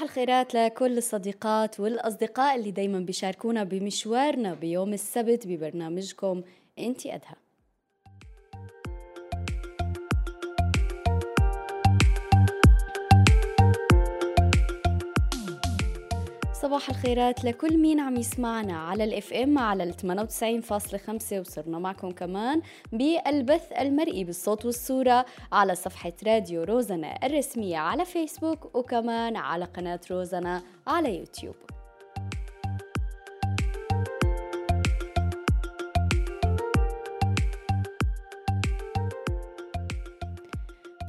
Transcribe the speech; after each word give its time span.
صباح 0.00 0.10
الخيرات 0.10 0.54
لكل 0.54 0.98
الصديقات 0.98 1.80
والأصدقاء 1.80 2.56
اللي 2.56 2.70
دايما 2.70 3.00
بيشاركونا 3.00 3.64
بمشوارنا 3.64 4.54
بيوم 4.54 4.92
السبت 4.92 5.46
ببرنامجكم 5.46 6.42
إنتي 6.78 7.14
أدهى. 7.14 7.49
صباح 16.70 16.88
الخيرات 16.88 17.44
لكل 17.44 17.78
مين 17.78 18.00
عم 18.00 18.16
يسمعنا 18.16 18.78
على 18.78 19.04
الإف 19.04 19.32
إم 19.32 19.58
على 19.58 19.82
ال 19.82 19.94
98.5 19.94 21.32
وصرنا 21.32 21.78
معكم 21.78 22.10
كمان 22.10 22.62
بالبث 22.92 23.72
المرئي 23.78 24.24
بالصوت 24.24 24.64
والصورة 24.64 25.26
على 25.52 25.74
صفحة 25.74 26.12
راديو 26.26 26.62
روزنا 26.62 27.26
الرسمية 27.26 27.78
على 27.78 28.04
فيسبوك 28.04 28.74
وكمان 28.74 29.36
على 29.36 29.64
قناة 29.64 30.00
روزنا 30.10 30.62
على 30.86 31.18
يوتيوب. 31.18 31.54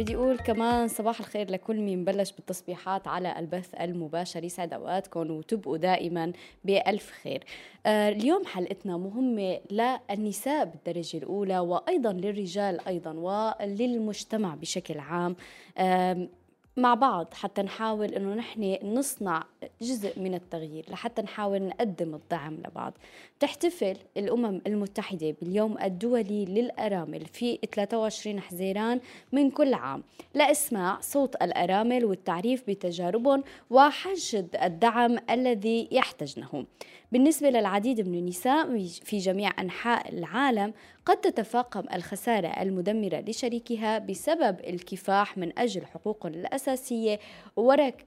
بدي 0.02 0.16
أقول 0.16 0.38
كمان 0.38 0.88
صباح 0.88 1.20
الخير 1.20 1.52
لكل 1.52 1.76
مين 1.76 2.06
بلش 2.06 2.32
بالتصبيحات 2.32 3.08
على 3.08 3.40
البث 3.40 3.76
المباشر 3.82 4.44
يسعد 4.44 4.74
أوقاتكم 4.74 5.32
وتبقوا 5.32 5.78
دائما 5.78 6.32
بألف 6.64 7.12
خير. 7.12 7.44
آه 7.86 8.10
اليوم 8.10 8.46
حلقتنا 8.46 8.98
مهمة 8.98 9.60
للنساء 9.72 10.66
بالدرجة 10.66 11.18
الأولى 11.18 11.60
وأيضا 11.60 12.14
للرجال 12.14 12.88
أيضا 12.88 13.14
وللمجتمع 13.14 14.56
بشكل 14.56 15.00
عام. 15.00 15.36
آه 15.78 16.28
مع 16.78 16.94
بعض 16.94 17.34
حتى 17.34 17.62
نحاول 17.62 18.14
إنه 18.14 18.34
نحن 18.34 18.78
نصنع 18.84 19.44
جزء 19.82 20.20
من 20.20 20.34
التغيير 20.34 20.86
لحتى 20.90 21.22
نحاول 21.22 21.62
نقدم 21.62 22.16
الدعم 22.16 22.54
لبعض. 22.54 22.94
تحتفل 23.40 23.98
الأمم 24.18 24.62
المتحدة 24.68 25.36
باليوم 25.42 25.78
الدولي 25.78 26.46
للأرامل 26.46 27.26
في 27.26 27.60
23 27.76 28.40
حزيران 28.40 29.00
من 29.32 29.52
كل 29.52 29.74
عام 29.74 30.04
لإسماع 30.34 31.00
صوت 31.02 31.36
الأرامل 31.36 32.06
والتعريف 32.06 32.64
بتجاربهم 32.68 33.44
وحشد 33.70 34.56
الدعم 34.64 35.18
الذي 35.30 35.88
يحتاجنه 35.92 36.66
بالنسبة 37.12 37.50
للعديد 37.50 38.08
من 38.08 38.18
النساء 38.18 38.78
في 38.88 39.18
جميع 39.18 39.52
أنحاء 39.60 40.14
العالم 40.14 40.74
قد 41.06 41.18
تتفاقم 41.18 41.84
الخسارة 41.94 42.48
المدمرة 42.48 43.20
لشريكها 43.28 44.00
بسبب 44.00 44.60
الكفاح 44.60 45.38
من 45.38 45.60
أجل 45.60 45.86
حقوقهم 45.86 46.34
الأساسية 46.34 47.20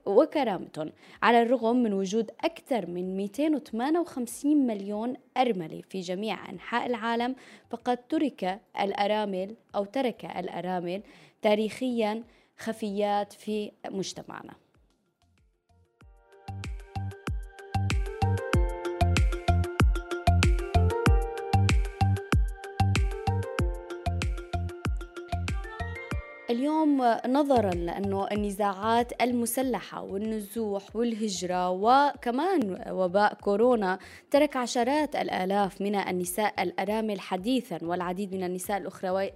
وكرامتهم 0.05 0.91
على 1.23 1.43
الرغم 1.45 1.75
من 1.75 1.93
وجود 1.93 2.31
أكثر 2.43 2.89
من 2.89 3.17
258 3.17 4.67
مليون 4.67 5.13
أرملة 5.37 5.81
في 5.89 5.99
جميع 5.99 6.49
أنحاء 6.49 6.85
العالم 6.85 7.35
فقد 7.69 8.07
ترك 8.07 8.61
الأرامل 8.81 9.55
أو 9.75 9.85
ترك 9.85 10.25
الأرامل 10.25 11.03
تاريخيا 11.41 12.23
خفيات 12.57 13.33
في 13.33 13.71
مجتمعنا. 13.89 14.53
اليوم 26.55 27.01
نظرا 27.27 27.69
لأنه 27.69 28.27
النزاعات 28.31 29.23
المسلحة 29.23 30.03
والنزوح 30.03 30.95
والهجرة 30.95 31.69
وكمان 31.69 32.83
وباء 32.89 33.33
كورونا 33.33 33.99
ترك 34.31 34.55
عشرات 34.57 35.15
الآلاف 35.15 35.81
من 35.81 35.95
النساء 35.95 36.63
الأرامل 36.63 37.19
حديثا 37.19 37.77
والعديد 37.81 38.35
من 38.35 38.43
النساء 38.43 38.77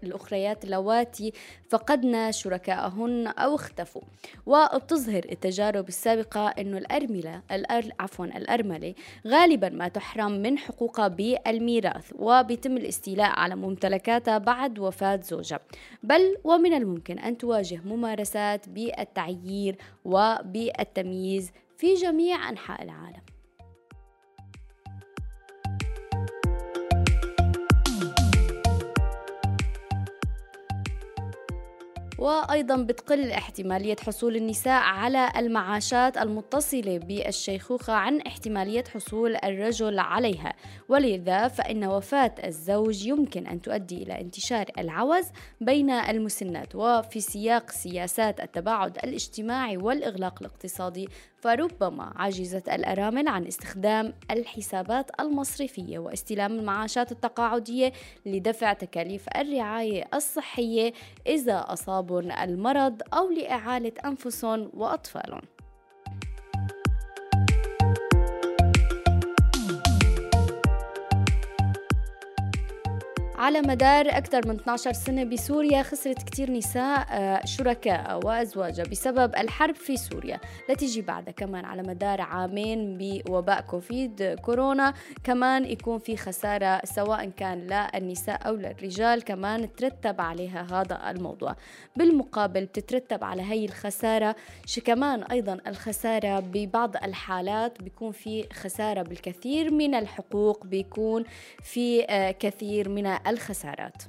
الأخريات 0.03 0.63
اللواتي 0.63 1.33
فقدن 1.69 2.31
شركائهن 2.31 3.27
أو 3.27 3.55
اختفوا. 3.55 4.01
وبتظهر 4.45 5.23
التجارب 5.31 5.87
السابقة 5.87 6.47
إنه 6.47 6.77
الارمله 6.77 7.41
الأر... 7.51 7.91
عفوا 7.99 8.25
الأرملة 8.25 8.93
غالبا 9.27 9.69
ما 9.69 9.87
تحرم 9.87 10.31
من 10.31 10.57
حقوقها 10.57 11.07
بالميراث 11.07 12.13
وبيتم 12.15 12.77
الاستيلاء 12.77 13.39
على 13.39 13.55
ممتلكاتها 13.55 14.37
بعد 14.37 14.79
وفاة 14.79 15.19
زوجها. 15.23 15.59
بل 16.03 16.35
ومن 16.43 16.73
الممكن 16.73 17.08
يمكن 17.09 17.23
أن 17.23 17.37
تواجه 17.37 17.81
ممارسات 17.85 18.69
بالتعيير 18.69 19.77
وبالتمييز 20.05 21.51
في 21.77 21.93
جميع 21.93 22.49
أنحاء 22.49 22.83
العالم. 22.83 23.21
وأيضا 32.19 32.75
بتقل 32.75 33.31
احتمالية 33.31 33.95
حصول 33.95 34.35
النساء 34.35 34.81
على 34.81 35.31
المعاشات 35.37 36.17
المتصلة 36.17 36.97
بالشيخوخة 36.97 37.93
عن 37.93 38.21
احتمالية 38.21 38.83
حصول 38.93 39.35
الرجل 39.35 39.99
عليها. 39.99 40.53
ولذا 40.89 41.47
فإن 41.47 41.85
وفاة 41.85 42.35
الزوج 42.43 43.05
يمكن 43.05 43.47
أن 43.47 43.61
تؤدي 43.61 44.03
إلى 44.03 44.21
انتشار 44.21 44.65
العوز 44.77 45.25
بين 45.61 45.89
المسنات. 45.89 46.75
وفي 46.75 47.19
سياق 47.19 47.71
سياسات 47.71 48.39
التباعد 48.39 48.97
الاجتماعي 48.97 49.77
والإغلاق 49.77 50.35
الاقتصادي 50.41 51.09
فربما 51.41 52.13
عجزت 52.15 52.69
الأرامل 52.69 53.27
عن 53.27 53.45
استخدام 53.47 54.13
الحسابات 54.31 55.11
المصرفية 55.19 55.99
واستلام 55.99 56.59
المعاشات 56.59 57.11
التقاعدية 57.11 57.93
لدفع 58.25 58.73
تكاليف 58.73 59.25
الرعاية 59.37 60.07
الصحية 60.13 60.93
إذا 61.27 61.73
أصابهم 62.09 62.31
المرض 62.31 63.01
أو 63.13 63.29
لإعالة 63.29 63.91
أنفسهم 64.05 64.69
وأطفالهم. 64.73 65.41
على 73.39 73.61
مدار 73.61 74.05
أكثر 74.09 74.47
من 74.47 74.55
12 74.55 74.93
سنة 74.93 75.23
بسوريا 75.23 75.83
خسرت 75.83 76.23
كثير 76.23 76.51
نساء 76.51 77.07
آه، 77.11 77.45
شركاء 77.45 78.25
وأزواجها 78.25 78.83
بسبب 78.83 79.35
الحرب 79.35 79.75
في 79.75 79.97
سوريا 79.97 80.39
لتيجي 80.69 81.01
بعدها 81.01 81.31
كمان 81.33 81.65
على 81.65 81.81
مدار 81.81 82.21
عامين 82.21 82.97
بوباء 82.97 83.61
كوفيد 83.61 84.35
كورونا. 84.41 84.93
كمان 85.23 85.65
يكون 85.65 85.99
في 85.99 86.17
خسارة 86.17 86.81
سواء 86.83 87.29
كان 87.29 87.87
للنساء 87.93 88.47
أو 88.47 88.55
للرجال 88.55 89.23
كمان 89.23 89.75
ترتب 89.75 90.21
عليها 90.21 90.67
هذا 90.71 91.09
الموضوع. 91.09 91.55
بالمقابل 91.95 92.65
بتترتب 92.65 93.23
على 93.23 93.41
هي 93.41 93.65
الخسارة 93.65 94.35
كمان 94.85 95.23
أيضا 95.23 95.57
الخسارة 95.67 96.39
ببعض 96.39 96.95
الحالات 96.95 97.81
بيكون 97.81 98.11
في 98.11 98.45
خسارة 98.53 99.01
بالكثير 99.01 99.73
من 99.73 99.95
الحقوق 99.95 100.65
بيكون 100.65 101.23
في 101.63 102.05
آه، 102.09 102.31
كثير 102.31 102.89
من 102.89 103.28
الخسارات. 103.29 104.03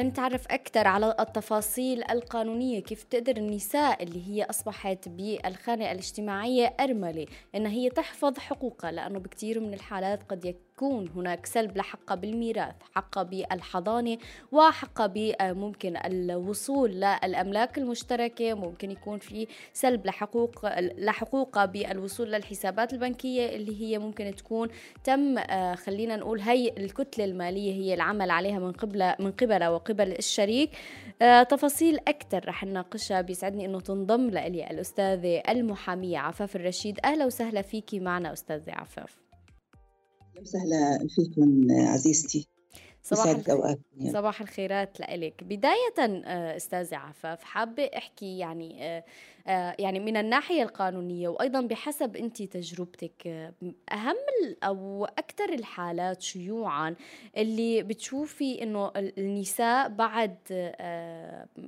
لنتعرف 0.00 0.46
أكثر 0.46 0.86
على 0.86 1.16
التفاصيل 1.20 2.04
القانونية 2.10 2.80
كيف 2.80 3.02
تقدر 3.02 3.36
النساء 3.36 4.02
اللي 4.02 4.28
هي 4.28 4.44
أصبحت 4.44 5.08
بالخانة 5.08 5.92
الاجتماعية 5.92 6.76
أرملة 6.80 7.26
إن 7.54 7.66
هي 7.66 7.90
تحفظ 7.90 8.38
حقوقها 8.38 8.92
لأنه 8.92 9.18
بكثير 9.18 9.60
من 9.60 9.74
الحالات 9.74 10.22
قد 10.28 10.44
يكون 10.44 10.69
يكون 10.80 11.08
هناك 11.08 11.46
سلب 11.46 11.76
لحقها 11.76 12.14
بالميراث 12.14 12.74
حقها 12.94 13.22
بالحضانة 13.22 14.18
وحقها 14.52 15.06
بممكن 15.06 15.96
الوصول 15.96 16.90
للأملاك 16.90 17.78
المشتركة 17.78 18.54
ممكن 18.54 18.90
يكون 18.90 19.18
في 19.18 19.46
سلب 19.72 20.06
لحقوق 20.06 20.78
لحقوقها 20.78 21.64
بالوصول 21.64 22.32
للحسابات 22.32 22.92
البنكية 22.92 23.56
اللي 23.56 23.82
هي 23.82 23.98
ممكن 23.98 24.34
تكون 24.36 24.68
تم 25.04 25.38
آه، 25.38 25.74
خلينا 25.74 26.16
نقول 26.16 26.40
هي 26.40 26.68
الكتلة 26.78 27.24
المالية 27.24 27.72
هي 27.72 27.94
العمل 27.94 28.30
عليها 28.30 28.58
من 28.58 28.72
قبل 28.72 29.14
من 29.18 29.32
قبلها 29.32 29.68
وقبل 29.68 30.12
الشريك. 30.12 30.70
آه، 31.22 31.42
تفاصيل 31.42 31.98
أكثر 32.08 32.48
رح 32.48 32.64
نناقشها. 32.64 33.20
بيسعدني 33.20 33.64
إنه 33.64 33.80
تنضم 33.80 34.30
لي 34.30 34.70
الأستاذة 34.70 35.42
المحامية 35.48 36.18
عفاف 36.18 36.56
الرشيد. 36.56 37.00
أهلا 37.04 37.26
وسهلا 37.26 37.62
فيكي 37.62 38.00
معنا 38.00 38.32
أستاذة 38.32 38.72
عفاف. 38.72 39.19
وسهلا 40.40 41.08
فيكم 41.08 41.66
عزيزتي. 41.70 42.48
صباح 43.02 43.26
الخير. 43.26 43.76
صباح 44.12 44.40
الخيرات 44.40 45.00
لإلك. 45.00 45.44
بداية 45.44 45.98
آه، 45.98 46.56
أستاذة 46.56 46.96
عفاف 46.96 47.42
حابة 47.42 47.84
أحكي 47.84 48.38
يعني 48.38 48.84
آه، 48.84 49.04
آه، 49.46 49.76
يعني 49.78 50.00
من 50.00 50.16
الناحية 50.16 50.62
القانونية 50.62 51.28
وأيضا 51.28 51.60
بحسب 51.60 52.16
أنت 52.16 52.42
تجربتك 52.42 53.26
أهم 53.92 54.16
أو 54.62 55.04
أكثر 55.04 55.52
الحالات 55.52 56.22
شيوعا 56.22 56.94
اللي 57.36 57.82
بتشوفي 57.82 58.62
أنه 58.62 58.92
النساء 58.96 59.88
بعد 59.88 60.36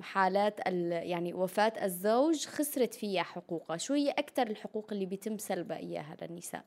حالات 0.01 0.61
يعني 0.93 1.35
وفاة 1.35 1.73
الزوج 1.85 2.47
خسرت 2.47 2.95
فيها 2.95 3.23
حقوقها. 3.23 3.77
شو 3.77 3.95
هي 3.95 4.11
أكثر 4.11 4.47
الحقوق 4.47 4.93
اللي 4.93 5.07
بيتم 5.07 5.39
سلبها 5.39 5.77
إياها 5.77 6.17
للنساء؟ 6.23 6.65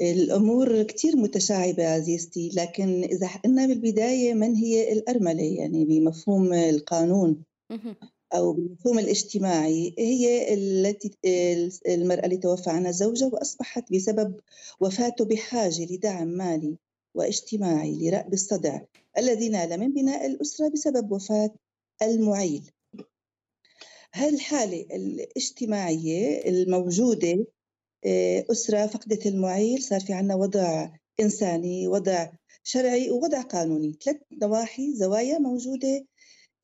الأمور 0.00 0.82
كتير 0.82 1.16
متشعبة 1.16 1.86
عزيزتي 1.86 2.50
لكن 2.54 3.04
إذا 3.04 3.28
قلنا 3.44 3.66
بالبداية 3.66 4.34
من 4.34 4.54
هي 4.54 4.92
الأرملة؟ 4.92 5.42
يعني 5.42 5.84
بمفهوم 5.84 6.52
القانون 6.52 7.42
أو 8.34 8.52
بالمفهوم 8.52 8.98
الاجتماعي 8.98 9.94
هي 9.98 10.54
التي 10.54 11.10
المرأة 11.88 12.24
اللي 12.24 12.36
توفى 12.36 12.70
عنها 12.70 12.90
زوجها 12.90 13.28
وأصبحت 13.32 13.92
بسبب 13.92 14.40
وفاته 14.80 15.24
بحاجة 15.24 15.84
لدعم 15.90 16.28
مالي 16.28 16.76
واجتماعي 17.14 18.10
لرأب 18.10 18.32
الصدع 18.32 18.80
الذي 19.18 19.48
نال 19.48 19.80
من 19.80 19.92
بناء 19.92 20.26
الأسرة 20.26 20.68
بسبب 20.68 21.12
وفاة 21.12 21.50
المعيل. 22.02 22.70
هالحالة 24.14 24.80
الاجتماعية 24.80 26.48
الموجودة 26.48 27.32
آه، 27.32 27.46
أسرة 28.50 28.86
فقدت 28.86 29.26
المعيل 29.26 29.82
صار 29.82 30.00
في 30.00 30.12
عنا 30.12 30.34
وضع 30.34 30.90
إنساني 31.20 31.88
وضع 31.88 32.28
شرعي 32.62 33.10
ووضع 33.10 33.42
قانوني. 33.42 33.98
ثلاث 34.04 34.16
نواحي 34.42 34.94
زوايا 34.94 35.38
موجودة 35.38 36.06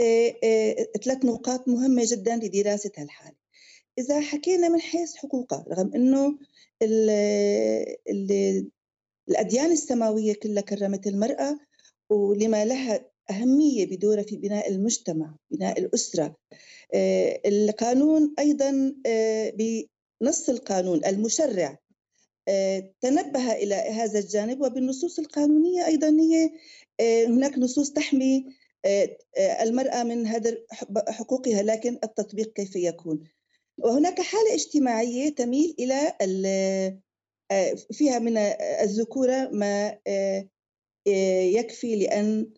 آه، 0.00 0.35
آه، 0.44 0.87
ثلاث 1.05 1.25
نقاط 1.25 1.69
مهمة 1.69 2.03
جدا 2.06 2.37
لدراسة 2.37 2.91
هالحالة 2.99 3.37
إذا 3.99 4.21
حكينا 4.21 4.69
من 4.69 4.81
حيث 4.81 5.15
حقوقها 5.15 5.65
رغم 5.69 5.94
أنه 5.94 6.39
ال 6.83 7.11
ال 8.11 8.71
الأديان 9.29 9.73
السماوية 9.73 10.35
كلها 10.35 10.62
كرمت 10.62 11.06
المرأة 11.06 11.59
ولما 12.11 12.65
لها 12.65 13.11
أهمية 13.31 13.87
بدورها 13.87 14.23
في 14.23 14.37
بناء 14.37 14.71
المجتمع 14.71 15.37
بناء 15.50 15.79
الأسرة 15.81 16.37
القانون 17.47 18.35
أيضا 18.39 18.94
نص 20.22 20.48
القانون 20.48 21.04
المشرع. 21.04 21.78
آه، 22.48 22.92
تنبه 23.00 23.52
إلى 23.52 23.74
هذا 23.74 24.19
الجانب 24.19 24.60
وبالنصوص 24.60 25.19
القانونية 25.19 25.86
أيضا 25.86 26.08
هي 26.08 26.50
آه، 27.00 27.26
هناك 27.26 27.58
نصوص 27.58 27.92
تحمي 27.92 28.46
آه، 28.84 29.16
المرأة 29.62 30.02
من 30.02 30.26
هذا 30.26 30.56
حقوقها 31.08 31.62
لكن 31.62 31.98
التطبيق 32.04 32.52
كيف 32.52 32.76
يكون؟ 32.76 33.24
وهناك 33.78 34.20
حالة 34.20 34.54
اجتماعية 34.54 35.34
تميل 35.34 35.74
إلى 35.78 36.98
فيها 37.92 38.19
من 38.19 38.36
الذكورة 38.82 39.48
ما 39.52 39.98
يكفي 41.52 41.96
لأن 41.96 42.52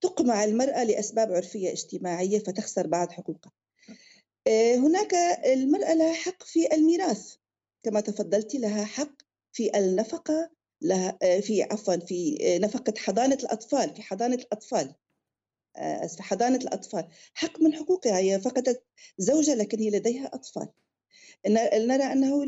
تقمع 0.00 0.44
المرأة 0.44 0.84
لأسباب 0.84 1.32
عرفية 1.32 1.72
اجتماعية 1.72 2.38
فتخسر 2.38 2.86
بعض 2.86 3.12
حقوقها. 3.12 3.52
هناك 4.48 5.14
المرأة 5.46 5.94
لها 5.94 6.12
حق 6.12 6.42
في 6.42 6.74
الميراث. 6.74 7.34
كما 7.82 8.00
تفضلت 8.00 8.54
لها 8.54 8.84
حق 8.84 9.22
في 9.52 9.78
النفقة 9.78 10.50
لها 10.82 11.18
آه، 11.22 11.40
في 11.40 11.62
عفوا 11.62 11.96
في 11.96 12.38
آه، 12.40 12.58
نفقة 12.58 12.94
حضانة 12.98 13.34
الأطفال 13.34 13.94
في 13.94 14.02
حضانة 14.02 14.34
الأطفال. 14.34 14.94
في 16.16 16.22
حضانة 16.22 16.56
الأطفال. 16.56 17.08
حق 17.34 17.60
من 17.60 17.74
حقوقها 17.74 18.18
هي 18.18 18.40
فقدت 18.40 18.84
زوجة 19.18 19.54
لكن 19.54 19.78
هي 19.78 19.90
لديها 19.90 20.30
أطفال. 20.34 20.68
نرى 21.46 22.02
أنه 22.02 22.44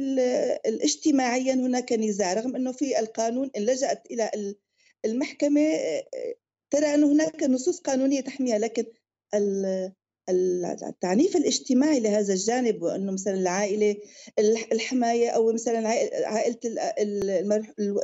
اجتماعيا 0.67 1.55
هناك 1.55 1.93
نزاع 1.93 2.33
رغم 2.33 2.57
أنه 2.57 2.73
في 2.73 2.99
القانون 2.99 3.51
إن 3.57 3.63
لجأت 3.63 4.07
إلى 4.11 4.55
المحكمة 5.05 5.61
ترى 6.71 6.95
أن 6.95 7.05
هناك 7.05 7.43
نصوص 7.43 7.81
قانونية 7.81 8.21
تحميها 8.21 8.59
لكن 8.59 8.85
التعنيف 10.29 11.37
الاجتماعي 11.37 12.01
لهذا 12.01 12.33
الجانب 12.33 12.83
وأنه 12.83 13.13
مثلا 13.13 13.35
العائلة 13.35 13.97
الحماية 14.73 15.31
أو 15.31 15.53
مثلا 15.53 15.89
عائلة 16.27 16.59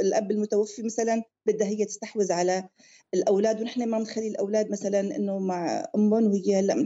الأب 0.00 0.30
المتوفي 0.30 0.82
مثلا 0.82 1.22
بدها 1.46 1.68
هي 1.68 1.84
تستحوذ 1.84 2.32
على 2.32 2.68
الأولاد 3.14 3.60
ونحن 3.60 3.88
ما 3.88 3.98
بنخلي 3.98 4.28
الأولاد 4.28 4.70
مثلا 4.70 5.00
إنه 5.00 5.38
مع 5.38 5.90
أمهم 5.94 6.30
وهي 6.30 6.56
هلأ 6.56 6.84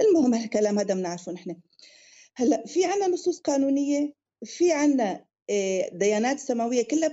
المهم 0.00 0.34
هالكلام 0.34 0.78
هذا 0.78 0.94
بنعرفه 0.94 1.32
نحن. 1.32 1.56
هلأ 2.36 2.66
في 2.66 2.84
عنا 2.84 3.06
نصوص 3.06 3.40
قانونية 3.40 4.12
في 4.44 4.72
عنا 4.72 5.24
آه، 5.50 5.90
ديانات 5.92 6.38
سماوية 6.40 6.82
كلها 6.82 7.12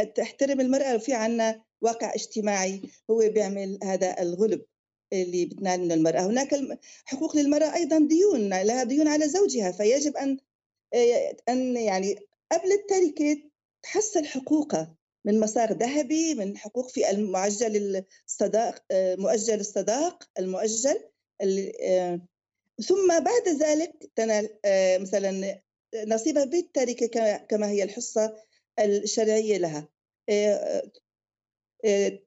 بتحترم 0.00 0.60
المرأة 0.60 0.94
وفي 0.94 1.12
عنا 1.12 1.62
واقع 1.80 2.14
اجتماعي 2.14 2.82
هو 3.10 3.18
بيعمل 3.18 3.78
هذا 3.82 4.22
الغلب. 4.22 4.64
اللي 5.12 5.44
بتنال 5.46 5.80
من 5.80 5.92
المرأة. 5.92 6.20
هناك 6.20 6.54
حقوق 7.04 7.36
للمرأة 7.36 7.74
أيضا 7.74 7.98
ديون 7.98 8.62
لها 8.62 8.84
ديون 8.84 9.08
على 9.08 9.28
زوجها 9.28 9.70
فيجب 9.72 10.16
أن 10.16 10.38
آه، 10.94 11.36
أن 11.48 11.76
يعني 11.76 12.18
قبل 12.52 12.72
التركة 12.72 13.42
تحصل 13.82 14.24
حقوقها 14.24 14.96
من 15.24 15.40
مسار 15.40 15.72
ذهبي 15.72 16.34
من 16.34 16.56
حقوق 16.56 16.90
في 16.90 17.10
المعجل 17.10 18.04
الصداق 18.28 18.84
آه، 18.90 19.16
مؤجل 19.16 19.60
الصداق 19.60 20.28
المؤجل 20.38 21.00
آه، 21.82 22.20
ثم 22.88 23.08
بعد 23.08 23.48
ذلك 23.48 24.10
تنال 24.16 24.48
مثلا 25.00 25.62
نصيبها 26.06 26.44
بالتركة 26.44 27.36
كما 27.36 27.68
هي 27.68 27.82
الحصة 27.82 28.36
الشرعية 28.78 29.58
لها. 29.58 29.88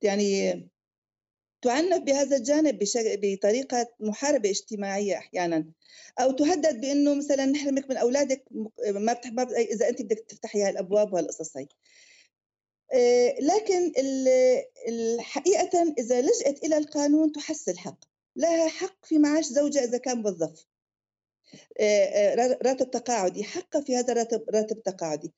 يعني 0.03 0.69
تعنف 1.62 2.04
بهذا 2.04 2.38
الجانب 2.38 2.80
بطريقة 2.96 3.88
محاربة 4.00 4.50
اجتماعية 4.50 5.18
أحيانا. 5.18 5.66
أو 6.20 6.32
تهدد 6.32 6.82
بأنه 6.82 7.14
مثلا 7.14 7.46
نحرمك 7.46 7.90
من 7.90 7.98
أولادك 7.98 8.44
ما 8.88 9.14
بتحب 9.14 9.40
إذا 9.40 9.90
أنت 9.90 10.02
بدك 10.02 10.26
تفتحي 10.30 10.64
هالأبواب 10.64 11.14
وهالقصص 11.14 11.58
هي 11.58 11.68
آه، 12.94 13.36
لكن 13.40 13.92
حقيقة 15.20 15.94
إذا 15.98 16.22
لجأت 16.22 16.64
إلى 16.64 16.78
القانون 16.78 17.32
تحصل 17.32 17.78
حق. 17.78 18.00
لها 18.36 18.70
حق 18.70 19.06
في 19.06 19.18
معاش 19.18 19.46
زوجها 19.46 19.84
إذا 19.84 19.98
كان 19.98 20.22
موظف 20.22 20.66
راتب 22.66 22.92
تقاعدي 22.92 23.44
حق 23.44 23.77
في 23.77 23.96
هذا 23.96 24.13
راتب 24.13 24.44
راتب 24.54 24.84
تقاعدي. 24.84 25.34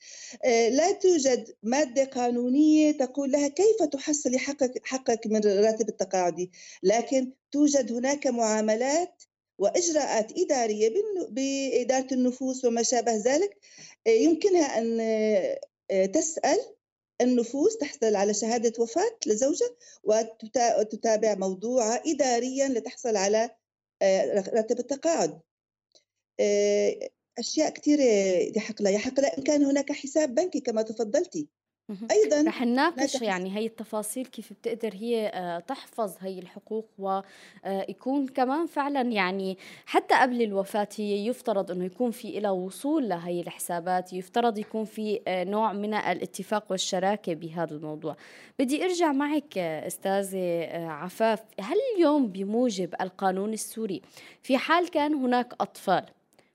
آه، 0.46 0.70
لا 0.70 0.92
توجد 0.92 1.56
مادة 1.64 2.04
قانونية 2.04 2.92
تقول 2.92 3.32
لها 3.32 3.48
كيف 3.48 3.84
تحصلي 3.92 4.38
حقك 4.38 4.82
حقك 4.84 5.28
من 5.28 5.46
الراتب 5.46 5.90
التقاعدي 5.90 6.52
لكن 6.84 7.32
توجد 7.52 7.92
هناك 7.92 8.28
معاملات 8.28 9.24
وإجراءات 9.58 10.32
إدارية 10.38 10.94
بإدارة 11.30 12.14
النفوس 12.14 12.66
وما 12.66 12.84
شابه 12.84 13.16
ذلك 13.16 13.58
يمكنها 14.08 14.78
أن 14.78 14.98
تسأل 16.14 16.60
النفوس 17.22 17.78
تحصل 17.78 18.16
على 18.16 18.34
شهادة 18.34 18.74
وفاة 18.84 19.18
لزوجها 19.26 19.70
وتتابع 20.80 21.36
موضوعها 21.36 22.04
اداريا 22.06 22.68
لتحصل 22.68 23.18
على 23.18 23.50
راتب 24.54 24.80
التقاعد. 24.80 25.32
آه، 25.32 25.49
أشياء 27.40 27.70
كثيره 27.70 28.04
يحق 28.58 28.82
لها. 28.82 28.92
يحق 28.92 29.20
لها 29.20 29.38
إن 29.38 29.44
كان 29.44 29.66
هناك 29.66 29.92
حساب 29.92 30.36
بنكي 30.36 30.60
كما 30.60 30.82
تفضلتي. 30.82 31.48
أيضا 32.12 32.42
رح 32.42 32.62
نناقش 32.62 33.22
يعني 33.22 33.58
هي 33.58 33.66
التفاصيل 33.66 34.26
كيف 34.26 34.54
بتقدر 34.54 34.94
هي 34.94 35.32
آه، 35.34 35.60
تحفظ 35.60 36.16
هي 36.20 36.40
الحقوق 36.40 36.90
ويكون 36.98 38.24
آه، 38.24 38.34
كمان 38.36 38.66
فعلا 38.66 39.02
يعني 39.02 39.58
حتى 39.86 40.16
قبل 40.16 40.42
الوفاة 40.42 40.88
هي 40.96 41.28
يفترض 41.28 41.72
إنه 41.72 41.86
يكون 41.86 42.12
في 42.12 42.40
لها 42.40 42.52
وصول 42.52 43.10
لهي 43.10 43.42
الحسابات 43.42 44.14
يفترض 44.14 44.58
يكون 44.58 44.86
في 44.86 45.20
نوع 45.28 45.74
من 45.74 45.94
الاتفاق 45.94 46.66
والشراكة 46.70 47.34
بهذا 47.34 47.76
الموضوع. 47.76 48.16
بدي 48.60 48.84
أرجع 48.84 49.12
معك 49.12 49.58
أستاذة 49.58 50.68
عفاف. 50.76 51.44
هل 51.60 51.78
اليوم 51.96 52.28
بموجب 52.28 52.96
القانون 53.02 53.54
السوري 53.54 54.02
في 54.42 54.58
حال 54.58 54.90
كان 54.90 55.14
هناك 55.14 55.54
أطفال 55.62 56.06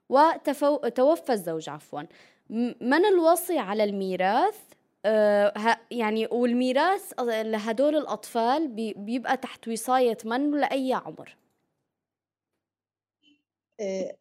وتوفى 0.08 1.32
الزوج 1.32 1.68
عفوا. 1.68 2.02
من 2.80 3.04
الوصي 3.04 3.58
على 3.58 3.84
الميراث؟ 3.84 4.56
آه 5.06 5.78
يعني 5.90 6.26
والميراث 6.26 7.12
لهدول 7.20 7.96
الأطفال 7.96 8.68
بيبقى 8.96 9.36
تحت 9.36 9.68
وصاية 9.68 10.18
من 10.24 10.60
لأي 10.60 10.92
عمر؟ 10.92 11.36
آه 13.80 14.16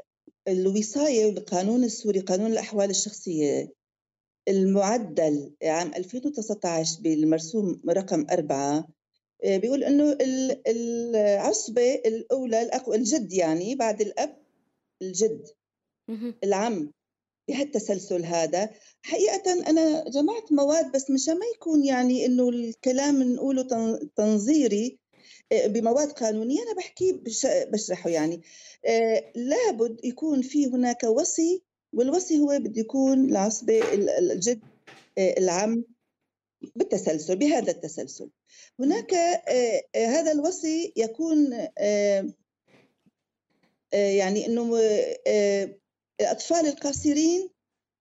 الوصاية 0.47 1.25
والقانون 1.25 1.83
السوري 1.83 2.19
قانون 2.19 2.51
الأحوال 2.51 2.89
الشخصية 2.89 3.73
المعدل 4.47 5.53
عام 5.63 5.91
2019 5.95 7.01
بالمرسوم 7.01 7.81
رقم 7.89 8.25
4 8.31 8.87
آه، 9.45 9.57
بيقول 9.57 9.83
إنه 9.83 10.17
العصبة 10.67 11.95
الأولى 12.05 12.61
الجد 12.95 13.33
يعني 13.33 13.75
بعد 13.75 14.01
الأب 14.01 14.37
الجد. 15.01 15.47
العم 16.43 16.91
بهالتسلسل 17.47 18.25
هذا. 18.25 18.69
حقيقة 19.01 19.53
أنا 19.69 20.09
جمعت 20.09 20.51
مواد 20.51 20.91
بس 20.91 21.11
مشان 21.11 21.33
ما 21.33 21.45
يكون 21.55 21.85
يعني 21.85 22.25
إنه 22.25 22.49
الكلام 22.49 23.23
نقوله 23.23 23.63
تنظيري 24.15 24.99
آه، 25.51 25.67
بمواد 25.67 26.11
قانونية 26.11 26.63
أنا 26.63 26.73
بحكي 26.73 27.21
بشرحه 27.45 28.09
يعني. 28.09 28.41
آه، 28.85 29.31
لابد 29.35 30.05
يكون 30.05 30.41
في 30.41 30.67
هناك 30.67 31.03
وصي 31.03 31.63
والوصي 31.93 32.39
هو 32.39 32.59
بده 32.59 32.81
يكون 32.81 33.29
العصبة 33.29 33.93
الجد 33.93 34.61
آه، 35.17 35.35
العم 35.37 35.83
بالتسلسل 36.75 37.35
بهذا 37.35 37.71
التسلسل. 37.71 38.29
هناك 38.79 39.13
هذا 39.95 40.31
الوصي 40.31 40.93
يكون 40.95 41.53
يعني 43.93 44.45
إنه 44.45 44.79
الأطفال 46.23 46.67
القاصرين 46.67 47.49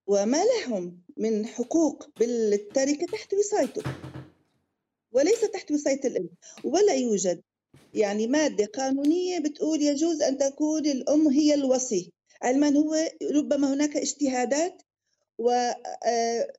وما 0.06 0.42
لهم 0.44 1.02
من 1.16 1.46
حقوق 1.46 2.10
بالتركة 2.18 3.06
تحت 3.06 3.34
وصايته 3.34 3.82
وليس 5.12 5.40
تحت 5.40 5.70
وصاية 5.72 6.00
الأم 6.04 6.28
ولا 6.64 6.94
يوجد. 6.94 7.42
يعني 7.94 8.26
مادة 8.26 8.64
قانونية 8.64 9.38
بتقول 9.38 9.82
يجوز 9.82 10.22
أن 10.22 10.38
تكون 10.38 10.86
الأم 10.86 11.28
هي 11.28 11.54
الوصي. 11.54 12.12
علما 12.42 12.68
هو 12.68 12.96
ربما 13.32 13.74
هناك 13.74 13.96
اجتهادات 13.96 14.82
و 15.38 15.50
آه، 16.06 16.52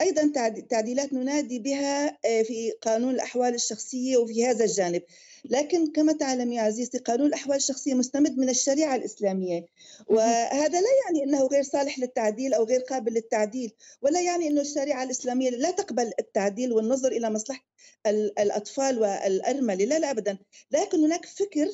أيضا 0.00 0.32
تعديلات 0.70 1.12
ننادي 1.12 1.58
بها 1.58 2.08
آه، 2.08 2.42
في 2.42 2.70
قانون 2.82 3.14
الأحوال 3.14 3.54
الشخصية 3.54 4.16
وفي 4.16 4.46
هذا 4.46 4.64
الجانب. 4.64 5.02
لكن 5.44 5.92
كما 5.92 6.12
تعلم 6.12 6.52
يا 6.52 6.62
عزيزتي 6.62 6.98
قانون 6.98 7.26
الأحوال 7.26 7.56
الشخصية 7.56 7.94
مستمد 7.94 8.38
من 8.38 8.48
الشريعة 8.48 8.96
الإسلامية. 8.96 9.66
وهذا 10.06 10.80
لا 10.80 10.88
يعني 11.06 11.24
أنه 11.24 11.46
غير 11.46 11.62
صالح 11.62 11.98
للتعديل 11.98 12.54
أو 12.54 12.64
غير 12.64 12.80
قابل 12.80 13.12
للتعديل 13.12 13.72
ولا 14.02 14.20
يعني 14.20 14.48
أنه 14.48 14.60
الشريعة 14.60 15.02
الإسلامية 15.02 15.50
لا 15.50 15.70
تقبل 15.70 16.12
التعديل 16.18 16.72
والنظر 16.72 17.12
إلى 17.12 17.30
مصلحة 17.30 17.64
الأطفال 18.38 18.98
والأرملة 18.98 19.84
لا 19.84 19.98
لا 19.98 20.10
أبدا. 20.10 20.38
لكن 20.70 21.04
هناك 21.04 21.26
فكر 21.26 21.68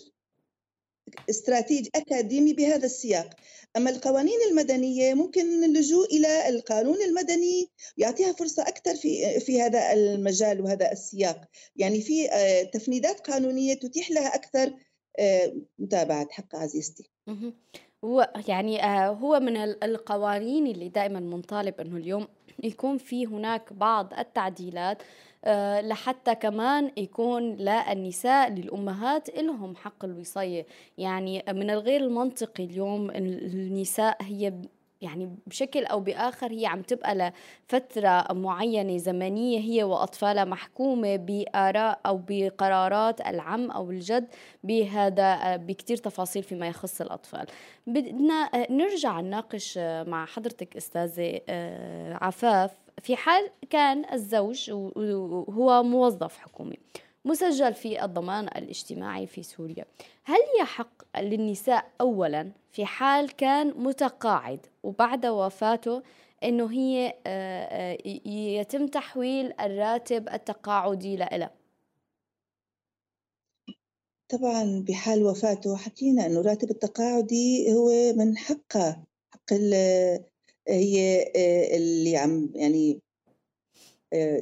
استراتيجي 1.31 1.91
أكاديمي 1.95 2.53
بهذا 2.53 2.87
السياق. 2.87 3.31
أما 3.77 3.91
القوانين 3.91 4.39
المدنية 4.51 5.15
ممكن 5.15 5.65
اللجوء 5.65 6.07
إلى 6.07 6.49
القانون 6.49 7.03
المدني 7.03 7.71
يعطيها 7.97 8.33
فرصة 8.33 8.63
أكثر 8.63 8.95
في 8.95 9.41
في 9.41 9.63
هذا 9.63 9.93
المجال 9.93 10.61
وهذا 10.61 10.93
السياق. 10.93 11.41
يعني 11.77 12.01
في 12.01 12.31
آه، 12.33 12.63
تفنيدات 12.63 13.21
قانونية 13.21 13.75
تتيح 13.75 14.11
لها 14.11 14.35
أكثر 14.35 14.73
آه، 15.19 15.55
متابعة 15.79 16.29
حق 16.31 16.57
عزيزتي. 16.57 17.11
هو 18.05 18.33
يعني 18.49 18.85
آه، 18.85 19.09
هو 19.09 19.41
من 19.41 19.57
القوانين 19.57 20.67
اللي 20.67 20.89
دائما 20.89 21.21
منطالب 21.21 21.81
إنه 21.81 21.97
اليوم 21.97 22.29
يكون 22.65 22.99
في 22.99 23.27
هناك 23.27 23.73
بعض 23.73 24.15
التعديلات 24.15 25.03
لحتى 25.81 26.35
كمان 26.35 26.91
يكون 26.97 27.57
للنساء 27.57 28.51
للأمهات 28.51 29.39
لهم 29.39 29.77
حق 29.77 30.05
الوصية. 30.05 30.67
يعني 30.99 31.45
من 31.49 31.71
الغير 31.71 32.01
المنطقي 32.01 32.65
اليوم 32.65 33.11
النساء 33.11 34.17
هي 34.23 34.53
يعني 35.01 35.37
بشكل 35.47 35.85
أو 35.85 36.01
بآخر 36.01 36.53
هي 36.53 36.67
عم 36.67 36.83
تبقى 36.83 37.33
لفترة 37.71 38.33
معينة 38.33 38.97
زمنية 38.97 39.59
هي 39.59 39.85
وأطفالها 39.85 40.45
محكومة 40.45 41.17
بآراء 41.17 42.01
أو 42.07 42.21
بقرارات 42.29 43.21
العم 43.21 43.71
أو 43.71 43.91
الجد 43.91 44.29
بهذا 44.65 45.57
بكثير 45.57 45.97
تفاصيل 45.97 46.43
فيما 46.43 46.69
يخص 46.69 47.01
الأطفال. 47.01 47.47
بدنا 47.87 48.51
نرجع 48.71 49.21
نناقش 49.21 49.79
مع 49.79 50.27
حضرتك 50.27 50.77
أستاذة 50.77 51.41
آه، 51.49 52.19
عفاف. 52.25 52.86
في 53.03 53.17
حال 53.17 53.51
كان 53.71 54.13
الزوج 54.13 54.71
هو 55.51 55.83
موظف 55.83 56.39
حكومي 56.39 56.79
مسجل 57.25 57.75
في 57.75 58.05
الضمان 58.05 58.45
الاجتماعي 58.45 59.27
في 59.27 59.43
سوريا. 59.43 59.85
هل 60.25 60.39
يحق 60.61 61.19
للنساء 61.19 61.93
أولا 62.01 62.53
في 62.73 62.87
حال 62.87 63.37
كان 63.37 63.69
متقاعد 63.77 64.67
وبعد 64.83 65.27
وفاته 65.27 66.03
إنه 66.45 66.73
هي 66.73 67.15
آه، 67.27 67.97
آه، 67.97 68.29
يتم 68.29 68.87
تحويل 68.87 69.53
الراتب 69.61 70.29
التقاعدي 70.29 71.17
لها 71.17 71.51
طبعا 74.29 74.85
بحال 74.89 75.23
وفاته 75.23 75.77
حكينا 75.77 76.27
إنه 76.27 76.41
الراتب 76.41 76.71
التقاعدي 76.71 77.73
هو 77.73 78.13
من 78.17 78.37
حقها 78.37 79.05
حق 79.35 79.53
هي 80.69 81.23
آه، 81.37 81.77
اللي 81.77 82.17
عم 82.17 82.51
يعني 82.55 83.01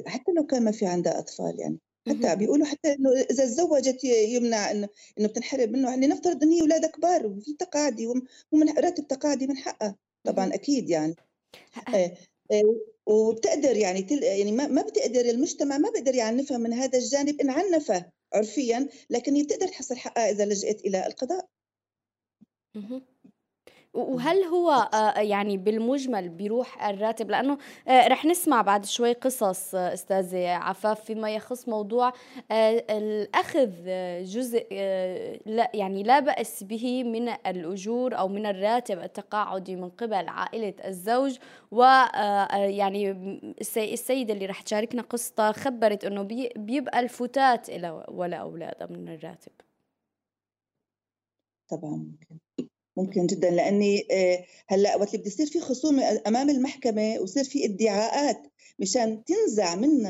حتى 0.07 0.31
لو 0.31 0.45
كان 0.45 0.63
ما 0.63 0.71
في 0.71 0.85
عندها 0.85 1.19
أطفال 1.19 1.59
يعني. 1.59 1.79
حتى 2.09 2.35
بيقولوا 2.35 2.65
حتى 2.65 2.93
إنه 2.93 3.11
إذا 3.11 3.45
تزوجت 3.45 4.03
يمنع 4.03 4.71
إنه 4.71 4.89
إنه 5.19 5.27
بتنحرم 5.27 5.71
منه. 5.71 5.89
يعني 5.89 6.07
نفترض 6.07 6.43
إن 6.43 6.51
هي 6.51 6.61
أولادها 6.61 6.89
كبار 6.89 7.27
وفي 7.27 7.53
تقاعدي 7.53 8.07
ومن 8.51 8.69
راتب 8.77 9.07
تقاعدي 9.07 9.47
من 9.47 9.57
حقها. 9.57 9.95
طبعا 10.23 10.53
أكيد 10.53 10.89
يعني. 10.89 11.15
آه، 11.95 12.17
آه، 12.51 12.75
وبتقدر 13.05 13.77
يعني 13.77 14.01
تل 14.01 14.23
يعني 14.23 14.51
ما 14.51 14.67
ما 14.67 14.81
بتقدر 14.81 15.21
المجتمع 15.21 15.77
ما 15.77 15.89
بيقدر 15.89 16.15
يعنفها 16.15 16.57
من 16.57 16.73
هذا 16.73 16.97
الجانب. 16.99 17.41
إن 17.41 17.49
عنفها 17.49 18.11
عرفيا 18.33 18.89
لكن 19.09 19.35
هي 19.35 19.43
بتقدر 19.43 19.67
تحصل 19.67 19.97
حقها 19.97 20.31
إذا 20.31 20.45
لجأت 20.45 20.85
إلى 20.85 21.07
القضاء. 21.07 21.47
وهل 23.95 24.43
هو 24.43 24.71
آه، 24.71 25.19
يعني 25.19 25.57
بالمجمل 25.57 26.29
بيروح 26.29 26.85
الراتب؟ 26.87 27.31
لأنه 27.31 27.57
آه، 27.87 28.07
رح 28.07 28.25
نسمع 28.25 28.61
بعد 28.61 28.85
شوي 28.85 29.13
قصص 29.13 29.75
آه، 29.75 29.93
أستاذة 29.93 30.49
عفاف 30.49 31.03
فيما 31.03 31.35
يخص 31.35 31.69
موضوع 31.69 32.13
الأخذ 32.89 33.69
جزء 34.23 34.67
لا 35.45 35.71
يعني 35.73 36.03
لا 36.03 36.19
بأس 36.19 36.63
به 36.63 37.03
من 37.03 37.29
الأجور 37.29 38.17
أو 38.17 38.27
من 38.27 38.45
الراتب 38.45 38.99
التقاعدي 38.99 39.75
من 39.75 39.89
قبل 39.89 40.27
عائلة 40.27 40.73
الزوج 40.85 41.37
ويعني 41.71 43.11
السيدة 43.77 44.33
اللي 44.33 44.45
رح 44.45 44.61
تشاركنا 44.61 45.01
قصتها 45.01 45.51
خبرت 45.51 46.05
إنه 46.05 46.21
بيبقى 46.55 46.99
الفتات 46.99 47.69
ولا 48.09 48.37
اولادها 48.37 48.87
من 48.87 49.09
الراتب. 49.09 49.51
طبعا 51.69 51.95
ممكن. 51.95 52.39
ممكن 52.97 53.25
جدا 53.25 53.49
لأني 53.49 54.07
آه، 54.11 54.45
هلأ 54.67 54.95
وقت 54.95 55.07
اللي 55.07 55.17
بده 55.17 55.27
يصير 55.27 55.45
في 55.45 55.59
خصومه 55.59 56.21
أمام 56.27 56.49
المحكمة 56.49 57.17
ويصير 57.19 57.43
في 57.43 57.65
ادعاءات 57.65 58.41
مشان 58.79 59.23
تنزع 59.23 59.75
من 59.75 60.07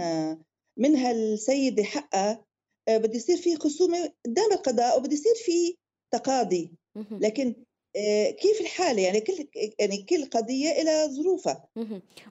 منها 0.77 1.11
السيده 1.11 1.83
حقها 1.83 2.45
آه، 2.87 2.97
بده 2.97 3.15
يصير 3.15 3.37
في 3.37 3.55
خصومة 3.55 4.11
قدام 4.25 4.51
القضاء 4.51 4.97
وبده 4.97 5.13
يصير 5.13 5.35
في 5.45 5.77
تقاضي. 6.11 6.71
لكن 7.11 7.55
آه، 7.95 8.31
كيف 8.31 8.61
الحالة؟ 8.61 9.01
يعني 9.01 9.21
كل 9.21 9.47
يعني 9.79 10.03
كل 10.03 10.25
قضية 10.25 10.83
لها 10.83 11.07
ظروفها. 11.07 11.67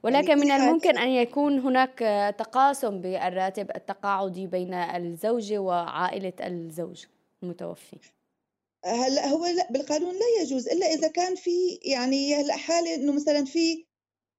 ولكن 0.03 0.29
يعني 0.29 0.41
من 0.41 0.51
الممكن 0.51 0.99
أن 0.99 1.09
يكون 1.09 1.59
هناك 1.59 1.99
تقاسم 2.39 3.01
بالراتب 3.01 3.71
التقاعدي 3.77 4.47
بين 4.47 4.75
الزوجة 4.75 5.59
وعائلة 5.59 6.33
الزوج 6.41 7.05
المتوفي. 7.43 7.97
هلا 8.85 9.27
هو 9.29 9.47
لا 9.47 9.69
بالقانون 9.73 10.15
لا 10.15 10.43
يجوز 10.43 10.69
إلا 10.69 10.87
إذا 10.87 11.09
كان 11.09 11.35
في 11.35 11.51
يعني 11.85 12.35
هلا 12.35 12.57
حالة 12.57 12.95
إنه 12.95 13.13
مثلا 13.13 13.45
في 13.45 13.87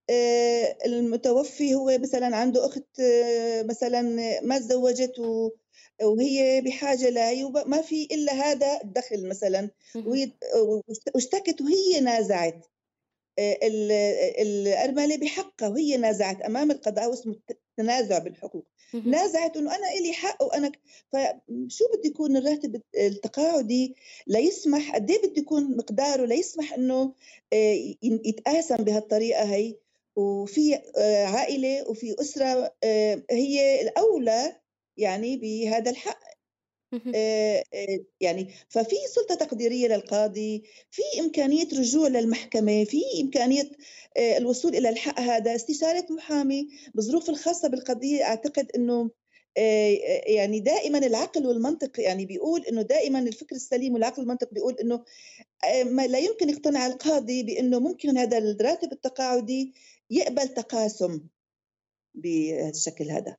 آه، 0.10 0.78
المتوفي 0.86 1.76
هو 1.76 1.98
مثلا 2.00 2.36
عنده 2.38 2.66
أخت 2.66 3.00
آه، 3.00 3.64
مثلا 3.64 4.02
ما 4.42 4.58
تزوجت 4.60 5.14
وهي 6.04 6.62
بحاجة 6.62 7.10
لهي 7.10 7.44
وما 7.44 7.82
في 7.82 8.06
إلا 8.12 8.34
هذا 8.34 8.82
الدخل 8.84 9.30
مثلا. 9.30 9.70
واشتكت 11.16 11.62
وهي 11.62 12.00
نازعت 12.02 12.66
آه، 13.40 13.58
الأرملة 14.42 15.18
بحقها 15.18 15.70
وهي 15.70 15.98
نازعت 15.98 16.42
أمام 16.42 16.72
القضاء 16.72 17.10
واسمه 17.10 17.36
التنازع 17.52 18.18
بالحقوق. 18.20 18.68
نازعت 19.06 19.58
إنه 19.58 19.76
أنا 19.76 19.90
إلي 19.92 20.14
حق 20.14 20.44
وأنا 20.44 20.72
فشو 21.14 21.86
بده 21.94 22.02
يكون 22.10 22.38
الراتب 22.38 22.82
التقاعدي؟ 22.98 23.96
ليسمح 24.28 24.96
قد 24.96 25.12
إيه 25.12 25.18
بده 25.22 25.42
يكون 25.42 25.78
مقداره؟ 25.78 26.26
ليسمح 26.26 26.74
إنه 26.74 27.14
آه، 27.54 27.96
يتقاسم 28.02 28.76
بهالطريقة 28.76 29.44
هي. 29.44 29.76
وفي 30.16 30.76
آه، 30.98 31.26
عائلة 31.26 31.90
وفي 31.90 32.16
أسرة 32.22 32.74
هي 33.32 33.82
الأولى 33.82 34.56
يعني 34.98 35.38
بهذا 35.38 35.92
الحق. 35.92 36.20
آه، 36.20 36.26
آه، 36.26 36.35
يعني 38.22 38.54
ففي 38.70 38.96
سلطة 39.16 39.36
تقديرية 39.36 39.88
للقاضي 39.88 40.64
في 40.92 41.02
إمكانية 41.20 41.68
رجوع 41.74 42.08
للمحكمة 42.08 42.84
في 42.84 43.02
إمكانية 43.22 43.72
الوصول 44.18 44.76
إلى 44.76 44.90
الحق 44.90 45.20
هذا 45.20 45.56
استشارة 45.56 46.06
محامي 46.10 46.68
بالظروف 46.94 47.30
الخاصة 47.30 47.68
بالقضية. 47.68 48.24
أعتقد 48.24 48.72
أنه 48.76 49.12
يعني 50.28 50.60
دائما 50.60 50.98
العقل 50.98 51.48
والمنطق 51.48 52.00
يعني 52.00 52.26
بيقول 52.26 52.66
إنه 52.66 52.82
دائما 52.82 53.20
الفكر 53.20 53.56
السليم 53.56 53.94
والعقل 53.94 54.20
والمنطق 54.22 54.54
بيقول 54.54 54.76
إنه 54.82 55.04
ما 55.84 56.08
لا 56.08 56.20
يمكن 56.20 56.50
يقتنع 56.50 56.88
القاضي 56.88 57.44
بإنه 57.44 57.80
ممكن 57.80 58.18
هذا 58.18 58.38
الراتب 58.38 58.92
التقاعدي 58.92 59.74
يقبل 60.10 60.48
تقاسم 60.48 61.22
بالشكل 62.14 63.12
هذا. 63.12 63.38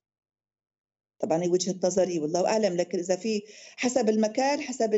طبعا 1.19 1.43
هي 1.43 1.49
وجهة 1.49 1.75
نظري 1.85 2.19
والله 2.19 2.47
أعلم. 2.47 2.77
لكن 2.77 2.99
إذا 2.99 3.17
في 3.17 3.43
حسب 3.77 4.09
المكان 4.09 4.61
حسب 4.61 4.95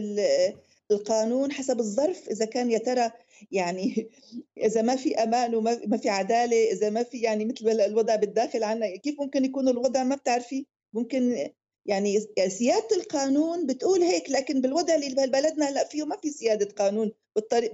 القانون 0.91 1.53
حسب 1.53 1.81
الظرف 1.81 2.29
إذا 2.29 2.45
كان 2.45 2.71
يا 2.71 2.79
ترى 2.79 3.11
يعني 3.53 4.11
إذا 4.67 4.83
ما 4.83 4.97
في 4.97 5.15
أمان 5.15 5.55
وما 5.55 5.97
في 5.97 6.09
عدالة 6.09 6.73
إذا 6.73 6.91
ما 6.91 7.03
في 7.03 7.19
يعني 7.19 7.45
مثل 7.45 7.81
الوضع 7.81 8.17
بالداخل 8.17 8.63
عنا 8.65 8.97
كيف 8.97 9.21
ممكن 9.21 9.45
يكون 9.45 9.69
الوضع 9.69 10.03
ما 10.03 10.17
بتعرفي 10.17 10.67
ممكن 10.93 11.51
يعني 11.88 12.21
سياده 12.49 12.97
القانون 12.97 13.66
بتقول 13.66 14.02
هيك 14.02 14.30
لكن 14.30 14.61
بالوضع 14.61 14.95
اللي 14.95 15.09
ببلدنا 15.09 15.68
هلا 15.68 15.85
فيه 15.85 16.04
ما 16.04 16.16
في 16.16 16.30
سياده 16.30 16.68
قانون 16.78 17.12
بالطريق 17.37 17.73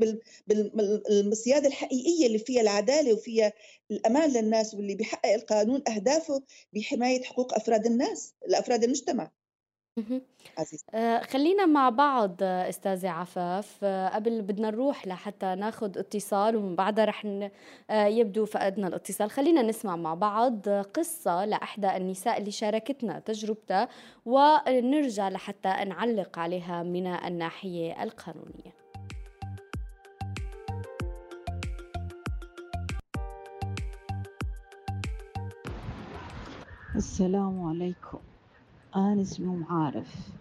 بالسياده 1.08 1.68
الحقيقية 1.68 2.26
اللي 2.26 2.38
فيها 2.38 2.60
العدالة 2.60 3.12
وفيها 3.12 3.52
الأمان 3.90 4.30
للناس 4.30 4.74
واللي 4.74 4.94
بيحقق 4.94 5.32
القانون 5.34 5.82
أهدافه 5.88 6.42
بحماية 6.72 7.22
حقوق 7.22 7.54
أفراد 7.54 7.86
الناس 7.86 8.34
لأفراد 8.48 8.84
المجتمع. 8.84 9.30
آه 10.94 11.18
خلينا 11.22 11.66
مع 11.66 11.88
بعض 11.88 12.42
أستاذة 12.42 13.10
عفاف. 13.10 13.78
آه 13.82 14.08
قبل 14.08 14.42
بدنا 14.42 14.70
نروح 14.70 15.06
لحتى 15.06 15.54
ناخذ 15.54 15.98
اتصال 15.98 16.56
ومن 16.56 16.76
بعدها 16.76 17.04
رح 17.04 17.26
آه 17.90 18.06
يبدو 18.06 18.44
فقدنا 18.46 18.86
الاتصال. 18.88 19.30
خلينا 19.30 19.62
نسمع 19.62 19.96
مع 19.96 20.14
بعض 20.14 20.68
قصة 20.68 21.44
لأحدى 21.44 21.96
النساء 21.96 22.38
اللي 22.38 22.50
شاركتنا 22.50 23.18
تجربتها 23.18 23.88
ونرجع 24.26 25.28
لحتى 25.28 25.68
نعلق 25.68 26.38
عليها 26.38 26.82
من 26.82 27.06
الناحية 27.06 28.02
القانونية. 28.02 28.74
السلام 36.96 37.68
عليكم. 37.68 38.23
أنا 38.96 39.22
اسمي 39.22 39.56
معارف. 39.56 40.32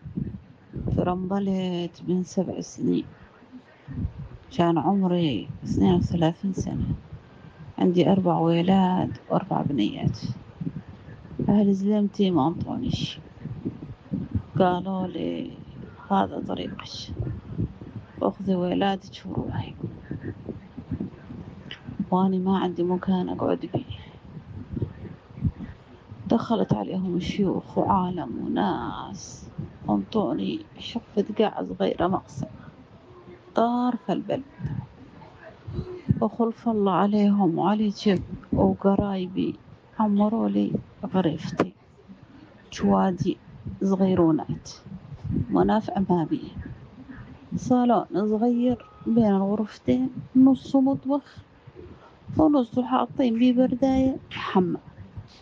ترملت 0.98 2.04
من 2.08 2.24
سبع 2.24 2.62
سنين. 2.62 3.06
كان 4.58 4.78
عمري 4.78 5.50
اثنين 5.64 5.94
وثلاثين 5.96 6.54
سنة. 6.54 6.96
عندي 7.78 8.12
أربع 8.12 8.38
ولاد 8.38 9.18
وأربع 9.30 9.62
بنيات. 9.62 10.20
أهل 11.50 11.74
زلمتي 11.74 12.32
ما 12.32 12.48
أنطونيش. 12.48 13.20
قالوا 14.60 15.08
لي 15.08 15.52
هذا 16.12 16.44
طريقك. 16.48 16.84
أخذي 18.22 18.56
ولادك 18.56 19.24
وروحي. 19.26 19.74
وأنا 22.12 22.38
ما 22.38 22.58
عندي 22.58 22.84
مكان 22.84 23.30
أقعد 23.30 23.66
فيه 23.66 23.83
دخلت 26.34 26.74
عليهم 26.74 27.20
شيوخ 27.20 27.78
وعالم 27.78 28.32
وناس. 28.46 29.46
انطوني 29.89 30.65
شفة 30.80 31.26
قاع 31.39 31.63
صغيرة 31.63 32.24
طار 33.56 33.96
في 34.06 34.13
البلد. 34.13 34.43
وخلف 36.22 36.69
الله 36.69 36.91
عليهم 36.91 37.58
وعلي 37.60 37.89
جب 37.89 38.22
وقرايبي 38.54 39.56
عمروا 40.00 40.50
لي 40.50 40.72
غريفتي 41.13 41.74
جوادي 42.74 43.38
صغيرونات. 43.84 44.69
منافع 45.50 46.00
ما 46.10 46.28
صالون 47.56 48.06
صغير 48.13 48.86
بين 49.08 49.36
الغرفتين 49.36 50.10
نصه 50.36 50.82
مطبخ 50.82 51.26
ونصه 52.38 52.84
حاطين 52.86 53.39
بيه 53.39 53.54
برداية. 53.54 54.17
حمام 54.32 54.92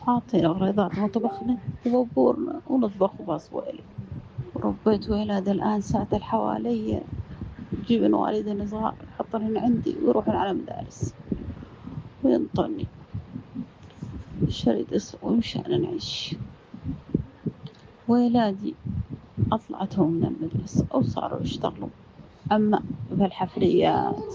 حاطين 0.01 0.45
أغراضات 0.45 0.97
وطبخنا 0.97 1.57
وبورنا 1.85 2.61
ونطبخ 2.67 3.21
وبصوالي 3.21 3.83
ربيت 4.55 5.09
ولاد 5.09 5.49
الآن 5.49 5.81
ساعة 5.81 6.07
الحوالي 6.13 7.01
جيبن 7.87 8.13
والدين 8.13 8.65
صغار 8.67 8.95
حطنهن 9.17 9.57
عندي 9.57 9.97
ويروحون 10.01 10.35
على 10.35 10.53
مدارس 10.53 11.13
وينطني 12.23 12.87
شريط 14.49 14.93
أسوي 14.93 15.37
مشان 15.37 15.81
نعيش. 15.81 16.35
ولادي 18.07 18.75
أطلعتهم 19.51 20.11
من 20.11 20.23
المدرسة 20.23 20.85
وصاروا 20.93 21.41
يشتغلوا. 21.41 21.89
أما 22.51 22.81
في 23.17 23.25
الحفريات 23.25 24.33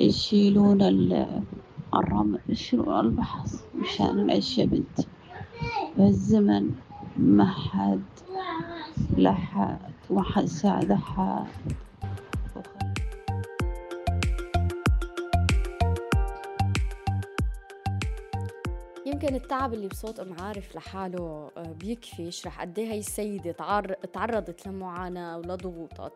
يشيلون 0.00 0.82
الرمل 1.94 2.40
يشيلون 2.48 3.00
البحث 3.00 3.62
مشان 3.74 4.26
نعيش 4.26 4.58
يا 4.58 4.64
بنتي 4.64 5.06
بهالزمن 5.96 6.70
ما 7.16 7.46
حد 7.46 8.02
لحد 9.16 9.78
وما 10.10 10.22
حد 10.22 10.44
ساعد 10.44 10.90
أحد 10.90 11.46
يمكن 19.06 19.34
التعب 19.34 19.74
اللي 19.74 19.88
بصوت 19.88 20.20
ام 20.20 20.36
عارف 20.40 20.76
لحاله 20.76 21.50
آه، 21.56 21.72
بيكفي 21.80 22.22
يشرح 22.22 22.60
قد 22.60 22.78
إيه 22.78 22.92
هي 22.92 22.98
السيدة 22.98 23.52
تعرضت 24.12 24.66
لمعاناة 24.66 25.38
ولضغوطات. 25.38 26.12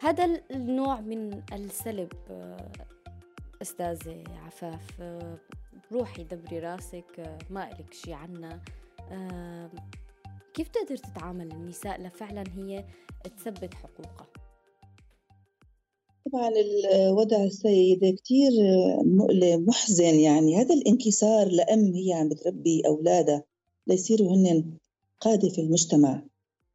هذا 0.00 0.40
النوع 0.50 1.00
من 1.00 1.42
السلب 1.52 2.12
آه، 3.58 3.62
استاذه 3.62 4.24
عفاف 4.46 5.00
آه، 5.00 5.38
روحي 5.92 6.24
دبري 6.24 6.58
راسك 6.58 7.38
ما 7.50 7.72
إلك 7.72 7.92
شي 7.92 8.12
عنا. 8.12 8.60
كيف 10.54 10.68
تقدر 10.68 10.96
تتعامل؟ 10.96 11.52
النساء 11.52 12.00
لفعلا 12.00 12.44
هي 12.56 12.84
تثبت 13.36 13.74
حقوقها. 13.74 14.26
طبعا 16.32 16.48
الوضع 16.48 17.44
السيدة 17.44 18.10
كتير 18.10 18.50
مؤلم 19.04 19.66
محزن 19.66 20.14
يعني. 20.14 20.56
هذا 20.56 20.74
الانكسار 20.74 21.48
لأم 21.48 21.94
هي 21.94 22.12
عم 22.12 22.28
بتربي 22.28 22.82
أولادها 22.86 23.44
ليصيروا 23.86 24.36
هن 24.36 24.64
قادة 25.20 25.48
في 25.48 25.60
المجتمع. 25.60 26.22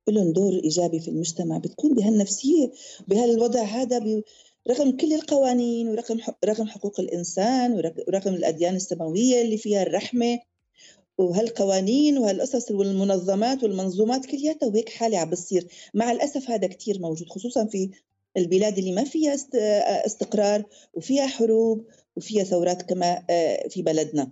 لهم 0.07 0.33
دور 0.33 0.53
إيجابي 0.53 0.99
في 0.99 1.07
المجتمع. 1.07 1.57
بتكون 1.57 1.93
بهالنفسية 1.93 2.71
بهالوضع 3.07 3.63
هذا 3.63 3.99
رغم 4.69 4.97
كل 4.97 5.13
القوانين 5.13 5.89
ورغم 5.89 6.19
رغم 6.45 6.67
حقوق 6.67 6.99
الإنسان 6.99 7.73
ورغم 7.73 8.33
الأديان 8.33 8.75
السماوية 8.75 9.41
اللي 9.41 9.57
فيها 9.57 9.83
الرحمة 9.83 10.39
وهالقوانين 11.17 12.17
وهالقصص 12.17 12.71
والمنظمات 12.71 13.63
والمنظومات 13.63 14.25
كلياتها 14.25 14.67
وهيك 14.67 14.89
حالة 14.89 15.17
عم 15.17 15.29
بتصير. 15.29 15.67
مع 15.93 16.11
الأسف 16.11 16.49
هذا 16.49 16.67
كتير 16.67 16.99
موجود 16.99 17.29
خصوصا 17.29 17.65
في 17.65 17.89
البلاد 18.37 18.77
اللي 18.77 18.91
ما 18.91 19.03
فيها 19.03 19.35
استقرار 20.05 20.63
وفيها 20.93 21.27
حروب 21.27 21.87
وفيها 22.15 22.43
ثورات 22.43 22.81
كما 22.81 23.25
آه، 23.29 23.67
في 23.67 23.81
بلدنا. 23.81 24.31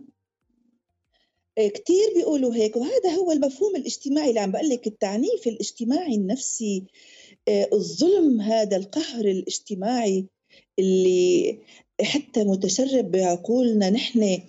آه، 1.57 1.67
كتير 1.67 2.13
بيقولوا 2.15 2.55
هيك 2.55 2.75
وهذا 2.75 3.09
هو 3.09 3.31
المفهوم 3.31 3.75
الاجتماعي 3.75 4.29
اللي 4.29 4.39
عم 4.39 4.51
بقول 4.51 4.69
لك 4.69 4.87
التعنيف 4.87 5.47
الاجتماعي 5.47 6.15
النفسي. 6.15 6.83
آه، 6.83 7.20
الظلم 7.73 8.41
هذا 8.41 8.77
القهر 8.77 9.25
الاجتماعي 9.25 10.25
اللي 10.79 11.57
حتى 12.01 12.43
متشرب 12.43 13.11
بعقولنا 13.11 13.89
نحن 13.89 14.41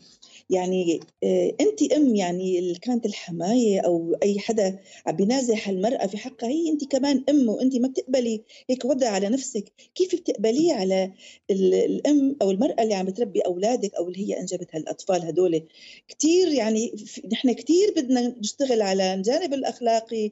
يعني 0.50 1.00
آه، 1.24 1.54
أنت 1.60 1.92
أم 1.92 2.16
يعني 2.16 2.58
اللي 2.58 2.74
كانت 2.74 3.06
الحماية 3.06 3.80
أو 3.80 4.16
أي 4.22 4.38
حدا 4.38 4.78
عم 5.06 5.16
بينازح 5.16 5.68
المرأة 5.68 6.06
في 6.06 6.18
حقها 6.18 6.48
هي 6.48 6.68
أنت 6.68 6.84
كمان 6.84 7.24
أم 7.28 7.48
وأنت 7.48 7.76
ما 7.76 7.88
بتقبلي 7.88 8.42
هيك 8.70 8.84
وضع 8.84 9.08
على 9.08 9.28
نفسك. 9.28 9.72
كيف 9.94 10.14
بتقبليه 10.14 10.72
على 10.72 11.12
الأم 11.50 12.36
أو 12.42 12.50
المرأة 12.50 12.82
اللي 12.82 12.94
عم 12.94 13.06
بتربي 13.06 13.40
أولادك 13.40 13.94
أو 13.94 14.08
اللي 14.08 14.28
هي 14.28 14.40
أنجبت 14.40 14.68
هالأطفال 14.74 15.22
هدول؟ 15.22 15.62
كثير 16.08 16.48
يعني 16.48 16.94
نحن 17.32 17.52
كثير 17.52 17.92
بدنا 17.96 18.28
نشتغل 18.40 18.82
على 18.82 19.14
الجانب 19.14 19.54
الأخلاقي 19.54 20.30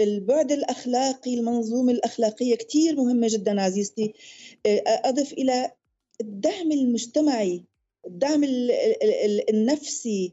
البعد 0.00 0.52
الأخلاقي 0.52 1.34
المنظومة 1.34 1.92
الأخلاقية 1.92 2.54
كثير 2.54 2.96
مهمة 2.96 3.28
جدا 3.30 3.60
عزيزتي. 3.60 4.14
آه، 4.66 4.82
أضف 4.86 5.32
إلى 5.32 5.70
الدعم 6.20 6.72
المجتمعي 6.72 7.64
الدعم 8.06 8.44
النفسي. 9.50 10.32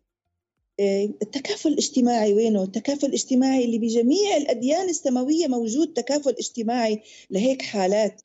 آه، 0.80 1.10
التكافل 1.22 1.70
الاجتماعي 1.70 2.34
وينه؟ 2.34 2.64
التكافل 2.64 3.08
الاجتماعي 3.08 3.66
اللي 3.66 3.78
بجميع 3.78 4.38
الأديان 4.38 4.90
السماوية 4.90 5.48
موجود 5.48 5.94
تكافل 5.94 6.36
اجتماعي 6.40 7.02
لهيك 7.30 7.62
حالات. 7.62 8.22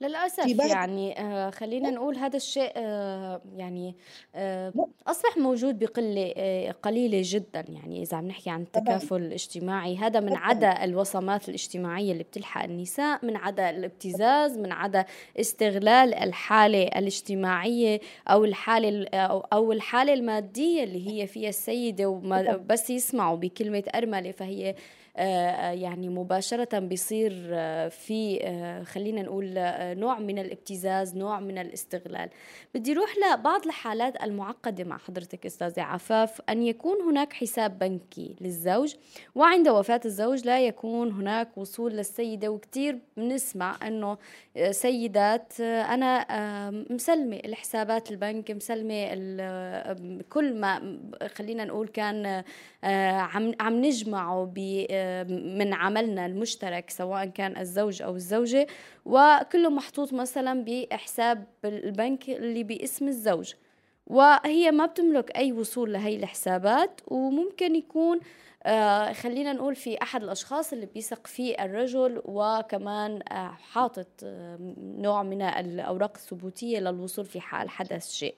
للأسف 0.00 0.46
يعني 0.70 1.20
آه 1.20 1.50
خلينا 1.50 1.90
نقول 1.90 2.16
هذا 2.16 2.36
الشيء 2.36 2.72
آه 2.76 3.40
يعني 3.56 3.94
آه 4.34 4.72
أصبح 5.06 5.36
موجود 5.36 5.78
بقلة 5.78 6.34
قليلة 6.82 7.20
جدا 7.24 7.64
يعني 7.68 8.02
إذا 8.02 8.16
عم 8.16 8.26
نحكي 8.28 8.50
عن 8.50 8.62
التكافل 8.62 9.16
الاجتماعي. 9.16 9.96
هذا 9.96 10.20
من 10.20 10.36
عدا 10.36 10.84
الوصمات 10.84 11.48
الاجتماعية 11.48 12.12
اللي 12.12 12.22
بتلحق 12.22 12.64
النساء 12.64 13.26
من 13.26 13.36
عدا 13.36 13.70
الابتزاز 13.70 14.58
من 14.58 14.72
عدا 14.72 15.04
استغلال 15.40 16.14
الحالة 16.14 16.82
الاجتماعية 16.82 18.00
أو 18.28 18.44
الحالة 18.44 19.08
أو 19.52 19.72
الحالة 19.72 20.14
المادية 20.14 20.84
اللي 20.84 21.08
هي 21.08 21.26
فيها 21.26 21.48
السيدة 21.48 22.06
وبس 22.06 22.90
يسمعوا 22.90 23.36
بكلمة 23.36 23.84
أرملة 23.94 24.30
فهي 24.32 24.74
يعني 25.18 26.08
مباشرة 26.08 26.78
بيصير 26.78 27.46
آه، 27.50 27.88
في 27.88 28.38
آه، 28.42 28.82
خلينا 28.82 29.22
نقول 29.22 29.52
نوع 30.00 30.18
من 30.18 30.38
الابتزاز 30.38 31.16
نوع 31.16 31.40
من 31.40 31.58
الاستغلال. 31.58 32.28
بدي 32.74 32.92
روح 32.92 33.14
لبعض 33.18 33.66
الحالات 33.66 34.22
المعقدة 34.22 34.84
مع 34.84 34.98
حضرتك 34.98 35.46
أستاذة 35.46 35.82
عفاف. 35.82 36.40
أن 36.48 36.62
يكون 36.62 37.02
هناك 37.02 37.32
حساب 37.32 37.78
بنكي 37.78 38.36
للزوج 38.40 38.94
وعند 39.34 39.68
وفاة 39.68 40.00
الزوج 40.04 40.44
لا 40.46 40.66
يكون 40.66 41.12
هناك 41.12 41.58
وصول 41.58 41.92
للسيدة. 41.92 42.48
وكتير 42.48 42.98
بنسمع 43.16 43.76
أنه 43.86 44.18
سيدات 44.70 45.60
أنا 45.60 46.26
مسلمة 46.90 47.36
الحسابات 47.36 48.10
البنك 48.10 48.50
مسلمة 48.50 49.08
كل 50.28 50.54
ما 50.60 50.98
خلينا 51.34 51.64
نقول 51.64 51.88
كان 51.88 52.44
عم 53.34 53.52
عم 53.60 53.84
نجمعه 53.84 54.44
من 55.28 55.74
عملنا 55.74 56.26
المشترك 56.26 56.90
سواء 56.90 57.26
كان 57.26 57.56
الزوج 57.56 58.02
أو 58.02 58.16
الزوجة. 58.16 58.66
وكله 59.04 59.68
محطوط 59.70 60.12
مثلا 60.12 60.64
بحساب 60.64 61.44
البنك 61.64 62.30
اللي 62.30 62.62
باسم 62.62 63.08
الزوج. 63.08 63.54
وهي 64.06 64.70
ما 64.70 64.86
بتملك 64.86 65.36
أي 65.36 65.52
وصول 65.52 65.92
لهي 65.92 66.16
الحسابات 66.16 67.00
وممكن 67.06 67.74
يكون 67.74 68.20
آه 68.64 69.12
خلينا 69.12 69.52
نقول 69.52 69.74
في 69.76 70.02
أحد 70.02 70.22
الأشخاص 70.22 70.72
اللي 70.72 70.86
بيثق 70.86 71.26
فيه 71.26 71.54
الرجل 71.64 72.22
وكمان 72.24 73.20
آه 73.32 73.56
حاطط 73.72 74.06
آه 74.24 74.58
نوع 74.78 75.22
من 75.22 75.42
الأوراق 75.42 76.12
الثبوتية 76.16 76.78
للوصول 76.78 77.24
في 77.24 77.40
حال 77.40 77.70
حدث 77.70 78.10
شيء. 78.10 78.34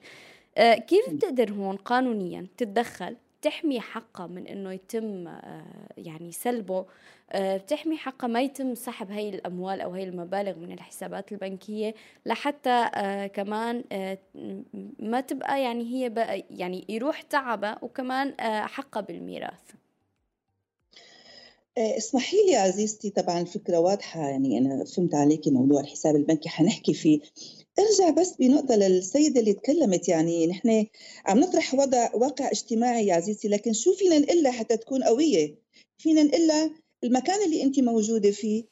كيف 0.57 1.09
بتقدر 1.09 1.51
هون 1.51 1.75
قانونيا 1.75 2.47
تتدخل 2.57 3.15
بتحمي 3.41 3.79
حقها 3.79 4.27
من 4.27 4.47
إنه 4.47 4.73
يتم 4.73 5.27
آه، 5.27 5.87
يعني 5.97 6.31
سلبه. 6.31 6.85
آه، 7.31 7.57
بتحمي 7.57 7.97
حقها 7.97 8.27
ما 8.27 8.41
يتم 8.41 8.75
سحب 8.75 9.11
هاي 9.11 9.29
الأموال 9.29 9.81
أو 9.81 9.91
هاي 9.91 10.03
المبالغ 10.03 10.59
من 10.59 10.71
الحسابات 10.71 11.31
البنكية 11.31 11.95
لحتى 12.25 12.89
آه، 12.95 13.27
كمان 13.27 13.83
ما 14.99 15.21
تبقى 15.21 15.61
يعني 15.61 15.83
هي 15.83 16.09
بقى 16.09 16.43
يعني 16.49 16.85
يروح 16.89 17.21
تعبها 17.21 17.79
وكمان 17.81 18.33
حقها 18.67 19.01
بالميراث. 19.01 19.61
اسمحي 21.77 22.37
لي 22.47 22.55
عزيزتي 22.55 23.09
طبعا 23.09 23.41
الفكرة 23.41 23.77
واضحة 23.79 24.19
يعني 24.29 24.57
أنا 24.57 24.85
فهمت 24.85 25.15
عليكي 25.15 25.51
موضوع 25.51 25.81
الحساب 25.81 26.15
البنكي. 26.15 26.49
حنحكي 26.49 26.93
فيه. 26.93 27.19
ارجع 27.79 28.09
بس 28.09 28.33
بنقطة 28.39 28.75
للسيدة 28.75 29.39
اللي 29.39 29.53
تكلمت 29.53 30.09
يعني 30.09 30.47
نحن 30.47 30.85
عم 31.25 31.39
نطرح 31.39 31.73
وضع 31.73 32.15
واقع 32.15 32.51
اجتماعي 32.51 33.07
يا 33.07 33.13
عزيزتي 33.15 33.47
لكن 33.47 33.73
شو 33.73 33.93
فينا 33.93 34.19
نقلها 34.19 34.51
حتى 34.51 34.77
تكون 34.77 35.03
قوية؟ 35.03 35.55
فينا 35.97 36.23
نقلها 36.23 36.71
المكان 37.03 37.45
اللي 37.45 37.63
أنت 37.63 37.79
موجودة 37.79 38.31
فيه 38.31 38.63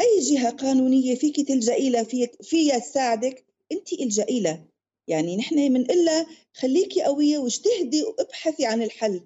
أي 0.00 0.20
جهة 0.20 0.50
قانونية 0.50 1.14
فيك 1.14 1.48
تلجئي 1.48 1.90
لها 1.90 2.02
في 2.02 2.28
فيها 2.42 2.78
تساعدك 2.78 3.44
أنت 3.72 3.92
إلجئي 3.92 4.40
لها. 4.40 4.64
يعني 5.08 5.36
نحن 5.36 5.74
بنقول 5.74 6.26
خليكي 6.54 7.02
قوية 7.02 7.38
واجتهدي 7.38 8.02
وابحثي 8.02 8.66
عن 8.66 8.82
الحل. 8.82 9.20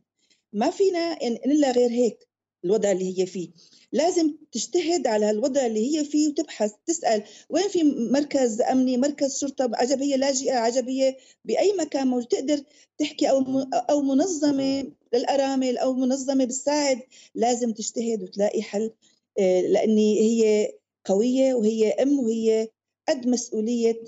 ما 0.52 0.70
فينا 0.70 1.28
نقول 1.28 1.64
غير 1.64 1.90
هيك 1.90 2.28
الوضع 2.64 2.92
اللي 2.92 3.18
هي 3.18 3.26
فيه. 3.26 3.48
لازم 3.92 4.34
تجتهد 4.52 5.06
على 5.06 5.30
الوضع 5.30 5.66
اللي 5.66 5.98
هي 5.98 6.04
فيه 6.04 6.28
وتبحث 6.28 6.72
تسأل 6.86 7.22
وين 7.50 7.68
في 7.68 7.82
مركز 8.12 8.60
أمني 8.60 8.96
مركز 8.96 9.38
شرطة 9.38 9.70
عجب 9.74 10.02
هي 10.02 10.16
لاجئة 10.16 10.54
عجب 10.54 10.88
هي 10.88 11.16
بأي 11.44 11.72
مكان 11.72 12.06
موجود 12.06 12.28
تقدر 12.28 12.62
تحكي 12.98 13.30
أو 13.30 13.44
أو 13.90 14.02
منظمة 14.02 14.92
للأرامل 15.14 15.78
أو 15.78 15.92
منظمة 15.92 16.44
بتساعد 16.44 17.00
لازم 17.34 17.72
تجتهد 17.72 18.22
وتلاقي 18.22 18.62
حل 18.62 18.90
آه، 19.38 19.60
لأني 19.60 20.20
هي 20.20 20.72
قوية 21.04 21.54
وهي 21.54 21.90
أم 21.92 22.20
وهي 22.20 22.68
قد 23.08 23.26
مسؤولية 23.26 24.04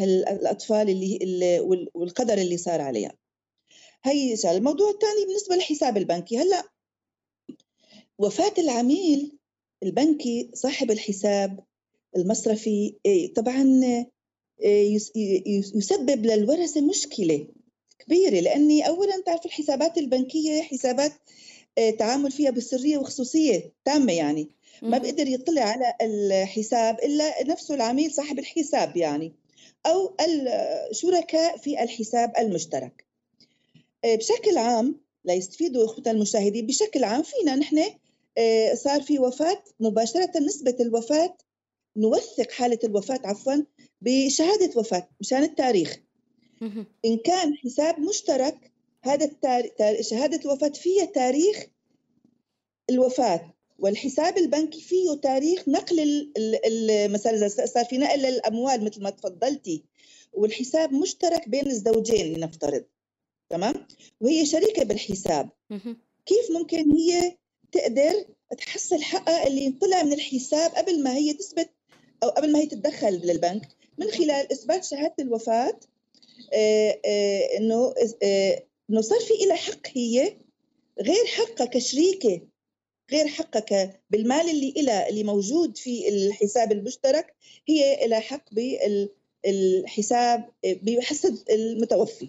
الأطفال 0.00 0.90
اللي 0.90 1.60
والقدر 1.94 2.38
اللي 2.38 2.56
صار 2.56 2.80
عليها. 2.80 3.12
هي 4.04 4.36
الموضوع 4.44 4.90
الثاني 4.90 5.26
بالنسبة 5.26 5.54
للحساب 5.54 5.96
البنكي. 5.96 6.38
هلأ 6.38 6.64
وفاة 8.22 8.52
العميل 8.58 9.38
البنكي 9.82 10.50
صاحب 10.54 10.90
الحساب 10.90 11.60
المصرفي 12.16 12.94
إيه، 13.06 13.34
طبعا 13.34 13.80
إيه، 14.60 15.00
يسبب 15.74 16.26
للورثة 16.26 16.80
مشكلة 16.80 17.46
كبيرة 17.98 18.40
لأني 18.40 18.88
أولا 18.88 19.22
تعرف 19.26 19.46
الحسابات 19.46 19.98
البنكية 19.98 20.62
حسابات 20.62 21.12
إيه، 21.78 21.96
تعامل 21.96 22.30
فيها 22.32 22.50
بسرية 22.50 22.98
وخصوصية 22.98 23.72
تامة 23.84 24.12
يعني. 24.12 24.48
ما 24.82 24.98
بيقدر 24.98 25.28
يطلع 25.28 25.62
على 25.62 25.94
الحساب 26.02 26.98
إلا 26.98 27.44
نفسه 27.44 27.74
العميل 27.74 28.12
صاحب 28.12 28.38
الحساب 28.38 28.96
يعني 28.96 29.32
أو 29.86 30.16
الشركاء 30.90 31.56
في 31.56 31.82
الحساب 31.82 32.32
المشترك. 32.38 33.04
بشكل 34.04 34.58
عام 34.58 35.00
ليستفيدوا 35.24 35.84
اخوتنا 35.84 36.12
المشاهدين 36.12 36.66
بشكل 36.66 37.04
عام 37.04 37.22
فينا 37.22 37.56
نحن 37.56 37.84
صار 38.74 39.02
في 39.02 39.18
وفاة. 39.18 39.64
مباشرة 39.80 40.38
نسبة 40.38 40.76
الوفاة 40.80 41.36
نوثق 41.96 42.50
حالة 42.50 42.78
الوفاة 42.84 43.20
عفوا 43.24 43.54
بشهادة 44.00 44.70
وفاة 44.80 45.08
مشان 45.20 45.42
التاريخ. 45.42 45.98
إن 47.04 47.16
كان 47.24 47.54
حساب 47.54 48.00
مشترك 48.00 48.72
هذا 49.02 49.30
شهادة 50.00 50.40
الوفاة 50.44 50.68
فيها 50.68 51.04
تاريخ 51.04 51.66
الوفاة 52.90 53.54
والحساب 53.78 54.38
البنكي 54.38 54.80
فيه 54.80 55.14
تاريخ 55.22 55.68
نقل 55.68 56.32
مثلا 57.10 57.46
إذا 57.46 57.66
صار 57.66 57.84
في 57.84 57.98
نقل 57.98 58.26
الأموال 58.26 58.84
مثل 58.84 59.02
ما 59.02 59.10
تفضلتي 59.10 59.84
والحساب 60.32 60.92
مشترك 60.92 61.48
بين 61.48 61.66
الزوجين 61.66 62.36
لنفترض 62.36 62.84
تمام؟ 63.50 63.86
وهي 64.20 64.46
شريكة 64.46 64.84
بالحساب. 64.84 65.48
كيف 66.26 66.50
ممكن 66.50 66.90
هي 66.90 67.36
تقدر 67.72 68.26
تحصل 68.58 69.02
حقها 69.02 69.46
اللي 69.46 69.74
طلع 69.80 70.02
من 70.02 70.12
الحساب 70.12 70.70
قبل 70.70 71.02
ما 71.02 71.14
هي 71.14 71.32
تثبت 71.32 71.70
أو 72.22 72.28
قبل 72.28 72.52
ما 72.52 72.58
هي 72.58 72.66
تتدخل 72.66 73.12
للبنك. 73.14 73.68
من 73.98 74.10
خلال 74.10 74.52
إثبات 74.52 74.84
شهادة 74.84 75.14
الوفاة 75.20 75.80
آه، 76.52 77.00
آه، 77.06 77.58
إنه 77.58 77.94
آه، 78.22 78.62
إنه 78.90 79.00
صار 79.00 79.20
في 79.20 79.46
لها 79.46 79.56
حق 79.56 79.86
هي 79.94 80.36
غير 81.00 81.26
حقها 81.26 81.66
كشريكة 81.66 82.40
غير 83.10 83.28
حقها 83.28 84.00
بالمال 84.10 84.50
اللي 84.50 84.74
إلها 84.76 85.08
اللي 85.08 85.24
موجود 85.24 85.76
في 85.76 86.08
الحساب 86.08 86.72
المشترك 86.72 87.34
هي 87.68 88.06
لها 88.06 88.20
حق 88.20 88.44
بالحساب 89.44 90.50
بحسب 90.64 91.38
المتوفي. 91.50 92.28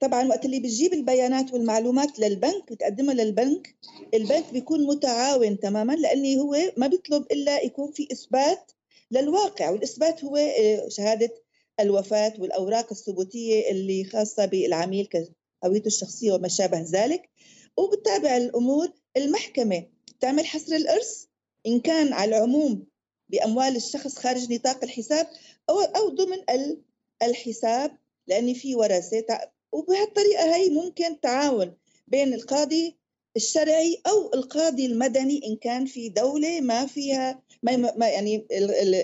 طبعا 0.00 0.28
وقت 0.28 0.44
اللي 0.44 0.60
بتجيب 0.60 0.92
البيانات 0.92 1.52
والمعلومات 1.52 2.18
للبنك 2.18 2.72
بتقدمها 2.72 3.14
للبنك 3.14 3.74
البنك 4.14 4.52
بيكون 4.52 4.86
متعاون 4.86 5.60
تماما 5.60 5.92
لأني 5.92 6.40
هو 6.40 6.56
ما 6.76 6.86
بيطلب 6.86 7.26
إلا 7.32 7.62
يكون 7.62 7.92
في 7.92 8.08
إثبات 8.12 8.72
للواقع 9.10 9.70
والإثبات 9.70 10.24
هو 10.24 10.36
آه، 10.36 10.88
شهادة 10.88 11.30
الوفاة 11.80 12.34
والأوراق 12.38 12.86
الثبوتية 12.90 13.70
اللي 13.70 14.04
خاصة 14.04 14.44
بالعميل 14.46 15.06
كهويته 15.06 15.86
الشخصية 15.86 16.32
وما 16.32 16.48
شابه 16.48 16.86
ذلك. 16.90 17.28
وبتتابع 17.76 18.36
الأمور 18.36 18.88
المحكمة 19.16 19.86
تعمل 20.20 20.46
حصر 20.46 20.74
الإرث 20.76 21.24
إن 21.66 21.80
كان 21.80 22.12
على 22.12 22.36
العموم 22.36 22.86
بأموال 23.28 23.76
الشخص 23.76 24.18
خارج 24.18 24.52
نطاق 24.52 24.84
الحساب 24.84 25.26
أو 25.70 25.80
أو 25.80 26.08
ضمن 26.08 26.36
الحساب. 27.22 27.90
لأن 28.28 28.54
في 28.54 28.74
ورثة 28.74 29.38
وبهالطريقة 29.72 30.54
هي 30.56 30.70
ممكن 30.70 31.20
تعاون 31.20 31.76
بين 32.08 32.34
القاضي 32.34 32.96
الشرعي 33.36 34.00
أو 34.06 34.30
القاضي 34.34 34.86
المدني 34.86 35.40
إن 35.46 35.56
كان 35.56 35.86
في 35.86 36.08
دولة 36.08 36.60
ما 36.60 36.86
فيها 36.86 37.42
ما, 37.62 38.08
يعني 38.08 38.46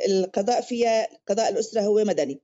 القضاء 0.07 0.61
فيها 0.61 1.09
قضاء 1.29 1.49
الأسرة 1.53 1.81
هو 1.81 2.05
مدني. 2.05 2.41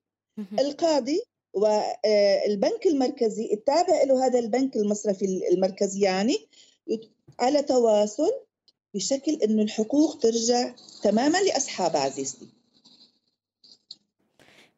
القاضي 0.59 1.23
والبنك 1.55 2.87
المركزي 2.87 3.53
التابع 3.53 4.03
له 4.03 4.27
هذا 4.27 4.38
البنك 4.38 4.77
المصرفي 4.77 5.49
المركزي 5.53 6.01
يعني 6.01 6.37
على 7.38 7.62
تواصل 7.62 8.31
بشكل 8.95 9.33
إنه 9.43 9.62
الحقوق 9.62 10.19
ترجع 10.19 10.75
تماما 11.03 11.38
لاصحابها 11.38 12.01
عزيزتي. 12.01 12.47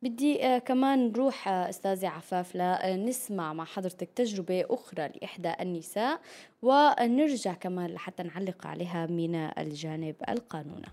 بدي 0.03 0.47
آه 0.47 0.59
كمان 0.59 1.13
نروح 1.13 1.49
آه 1.49 1.69
أستاذة 1.69 2.09
عفاف 2.09 2.57
لنسمع 2.57 3.53
مع 3.53 3.65
حضرتك 3.65 4.09
تجربة 4.17 4.65
أخرى 4.71 5.09
لإحدى 5.09 5.53
النساء 5.61 6.21
ونرجع 6.63 7.55
كمان 7.55 7.91
لحتى 7.91 8.23
نعلق 8.23 8.67
عليها 8.67 9.07
من 9.07 9.35
الجانب 9.35 10.15
القانوني. 10.29 10.89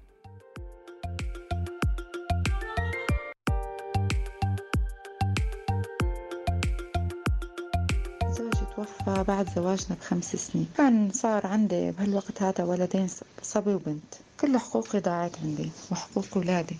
توفى 8.75 9.23
بعد 9.27 9.49
زواجنا 9.49 9.95
بخمس 9.95 10.35
سنين. 10.35 10.67
كان 10.77 11.09
صار 11.11 11.47
عندي 11.47 11.91
بهالوقت 11.91 12.41
هذا 12.41 12.63
ولدين 12.63 13.07
صبي 13.41 13.73
وبنت. 13.73 14.15
كل 14.39 14.57
حقوقي 14.57 14.99
ضاعت 14.99 15.31
عندي 15.43 15.71
وحقوق 15.91 16.25
أولادي 16.35 16.77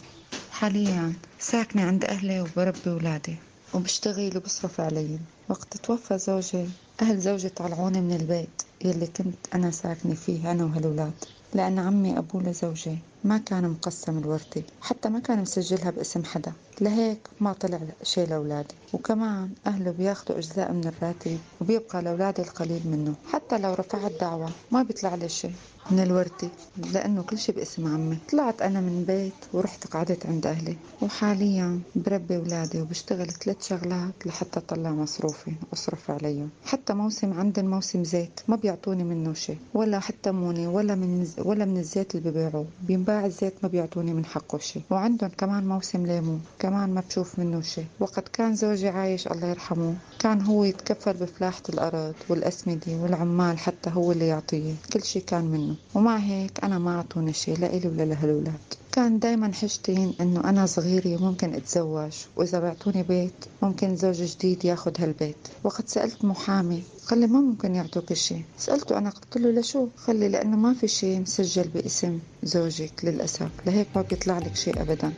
حاليا 0.59 1.13
ساكنة 1.39 1.81
عند 1.83 2.05
أهلي 2.05 2.41
وبربي 2.41 2.89
ولادي 2.89 3.35
وبشتغل 3.73 4.37
وبصرف 4.37 4.81
علي. 4.81 5.19
وقت 5.49 5.77
توفى 5.77 6.17
زوجي 6.17 6.65
أهل 7.01 7.19
زوجي 7.19 7.49
طلعوني 7.49 8.01
من 8.01 8.15
البيت 8.15 8.61
يلي 8.85 9.07
كنت 9.07 9.35
أنا 9.55 9.71
ساكنة 9.71 10.15
فيه 10.15 10.51
أنا 10.51 10.63
وهالولاد. 10.65 11.13
لأن 11.53 11.79
عمي 11.79 12.17
أبوه 12.17 12.43
لزوجي 12.43 12.97
ما 13.23 13.37
كان 13.37 13.69
مقسم 13.69 14.17
الورثة 14.17 14.63
حتى 14.81 15.09
ما 15.09 15.19
كان 15.19 15.41
مسجلها 15.41 15.91
باسم 15.91 16.23
حدا. 16.23 16.53
لهيك 16.81 17.27
ما 17.39 17.53
طلع 17.53 17.79
شيء 18.03 18.27
لأولادي. 18.27 18.75
وكمان 18.93 19.49
أهله 19.67 19.91
بياخدوا 19.91 20.37
أجزاء 20.37 20.71
من 20.71 20.87
الراتب 20.87 21.37
وبيبقى 21.61 22.01
لأولادي 22.01 22.41
القليل 22.41 22.81
منه. 22.85 23.15
حتى 23.33 23.57
لو 23.57 23.73
رفعت 23.73 24.11
دعوة 24.21 24.49
ما 24.71 24.83
بيطلع 24.83 25.15
لي 25.15 25.29
شيء 25.29 25.53
من 25.91 25.99
الوردة 25.99 26.49
لأنه 26.93 27.21
كل 27.23 27.37
شي 27.37 27.51
باسم 27.51 27.87
عمي. 27.87 28.17
طلعت 28.31 28.61
أنا 28.61 28.81
من 28.81 29.03
بيت 29.07 29.33
ورحت 29.53 29.87
قعدت 29.87 30.25
عند 30.25 30.47
أهلي. 30.47 30.75
وحاليا 31.01 31.79
بربي 31.95 32.37
أولادي 32.37 32.81
وبشتغل 32.81 33.27
ثلاث 33.31 33.67
شغلات 33.67 34.13
لحتى 34.25 34.59
أطلع 34.59 34.91
مصروفي 34.91 35.51
وأصرف 35.71 36.11
عليهم. 36.11 36.49
حتى 36.65 36.93
موسم 36.93 37.33
عندي 37.33 37.61
موسم 37.61 38.03
زيت 38.03 38.39
ما 38.47 38.55
بيعطوني 38.55 39.03
منه 39.03 39.33
شيء 39.33 39.57
ولا 39.73 39.99
حتى 39.99 40.31
موني 40.31 40.67
ولا 40.67 40.95
من 40.95 41.27
ولا 41.37 41.65
من 41.65 41.77
الزيت 41.77 42.15
اللي 42.15 42.31
ببيعوه. 42.31 42.65
بينباع 42.87 43.25
الزيت 43.25 43.53
ما 43.63 43.69
بيعطوني 43.69 44.13
من 44.13 44.25
حقه 44.25 44.57
شيء 44.57 44.81
وعندهم 44.89 45.31
كمان 45.37 45.67
موسم 45.67 46.05
ليمون 46.05 46.41
كمان 46.59 46.89
ما 46.93 47.03
بشوف 47.09 47.39
منه 47.39 47.61
شيء 47.61 47.85
وقت 47.99 48.27
كان 48.27 48.55
زوجي 48.55 48.89
عايش 48.89 49.27
الله 49.27 49.47
يرحمه 49.47 49.95
كان 50.19 50.41
هو 50.41 50.63
يتكفل 50.63 51.13
بفلاحة 51.13 51.61
الأرض 51.69 52.13
والأسمدة 52.29 52.91
والعمال 53.01 53.57
حتى 53.59 53.89
هو 53.89 54.11
اللي 54.11 54.27
يعطيه. 54.27 54.73
كل 54.93 55.03
شيء 55.03 55.23
كان 55.27 55.45
منه. 55.45 55.75
ومع 55.95 56.17
هيك 56.17 56.63
أنا 56.63 56.79
ما 56.79 56.95
أعطوني 56.95 57.33
شيء 57.33 57.57
لإلي 57.59 57.87
ولا 57.87 58.03
لهالولاد. 58.03 58.59
كان 58.91 59.19
دايما 59.19 59.53
حجتين 59.53 60.13
إنه 60.21 60.49
أنا 60.49 60.65
صغيرة 60.65 61.21
ممكن 61.21 61.53
أتزوج 61.53 62.11
وإذا 62.35 62.59
بعتوني 62.59 63.03
بيت 63.03 63.45
ممكن 63.61 63.95
زوج 63.95 64.23
جديد 64.23 64.65
ياخد 64.65 65.01
هالبيت. 65.01 65.37
وقت 65.63 65.87
سألت 65.87 66.25
محامي 66.25 66.83
قال 67.09 67.19
لي 67.19 67.27
ما 67.27 67.39
ممكن 67.41 67.75
يعطوك 67.75 68.13
شيء 68.13 68.43
سألته 68.57 68.97
أنا 68.97 69.09
قلت 69.09 69.37
له 69.37 69.49
لشو؟ 69.49 69.87
قال 70.07 70.19
لي 70.19 70.29
لأنه 70.29 70.57
ما 70.57 70.73
في 70.73 70.87
شيء 70.87 71.19
مسجل 71.19 71.67
باسم 71.67 72.19
زوجك 72.43 73.05
للأسف 73.05 73.49
لهيك 73.65 73.87
ما 73.95 74.01
بيطلع 74.01 74.37
لك 74.37 74.55
شيء 74.55 74.81
ابدا. 74.81 75.13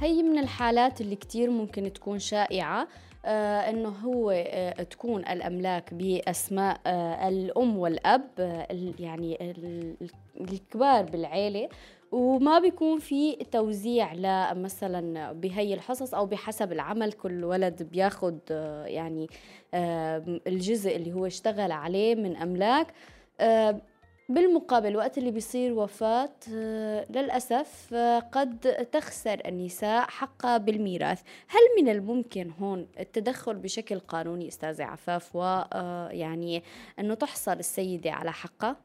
هي 0.00 0.22
من 0.22 0.38
الحالات 0.38 1.00
اللي 1.00 1.16
كتير 1.16 1.50
ممكن 1.50 1.92
تكون 1.92 2.18
شائعة. 2.18 2.88
إنه 3.70 3.88
هو 3.88 4.30
آه 4.30 4.82
تكون 4.82 5.20
الأملاك 5.20 5.94
بأسماء 5.94 6.80
آه 6.86 7.28
الأم 7.28 7.78
والأب 7.78 8.30
آه 8.38 8.66
يعني 8.98 9.54
الكبار 10.40 11.04
بالعيلة. 11.04 11.68
وما 12.12 12.58
بيكون 12.58 12.98
في 12.98 13.36
توزيع 13.36 14.12
لمثلا 14.14 15.32
بهي 15.32 15.74
الحصص 15.74 16.14
أو 16.14 16.26
بحسب 16.26 16.72
العمل. 16.72 17.12
كل 17.12 17.44
ولد 17.44 17.82
بياخد 17.82 18.38
آه 18.50 18.84
يعني 18.86 19.26
آه 19.74 20.40
الجزء 20.46 20.96
اللي 20.96 21.12
هو 21.12 21.26
اشتغل 21.26 21.72
عليه 21.72 22.14
من 22.14 22.36
أملاك. 22.36 22.86
آه 23.40 23.80
بالمقابل 24.28 24.96
وقت 24.96 25.18
اللي 25.18 25.30
بيصير 25.30 25.72
وفاة 25.72 26.48
للأسف 27.10 27.94
قد 28.32 28.88
تخسر 28.92 29.42
النساء 29.46 30.06
حقها 30.06 30.58
بالميراث. 30.58 31.20
هل 31.48 31.82
من 31.82 31.88
الممكن 31.88 32.50
هون 32.50 32.88
التدخل 33.00 33.54
بشكل 33.54 33.98
قانوني 33.98 34.48
أستاذة 34.48 34.84
عفاف؟ 34.84 35.36
ويعني 35.36 36.62
أنه 36.98 37.14
تحصل 37.14 37.52
السيدة 37.52 38.10
على 38.10 38.32
حقها؟ 38.32 38.76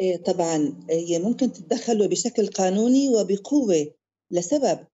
إيه 0.00 0.16
طبعا 0.16 0.86
هي 0.90 1.18
ممكن 1.18 1.52
تتدخل 1.52 2.08
بشكل 2.08 2.46
قانوني 2.46 3.08
وبقوة 3.08 3.94
لسبب. 4.30 4.86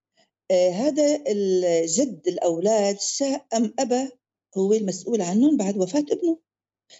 إيه 0.51 0.71
هذا 0.71 1.23
الجد 1.27 2.21
الأولاد 2.27 2.99
شاء 2.99 3.45
أم 3.53 3.73
أبى 3.79 4.09
هو 4.57 4.73
المسؤول 4.73 5.21
عنهم 5.21 5.57
بعد 5.57 5.77
وفاة 5.77 6.05
ابنه. 6.11 6.50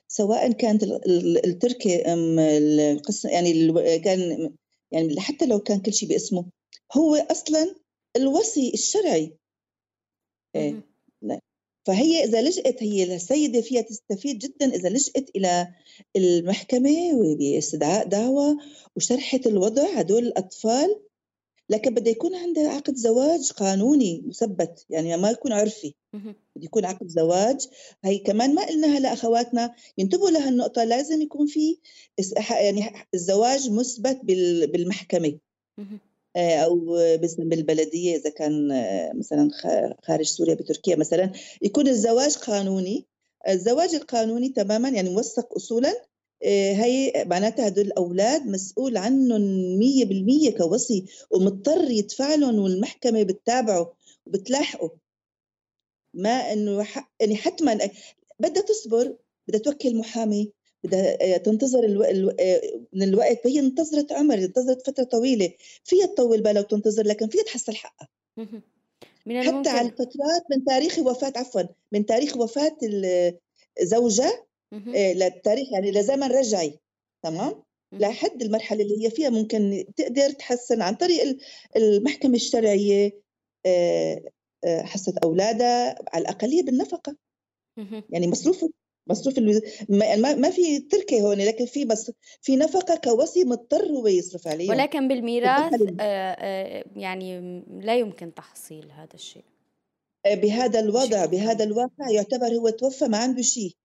سواء 0.08 0.52
كانت 0.52 0.84
التركه 1.46 2.14
أم 2.14 2.40
القصة 2.40 3.30
يعني 3.30 3.72
كان 4.00 4.52
يعني 4.92 5.20
حتى 5.20 5.46
لو 5.46 5.60
كان 5.60 5.80
كل 5.80 5.94
شيء 5.94 6.10
باسمه 6.10 6.46
هو 6.94 7.16
أصلا 7.16 7.76
الوصي 8.18 8.74
الشرعي 8.74 9.38
إيه. 10.56 10.92
فهي 11.88 12.24
إذا 12.24 12.42
لجأت 12.42 12.84
هي 12.84 13.16
السيدة 13.16 13.62
فيها 13.62 13.82
تستفيد 13.82 14.40
جدا 14.40 14.76
إذا 14.76 14.90
لجأت 14.90 15.30
إلى 15.36 15.68
المحكمة 16.16 16.90
وباستدعاء 17.14 18.08
دعوى 18.08 18.58
وشرحت 18.96 19.48
الوضع 19.48 19.84
هدول 19.84 20.28
الأطفال 20.28 21.02
لكن 21.72 21.94
بده 21.94 22.12
يكون 22.12 22.36
عندها 22.36 22.70
عقد 22.70 22.96
زواج 22.96 23.52
قانوني 23.52 24.24
مثبت 24.26 24.86
يعني 24.90 25.18
ما 25.18 25.32
يكون 25.32 25.54
عرفي. 25.54 25.94
بده 26.56 26.66
يكون 26.66 26.86
عقد 26.86 27.08
زواج. 27.08 27.68
هي 28.04 28.18
كمان 28.18 28.56
ما 28.56 28.66
قلناها 28.66 29.00
لأخواتنا 29.00 29.76
ينتبهوا 29.98 30.30
لهالنقطه 30.30 30.84
لازم 30.84 31.22
يكون 31.22 31.48
في 31.48 31.78
يعني 32.52 32.94
الزواج 33.14 33.72
مثبت 33.72 34.20
بالمحكمة. 34.72 35.40
آه، 36.36 36.58
أو 36.58 36.98
بالبلدية 37.38 38.16
إذا 38.16 38.30
كان 38.30 38.72
آه، 38.72 39.14
مثلا 39.14 39.50
خارج 40.04 40.26
سوريا 40.26 40.54
بتركيا 40.54 40.96
مثلا 40.96 41.32
يكون 41.62 41.88
الزواج 41.88 42.38
قانوني. 42.38 43.06
الزواج 43.50 43.96
القانوني 43.96 44.50
تماما 44.50 44.90
يعني 44.90 45.10
موثق 45.10 45.56
اصولا. 45.56 46.11
هي 46.44 47.26
معناتها 47.28 47.68
هدول 47.68 47.86
الاولاد 47.86 48.48
مسؤول 48.48 48.98
عنهم 48.98 49.80
100% 50.50 50.58
كوصي 50.58 51.06
ومضطر 51.32 51.92
يدفع 51.92 52.36
لهم 52.36 52.60
والمحكمة 52.60 53.24
بتتابعه 53.24 53.94
وبتلاحقه 54.26 54.92
ما 56.14 56.54
إنه 56.54 56.88
يعني 57.20 57.36
حتما 57.36 57.80
بدها 58.40 58.64
تصبر 58.64 59.16
بدها 59.48 59.60
توكل 59.62 59.96
محامي 59.98 60.52
بدها 60.84 61.18
آه، 61.22 61.38
تنتظر 61.38 61.84
ألو... 61.84 62.04
ألو... 62.04 62.30
آه، 62.40 62.62
من 62.94 63.04
الوقت 63.04 63.48
هي 63.48 63.60
انتظرت 63.60 64.12
عمر 64.12 64.34
انتظرت 64.34 64.88
فترة 64.88 65.04
طويلة. 65.04 65.54
فيها 65.84 66.06
تطول 66.06 66.42
بالها 66.42 66.62
وتنتظر 66.62 67.04
لكن 67.04 67.28
فيها 67.28 67.44
تحصل 67.44 67.76
حقها. 67.76 68.08
من 69.26 69.44
حتى 69.44 69.70
على 69.70 69.88
الفترات 69.88 70.44
من 70.52 70.66
تاريخ 70.66 71.00
وفاة 71.00 71.34
عفوا 71.36 71.62
من 71.92 72.06
تاريخ 72.06 72.38
وفاة 72.38 72.78
الزوجه 73.82 74.48
للتاريخ 75.14 75.74
يعني 75.74 75.92
لزمن 75.92 76.32
رجعي 76.32 76.80
تمام؟ 77.24 77.64
لحد 77.92 78.42
المرحلة 78.42 78.84
اللي 78.84 79.06
هي 79.06 79.10
فيها 79.10 79.30
ممكن 79.30 79.86
تقدر 79.96 80.30
تحسن 80.30 80.82
عن 80.82 80.96
طريق 80.96 81.38
المحكمة 81.76 82.36
الشرعية 82.36 83.22
آه، 83.66 84.22
آه، 84.66 84.82
حصة 84.82 85.14
أولادها 85.24 85.96
على 86.14 86.22
الأقلية 86.22 86.64
بالنفقة. 86.64 87.16
يعني 88.10 88.28
مصروف 88.28 88.66
مصروف 89.10 89.40
ما, 89.90 90.36
ما 90.36 90.50
في 90.50 90.80
تركة 90.80 91.22
هون 91.22 91.38
لكن 91.38 91.66
في 91.66 91.86
بس 91.86 92.12
في 92.42 92.56
نفقة 92.56 92.96
كوصي 92.96 93.44
مضطر 93.44 93.86
هو 93.86 94.08
يصرف 94.08 94.48
عليه 94.48 94.70
ولكن 94.70 95.08
بالميراث 95.08 95.74
آه، 96.00 96.84
يعني 96.96 97.64
لا 97.82 97.98
يمكن 97.98 98.34
تحصيل 98.34 98.92
هذا 98.92 99.14
الشيء. 99.14 99.44
بهذا 100.28 100.80
الوضع 100.80 101.26
بهذا 101.26 101.64
الواقع 101.64 102.10
يعتبر 102.10 102.48
هو 102.48 102.70
توفى 102.70 103.06
ما 103.06 103.18
عنده 103.18 103.42
شيء. 103.42 103.76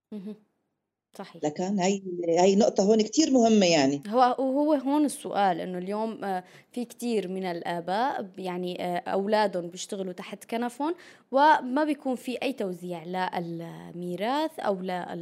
صحيح. 1.18 1.44
لكن 1.44 1.78
هي 1.78 2.02
هي 2.28 2.56
نقطة 2.56 2.84
هون 2.84 3.02
كتير 3.02 3.30
مهمة 3.30 3.66
يعني. 3.66 4.02
هو 4.08 4.36
وهو 4.38 4.74
هون 4.74 5.04
السؤال 5.04 5.60
إنه 5.60 5.78
اليوم 5.78 6.24
آه، 6.24 6.44
في 6.72 6.84
كثير 6.84 7.28
من 7.28 7.44
الآباء 7.44 8.26
يعني 8.38 8.84
آه، 8.84 8.98
أولادهم 8.98 9.68
بيشتغلوا 9.68 10.12
تحت 10.12 10.44
كنفهم 10.44 10.94
وما 11.32 11.84
بيكون 11.84 12.16
في 12.16 12.42
أي 12.42 12.52
توزيع 12.52 13.04
لا 13.04 13.38
الميراث 13.38 14.60
أو 14.60 14.80
لا 14.80 15.16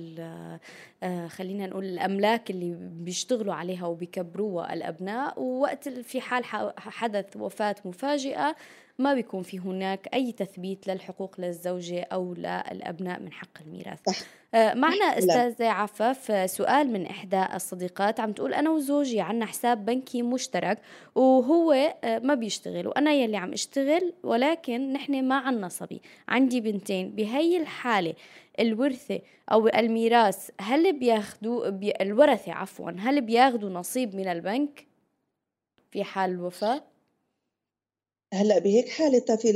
آه، 1.03 1.27
خلينا 1.29 1.67
نقول 1.67 1.85
الأملاك 1.85 2.51
اللي 2.51 2.77
بيشتغلوا 2.81 3.55
عليها 3.55 3.87
وبيكبروها 3.87 4.75
الأبناء. 4.75 5.41
ووقت 5.41 5.89
في 5.89 6.21
حال 6.21 6.45
حدث 6.77 7.37
وفاة 7.37 7.77
مفاجئة 7.85 8.57
ما 8.99 9.15
بيكون 9.15 9.43
في 9.43 9.59
هناك 9.59 10.09
أي 10.15 10.33
تثبيت 10.33 10.87
للحقوق 10.87 11.41
للزوجة 11.41 12.03
أو 12.03 12.35
للأبناء 12.35 13.21
من 13.21 13.33
حق 13.33 13.49
الميراث. 13.61 14.01
آه، 14.55 14.75
معنا 14.75 15.19
أستاذة 15.19 15.69
عفاف 15.69 16.51
سؤال 16.51 16.93
من 16.93 17.07
إحدى 17.07 17.45
الصديقات. 17.55 18.21
عم 18.21 18.33
تقول 18.33 18.55
أنا 18.55 18.71
وزوجي 18.71 19.21
عنا 19.21 19.47
حساب 19.47 19.85
بنكي 19.85 20.23
مشترك 20.23 20.79
وهو 21.15 21.73
آه، 22.05 22.19
ما 22.19 22.35
بيشتغل 22.35 22.87
وأنا 22.87 23.13
يلي 23.13 23.37
عم 23.37 23.53
أشتغل 23.53 24.13
ولكن 24.23 24.93
نحن 24.93 25.25
ما 25.25 25.35
عنا 25.37 25.69
صبي. 25.69 26.01
عندي 26.29 26.61
بنتين. 26.61 27.11
بهي 27.11 27.57
الحالة 27.57 28.15
الورثة 28.61 29.21
أو 29.53 29.69
الميراث 29.69 30.51
هل 30.61 30.99
بياخدوا 30.99 31.69
بي 31.69 31.93
الورثة 32.01 32.53
عفوا 32.53 32.91
هل 32.91 33.21
بياخدوا 33.21 33.71
نصيب 33.71 34.17
من 34.17 34.29
البنك 34.29 34.87
في 35.91 36.05
حال 36.05 36.31
الوفاة؟ 36.31 36.83
هلا 38.35 38.59
بهيك 38.59 38.89
حالة 38.89 39.37
في 39.37 39.51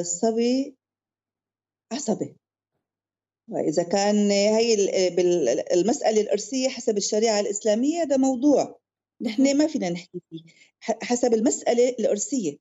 الصبي 0.00 0.76
عصبي. 1.92 2.36
وإذا 3.48 3.82
كان 3.82 4.30
هي 4.30 4.74
المسألة 5.74 6.20
الإرثية 6.20 6.68
حسب 6.68 6.96
الشريعة 6.96 7.40
الإسلامية 7.40 8.04
ده 8.04 8.16
موضوع. 8.16 8.80
نحن 9.20 9.56
ما 9.56 9.66
فينا 9.66 9.90
نحكي 9.90 10.20
فيه 10.30 10.40
حسب 10.82 11.34
المسألة 11.34 11.88
الإرثية 11.88 12.58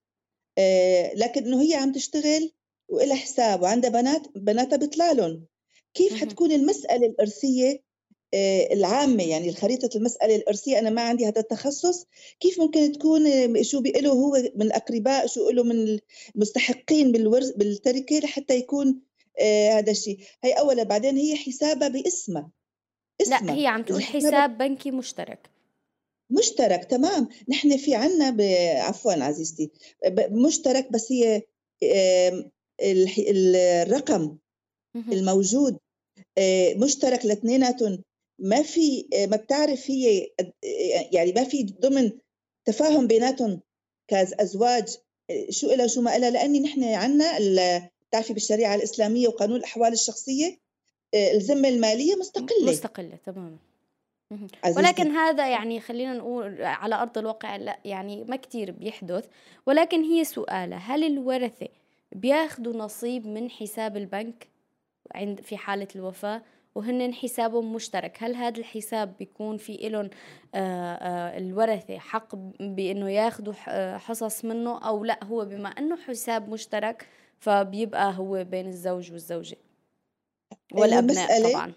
آه، 0.57 1.13
لكن 1.13 1.45
إنه 1.45 1.61
هي 1.61 1.73
عم 1.75 1.91
تشتغل 1.91 2.51
وإلها 2.89 3.15
حساب 3.15 3.61
وعندها 3.61 3.89
بنات 3.89 4.27
بناتها 4.37 4.77
بيطلع 4.77 5.11
لهم. 5.11 5.45
كيف 5.93 6.21
حتكون 6.21 6.51
المسألة 6.51 7.07
الإرثية 7.07 7.83
العامة 8.71 9.23
يعني 9.23 9.49
الخريطة 9.49 9.97
المسألة 9.97 10.35
الإرثية. 10.35 10.79
أنا 10.79 10.89
ما 10.89 11.01
عندي 11.01 11.27
هذا 11.27 11.41
التخصص. 11.41 12.05
كيف 12.39 12.59
ممكن 12.59 12.91
تكون 12.91 13.27
آه، 13.27 13.61
شو 13.61 13.81
بيقله 13.81 14.11
هو 14.11 14.51
من 14.55 14.61
الأقرباء 14.61 15.27
شو 15.27 15.49
له 15.49 15.63
من 15.63 15.99
المستحقين 16.35 17.11
بالورث 17.11 17.51
بالتركة 17.51 18.19
لحتى 18.19 18.55
يكون 18.55 19.01
آه 19.39 19.71
هذا 19.71 19.91
الشيء. 19.91 20.19
هي 20.43 20.53
أولا 20.53 20.83
بعدين 20.83 21.17
هي 21.17 21.35
حسابها 21.35 21.87
باسمها. 21.87 22.51
لا 23.27 23.53
هي 23.53 23.67
عم 23.67 23.83
تقول 23.83 24.03
حساب 24.03 24.57
بنكي 24.57 24.91
مشترك. 24.91 25.49
مشترك 26.29 26.85
تمام. 26.85 27.29
نحن 27.49 27.77
في 27.77 27.95
عنا 27.95 28.37
عفوا 28.81 29.13
عزيزتي 29.13 29.71
مشترك 30.31 30.91
بس 30.91 31.11
هي 31.11 31.41
الرقم 33.29 34.37
الموجود 34.95 35.77
آه، 36.37 36.73
مشترك 36.73 37.25
لاثنيناتهم. 37.25 38.03
ما 38.41 38.61
في 38.61 39.07
ما 39.13 39.37
بتعرف 39.37 39.91
هي 39.91 40.27
يعني 41.11 41.31
ما 41.31 41.43
في 41.43 41.63
ضمن 41.63 42.11
تفاهم 42.65 43.07
بيناتهم 43.07 43.59
كأزواج 44.07 44.97
شو 45.49 45.71
إلها 45.71 45.85
وشو 45.85 46.01
ما 46.01 46.15
إلها 46.15 46.29
لأني 46.29 46.59
نحن 46.59 46.83
عندنا 46.83 47.37
بتعرفي 48.09 48.33
بالشريعة 48.33 48.75
الإسلامية 48.75 49.27
وقانون 49.27 49.57
الأحوال 49.57 49.93
الشخصية 49.93 50.57
الذمة 51.13 51.69
المالية 51.69 52.15
مستقلة. 52.15 52.71
مستقلة 52.71 53.17
تماما. 53.25 53.57
ولكن 54.77 55.11
هذا 55.11 55.49
يعني 55.51 55.79
خلينا 55.79 56.13
نقول 56.13 56.61
على 56.61 56.95
أرض 56.95 57.17
الواقع 57.17 57.55
لا 57.55 57.79
يعني 57.85 58.23
ما 58.23 58.35
كثير 58.35 58.71
بيحدث. 58.71 59.25
ولكن 59.65 60.03
هي 60.03 60.23
سؤالة 60.23 60.77
هل 60.77 61.03
الورثة 61.03 61.67
بياخذوا 62.11 62.73
نصيب 62.73 63.27
من 63.27 63.49
حساب 63.49 63.97
البنك 63.97 64.47
عند 65.11 65.41
في 65.41 65.57
حالة 65.57 65.87
الوفاة؟ 65.95 66.41
وهن 66.75 67.13
حسابهم 67.13 67.73
مشترك. 67.73 68.17
هل 68.19 68.35
هذا 68.35 68.59
الحساب 68.59 69.17
بيكون 69.17 69.57
في 69.57 69.89
لهم 69.89 70.09
آه، 70.55 70.93
آه، 70.93 71.37
الورثة 71.37 71.97
حق 71.97 72.35
بأنه 72.59 73.09
ياخذوا 73.09 73.53
آه، 73.67 73.97
حصص 73.97 74.45
منه 74.45 74.87
أو 74.87 75.05
لا؟ 75.05 75.23
هو 75.23 75.45
بما 75.45 75.69
أنه 75.69 75.95
حساب 75.95 76.49
مشترك 76.49 77.07
فبيبقى 77.39 78.13
هو 78.17 78.43
بين 78.43 78.67
الزوج 78.67 79.11
والزوجة 79.11 79.57
والأبناء 80.73 81.51
طبعا. 81.51 81.73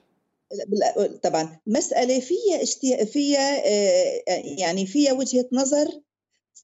طبعا. 1.23 1.61
مسألة 1.67 2.21
فيها 2.21 2.63
اشتي... 2.63 3.07
فيها 3.07 3.67
يعني 4.59 4.87
فيها 4.87 5.13
وجهة 5.13 5.47
نظر 5.53 6.01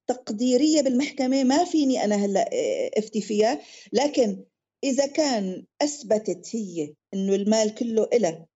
تقديرية 0.06 0.82
بالمحكمة 0.82 1.44
ما 1.44 1.64
فيني 1.64 2.04
أنا 2.04 2.16
هلأ 2.16 2.50
أفتي 2.98 3.20
فيها. 3.20 3.60
لكن 3.92 4.44
إذا 4.84 5.06
كان 5.06 5.64
أثبتت 5.82 6.56
هي 6.56 6.94
إنه 7.14 7.34
المال 7.34 7.74
كله 7.74 8.08
إلها 8.12 8.46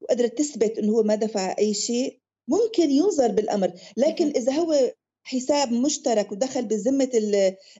وقدرت 0.00 0.38
تثبت 0.38 0.78
إنه 0.78 0.92
هو 0.92 1.02
ما 1.02 1.14
دفع 1.14 1.56
أي 1.58 1.74
شيء 1.74 2.18
ممكن 2.48 2.90
ينظر 2.90 3.30
بالأمر. 3.30 3.72
لكن 3.96 4.26
إذا 4.28 4.52
هو 4.52 4.94
حساب 5.22 5.72
مشترك 5.72 6.32
ودخل 6.32 6.64
بذمة 6.64 7.10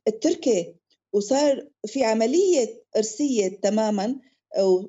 التركي 0.08 0.74
وصار 1.12 1.68
في 1.86 2.04
عملية 2.04 2.82
إرثية 2.96 3.48
تماما 3.48 4.16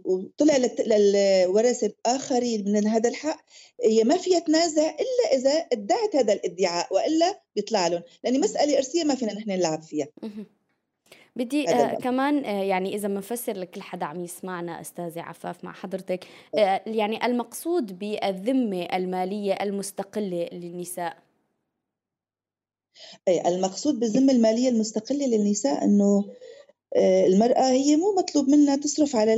وطلع 0.06 0.58
للورثة 0.80 1.88
الآخرين 1.88 2.72
من 2.72 2.88
هذا 2.88 3.10
الحق 3.10 3.46
هي 3.84 4.04
ما 4.04 4.18
فيها 4.18 4.40
تنازع 4.40 4.90
إلا 4.90 5.34
إذا 5.38 5.52
ادعت 5.52 6.16
هذا 6.16 6.34
الادعاء 6.34 6.94
وإلا 6.94 7.42
بيطلع 7.56 7.88
لهم. 7.88 8.04
لأن 8.24 8.40
مسألة 8.40 8.78
إرثية 8.78 9.04
ما 9.04 9.16
فينا 9.16 9.34
نحن 9.34 9.52
نلعب 9.52 9.82
فيها. 9.84 10.08
بدي 11.36 11.70
آه 11.70 11.96
كمان 11.96 12.46
آه 12.46 12.64
يعني 12.64 12.96
إذا 12.96 13.08
بنفسر 13.08 13.58
لكل 13.58 13.82
حدا 13.82 14.06
عم 14.06 14.24
يسمعنا 14.24 14.82
أستاذة 14.82 15.22
عفاف 15.22 15.64
مع 15.64 15.74
حضرتك 15.74 16.26
آه 16.56 16.82
يعني 16.88 17.26
المقصود 17.26 18.00
بالذمة 18.00 18.84
المالية 18.84 19.54
المستقلة 19.54 20.50
للنساء؟ 20.52 21.18
أي 23.28 23.48
المقصود 23.48 24.00
بالذمة 24.00 24.34
المالية 24.34 24.70
المستقلة 24.70 25.26
للنساء 25.26 25.84
أنه 25.84 26.26
آه 26.96 27.26
المرأة 27.26 27.70
هي 27.70 27.96
مو 27.96 28.16
مطلوب 28.18 28.50
منها 28.50 28.76
تصرف 28.76 29.16
على 29.16 29.34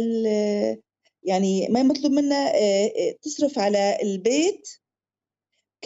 يعني 1.24 1.68
ما 1.70 1.84
مطلوب 1.84 2.12
منها 2.12 2.56
آه، 2.56 2.86
آه، 2.86 3.16
تصرف 3.22 3.60
على 3.60 3.98
البيت 4.04 4.70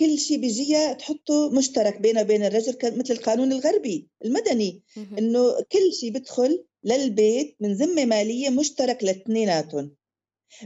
كل 0.02 0.18
شيء 0.20 0.38
بيجيها 0.38 0.94
تحطه 0.94 1.50
مشترك 1.50 2.02
بينها 2.02 2.22
وبين 2.22 2.44
الرجل 2.46 2.76
مثل 2.84 3.14
القانون 3.14 3.52
الغربي 3.52 4.10
المدني. 4.26 4.84
إنه 5.20 5.62
كل 5.72 5.94
شيء 6.00 6.12
بيدخل 6.12 6.66
للبيت 6.84 7.56
من 7.60 7.74
ذمة 7.74 8.06
مالية 8.06 8.50
مشترك 8.50 9.04
لاثنيناتهم. 9.04 9.96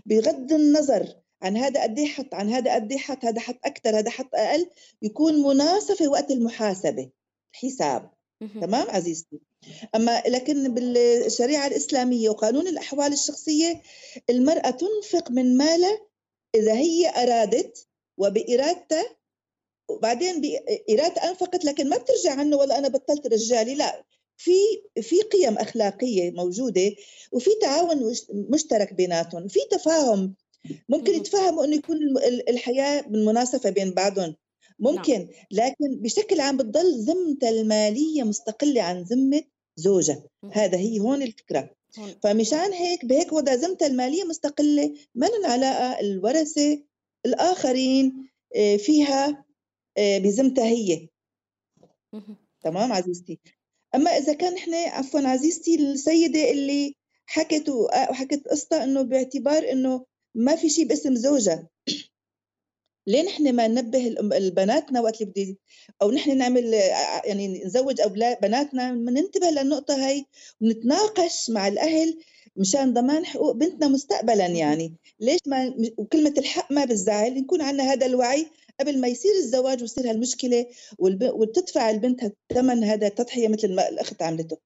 بغض 0.06 0.54
النظر 0.54 1.16
عن 1.42 1.58
هذا 1.58 1.84
قد 1.84 2.00
إيه 2.00 2.08
حط 2.08 2.34
عن 2.34 2.50
هذا 2.50 2.76
قد 2.76 2.92
إيه 2.92 2.98
حط 2.98 3.26
هذا 3.26 3.40
حط 3.40 3.60
أكثر 3.66 4.00
هذا 4.00 4.10
حط 4.10 4.36
أقل 4.36 4.70
يكون 5.02 5.44
مناصفه 5.44 6.08
وقت 6.08 6.32
المحاسبة 6.32 7.10
الحساب 7.54 8.12
تمام 8.62 8.90
عزيزتي؟ 8.90 9.40
أما 9.96 10.24
لكن 10.28 10.74
بالشريعة 10.74 11.68
الإسلامية 11.68 12.30
وقانون 12.30 12.68
الأحوال 12.68 13.14
الشخصية 13.14 13.82
المرأة 14.30 14.70
تنفق 14.70 15.32
من 15.32 15.58
مالها 15.58 16.00
إذا 16.56 16.74
هي 16.74 17.10
أرادت 17.10 17.88
وبإرادته 18.18 19.06
وبعدين 19.90 20.42
بإرادة 20.42 21.30
أنفقت 21.30 21.66
لكن 21.66 21.90
ما 21.90 21.98
بترجع 21.98 22.32
عنه 22.32 22.58
ولا 22.58 22.78
أنا 22.78 22.88
بطلت 22.88 23.28
رجالي 23.28 23.76
لا. 23.76 24.06
في 24.38 24.52
في 25.02 25.22
قيم 25.22 25.58
أخلاقية 25.58 26.32
موجودة 26.32 26.96
وفي 27.32 27.50
تعاون 27.62 28.14
مشترك 28.50 28.94
بيناتهم 28.94 29.48
في 29.48 29.60
تفاهم. 29.72 30.36
ممكن 30.90 31.14
يتفاهموا 31.14 31.66
إنه 31.66 31.76
يكون 31.76 31.98
الحياة 32.50 33.02
بالمناسبه 33.02 33.70
بين 33.70 33.92
بعضهم. 33.92 34.36
ممكن 34.80 35.14
نعم. 35.14 35.28
لكن 35.52 36.02
بشكل 36.02 36.40
عام 36.40 36.58
بتضل 36.58 37.00
ذمته 37.00 37.50
المالية 37.50 38.24
مستقلة 38.24 38.82
عن 38.82 39.02
ذمة 39.02 39.42
زوجها. 39.76 40.24
هذا 40.52 40.78
هي 40.78 41.00
هون 41.00 41.22
الفكرة. 41.22 41.70
فمشان 42.24 42.74
هيك 42.74 43.06
بهيك 43.06 43.34
وضع 43.34 43.54
ذمته 43.54 43.88
المالية 43.88 44.24
مستقلة 44.24 44.94
ما 45.16 45.26
لهم 45.26 45.46
علاقه 45.46 46.00
الورثة 46.00 46.84
الآخرين 47.26 48.30
آه، 48.56 48.78
فيها 48.78 49.45
آه، 49.98 50.18
بذمتها 50.18 50.66
هي. 50.66 51.08
تمام 52.62 52.94
عزيزتي؟ 52.94 53.40
أما 53.96 54.10
إذا 54.10 54.34
كان 54.34 54.56
إحنا 54.56 54.78
عفوا 54.78 55.20
عزيزتي 55.20 55.76
السيدة 55.76 56.52
اللي 56.52 56.96
حكت 57.26 57.70
وحكت 57.70 58.48
قصة 58.48 58.84
إنه 58.84 59.02
باعتبار 59.02 59.72
إنه 59.72 60.06
ما 60.36 60.56
في 60.56 60.70
شيء 60.70 60.88
باسم 60.88 61.16
زوجها. 61.16 61.70
ليه 63.08 63.22
نحن 63.24 63.56
ما 63.56 63.68
ننبه 63.68 64.08
البناتنا 64.38 65.02
وقت 65.02 65.22
اللي 65.22 65.32
بدي 65.32 65.60
أو 66.02 66.12
نحن 66.12 66.38
نعمل 66.38 66.74
يعني 67.26 67.64
نزوج 67.64 68.02
أولاد 68.02 68.42
بناتنا؟ 68.42 68.92
ننتبه 68.92 69.50
للنقطة 69.50 70.08
هي 70.08 70.26
ونتناقش 70.62 71.50
مع 71.50 71.68
الأهل 71.68 72.20
مشان 72.56 72.94
ضمان 72.94 73.26
حقوق 73.26 73.52
بنتنا 73.52 73.88
مستقبلا 73.88 74.46
يعني. 74.46 74.94
ليش 75.20 75.40
ما 75.48 75.74
وكلمة 75.98 76.34
الحق 76.38 76.72
ما 76.72 76.86
بالزعل 76.86 77.34
نكون 77.34 77.62
عندنا 77.62 77.84
هذا 77.94 78.06
الوعي 78.06 78.48
قبل 78.80 79.02
ما 79.02 79.08
يصير 79.08 79.32
الزواج 79.32 79.82
ويصير 79.82 80.10
هالمشكلة 80.10 80.66
وتدفع 81.00 81.90
البنت 81.90 82.34
ثمن 82.54 82.84
هذا 82.84 83.08
التضحية 83.08 83.48
مثل 83.48 83.76
ما 83.76 83.90
الأخت 83.90 84.22
عملته. 84.22 84.58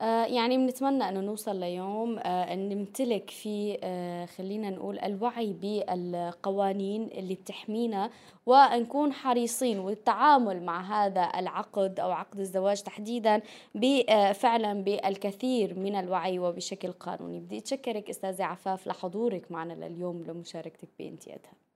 آه، 0.00 0.26
يعني 0.26 0.56
بنتمنى 0.56 1.08
إنه 1.08 1.20
نوصل 1.20 1.60
ليوم 1.60 2.18
آه، 2.18 2.52
إن 2.54 2.68
نمتلك 2.68 3.30
فيه 3.30 3.78
آه، 3.82 4.26
خلينا 4.26 4.70
نقول 4.70 4.98
الوعي 4.98 5.52
بالقوانين 5.52 7.02
اللي 7.02 7.34
بتحمينا 7.34 8.10
ونكون 8.46 9.12
حريصين 9.12 9.78
والتعامل 9.78 10.62
مع 10.62 11.06
هذا 11.06 11.30
العقد 11.36 12.00
أو 12.00 12.10
عقد 12.10 12.40
الزواج 12.40 12.82
تحديدا 12.82 13.42
فعلا 14.32 14.84
بالكثير 14.84 15.78
من 15.78 15.96
الوعي 15.96 16.38
وبشكل 16.38 16.92
قانوني. 16.92 17.40
بدي 17.40 17.58
أتشكرك 17.58 18.10
أستاذة 18.10 18.44
عفاف 18.44 18.86
لحضورك 18.86 19.52
معنا 19.52 19.72
لليوم 19.72 20.22
لمشاركتك 20.22 20.88
بامتيازها 20.98 21.67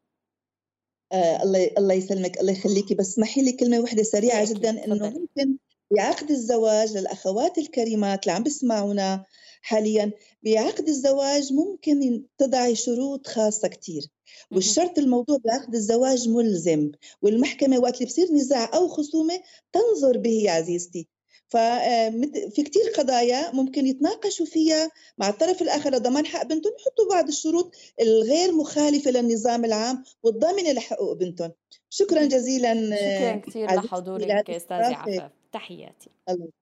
آه 1.12 1.42
الله 1.42 1.70
الله 1.78 1.94
يسلمك 1.94 2.40
الله 2.40 2.52
يخليكي. 2.52 2.94
بس 2.94 3.08
اسمحي 3.08 3.42
لي 3.42 3.52
كلمة 3.52 3.80
واحدة 3.80 4.02
سريعة 4.02 4.44
جدا 4.54 4.84
إنه 4.84 5.10
ممكن 5.10 5.58
بعقد 5.96 6.30
الزواج 6.30 6.96
للأخوات 6.96 7.58
الكريمات 7.58 8.22
اللي 8.22 8.32
عم 8.32 8.42
بسمعونا 8.42 9.24
حاليا 9.62 10.12
بعقد 10.42 10.88
الزواج 10.88 11.52
ممكن 11.52 12.26
تضعي 12.38 12.74
شروط 12.74 13.26
خاصة 13.26 13.68
كتير. 13.68 14.02
والشرط 14.50 14.98
الموضوع 14.98 15.38
بعقد 15.44 15.74
الزواج 15.74 16.28
ملزم 16.28 16.92
والمحكمة 17.22 17.78
وقت 17.78 17.94
اللي 17.94 18.06
بصير 18.06 18.32
نزاع 18.32 18.70
أو 18.74 18.88
خصومة 18.88 19.40
تنظر 19.72 20.18
به 20.18 20.30
يا 20.30 20.50
عزيزتي. 20.52 21.08
ففي 21.53 22.62
كتير 22.62 22.82
قضايا 22.96 23.50
ممكن 23.53 23.86
يتناقشوا 23.86 24.46
فيها 24.46 24.90
مع 25.18 25.28
الطرف 25.28 25.62
الآخر. 25.62 25.90
لضمان 25.90 26.26
حق 26.26 26.42
بنتهم 26.42 26.72
يحطوا 26.80 27.09
بعض 27.11 27.28
الشروط 27.28 27.74
الغير 28.00 28.53
مخالفة 28.53 29.11
للنظام 29.11 29.64
العام 29.64 30.05
والضامنة 30.22 30.72
لحقوق 30.72 31.12
بنتهم. 31.12 31.53
شكرا 31.90 32.24
جزيلا 32.24 32.74
شكرا 32.74 33.36
كثير 33.36 33.74
لحضورك 33.74 34.50
أستاذة 34.50 34.94
عفاف 34.94 35.30
تحياتي. 35.53 36.11
الله. 36.28 36.61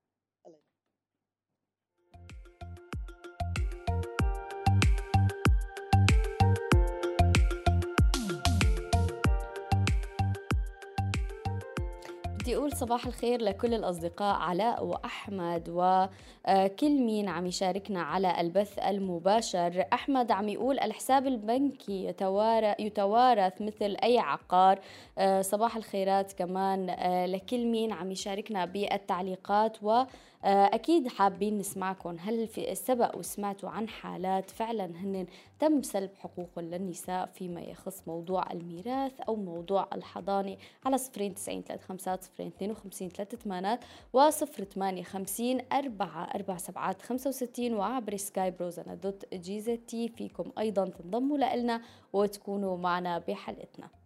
بدي 12.50 12.58
أقول 12.58 12.72
صباح 12.72 13.06
الخير 13.06 13.42
لكل 13.42 13.74
الأصدقاء 13.74 14.36
علاء 14.36 14.84
وأحمد 14.84 15.68
وكل 15.68 17.00
مين 17.00 17.28
عم 17.28 17.46
يشاركنا 17.46 18.02
على 18.02 18.40
البث 18.40 18.78
المباشر. 18.78 19.84
أحمد 19.92 20.30
عم 20.32 20.48
يقول 20.48 20.78
الحساب 20.78 21.26
البنكي 21.26 22.04
يتوارث 22.78 23.62
مثل 23.62 23.96
أي 24.02 24.18
عقار. 24.18 24.78
آه، 25.18 25.40
صباح 25.40 25.76
الخيرات 25.76 26.32
كمان 26.32 26.90
آه، 26.90 27.26
لكل 27.26 27.66
مين 27.66 27.92
عم 27.92 28.10
يشاركنا 28.10 28.64
بالتعليقات 28.64 29.76
و 29.82 30.02
أكيد 30.44 31.08
حابين 31.08 31.58
نسمعكم. 31.58 32.16
هل 32.20 32.48
في 32.48 32.74
سبق 32.74 33.16
وسمعتوا 33.16 33.68
عن 33.68 33.88
حالات 33.88 34.50
فعلا 34.50 34.84
هن 34.84 35.26
تم 35.58 35.82
سلب 35.82 36.10
حقوق 36.18 36.58
للنساء 36.58 37.26
فيما 37.26 37.60
يخص 37.60 38.02
موضوع 38.06 38.52
الميراث 38.52 39.20
أو 39.20 39.36
موضوع 39.36 39.88
الحضانة 39.92 40.56
على 40.86 40.98
صفرين 40.98 41.34
تسعين 41.34 41.62
ثلاثة 41.62 41.86
خمسات 41.86 42.24
صفرين 42.24 42.48
اثنين 42.48 42.70
وخمسين 42.70 43.08
ثلاثة 43.08 43.38
ثمانات 43.38 43.84
وصفر 44.12 44.64
ثمانية 44.64 45.02
خمسين 45.02 45.60
أربعة 45.72 46.24
أربع 46.34 46.56
سبعات 46.56 47.02
خمسة 47.02 47.28
وستين 47.28 47.74
وعبر 47.74 48.16
سكاي 48.16 48.50
بروزنا 48.50 48.94
دوت 48.94 49.34
جيزة 49.34 49.74
تي 49.74 50.08
فيكم 50.08 50.52
أيضا 50.58 50.84
تنضموا 50.84 51.38
لنا 51.38 51.82
وتكونوا 52.12 52.76
معنا 52.76 53.18
بحلقتنا. 53.18 53.99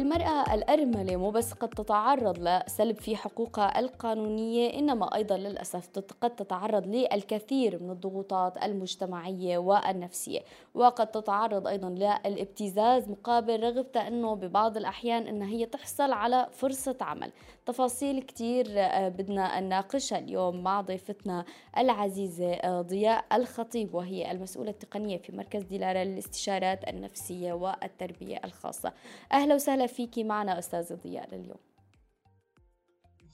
المرأة 0.00 0.54
الأرملة 0.54 1.16
مو 1.16 1.30
بس 1.30 1.52
قد 1.52 1.68
تتعرض 1.68 2.38
لسلب 2.38 2.96
في 2.96 3.16
حقوقها 3.16 3.78
القانونية 3.80 4.78
إنما 4.78 5.14
أيضا 5.14 5.36
للأسف 5.36 5.88
قد 6.20 6.36
تتعرض 6.36 6.86
للكثير 6.86 7.82
من 7.82 7.90
الضغوطات 7.90 8.64
المجتمعية 8.64 9.58
والنفسية. 9.58 10.40
وقد 10.74 11.06
تتعرض 11.06 11.66
أيضا 11.66 11.88
للابتزاز 11.88 13.08
مقابل 13.08 13.62
رغبتها 13.62 14.08
أنه 14.08 14.34
ببعض 14.34 14.76
الأحيان 14.76 15.26
أنها 15.26 15.48
هي 15.48 15.66
تحصل 15.66 16.12
على 16.12 16.48
فرصة 16.52 16.96
عمل. 17.00 17.32
تفاصيل 17.72 18.22
كتير 18.22 18.66
آه، 18.76 19.08
بدنا 19.08 19.60
نناقشها 19.60 20.18
اليوم 20.18 20.62
مع 20.62 20.80
ضيفتنا 20.80 21.44
العزيزة 21.78 22.52
آه، 22.52 22.82
ضياء 22.82 23.24
الخطيب 23.32 23.94
وهي 23.94 24.30
المسؤولة 24.30 24.70
التقنية 24.70 25.18
في 25.18 25.36
مركز 25.36 25.62
دلالة 25.62 26.04
للاستشارات 26.04 26.88
النفسية 26.88 27.52
والتربية 27.52 28.40
الخاصة. 28.44 28.92
أهلا 29.32 29.54
وسهلا 29.54 29.86
فيكي 29.86 30.24
معنا 30.24 30.58
أستاذة 30.58 30.94
ضياء 30.94 31.34
لليوم. 31.34 31.58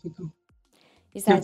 فيكم 0.02 0.30
يسعد 1.14 1.42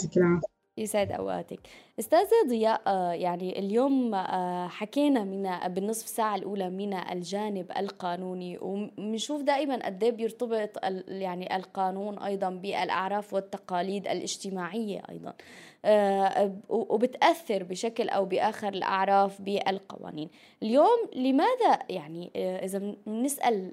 يسعد 0.82 1.12
أوقاتك. 1.12 1.58
أستاذة 1.98 2.48
ضياء 2.48 2.82
آه، 2.86 3.12
يعني 3.12 3.58
اليوم 3.58 4.14
آه، 4.14 4.68
حكينا 4.68 5.24
من 5.24 5.74
بالنصف 5.74 6.06
ساعة 6.08 6.36
الأولى 6.36 6.70
من 6.70 6.94
الجانب 6.94 7.72
القانوني 7.76 8.58
وبنشوف 8.58 9.42
دائما 9.42 9.86
قد 9.86 10.04
إيه 10.04 10.10
بيرتبط 10.10 10.84
يعني 11.08 11.56
القانون 11.56 12.18
أيضا 12.18 12.50
بالأعراف 12.50 13.34
والتقاليد 13.34 14.06
الاجتماعية 14.08 15.02
أيضا. 15.10 15.34
آه، 15.84 16.52
وبتأثر 16.68 17.62
بشكل 17.62 18.08
أو 18.08 18.24
بآخر 18.24 18.68
الأعراف 18.68 19.42
بالقوانين. 19.42 20.28
اليوم 20.62 21.08
لماذا 21.14 21.78
يعني 21.88 22.30
إذا 22.36 22.94
بنسأل 23.06 23.72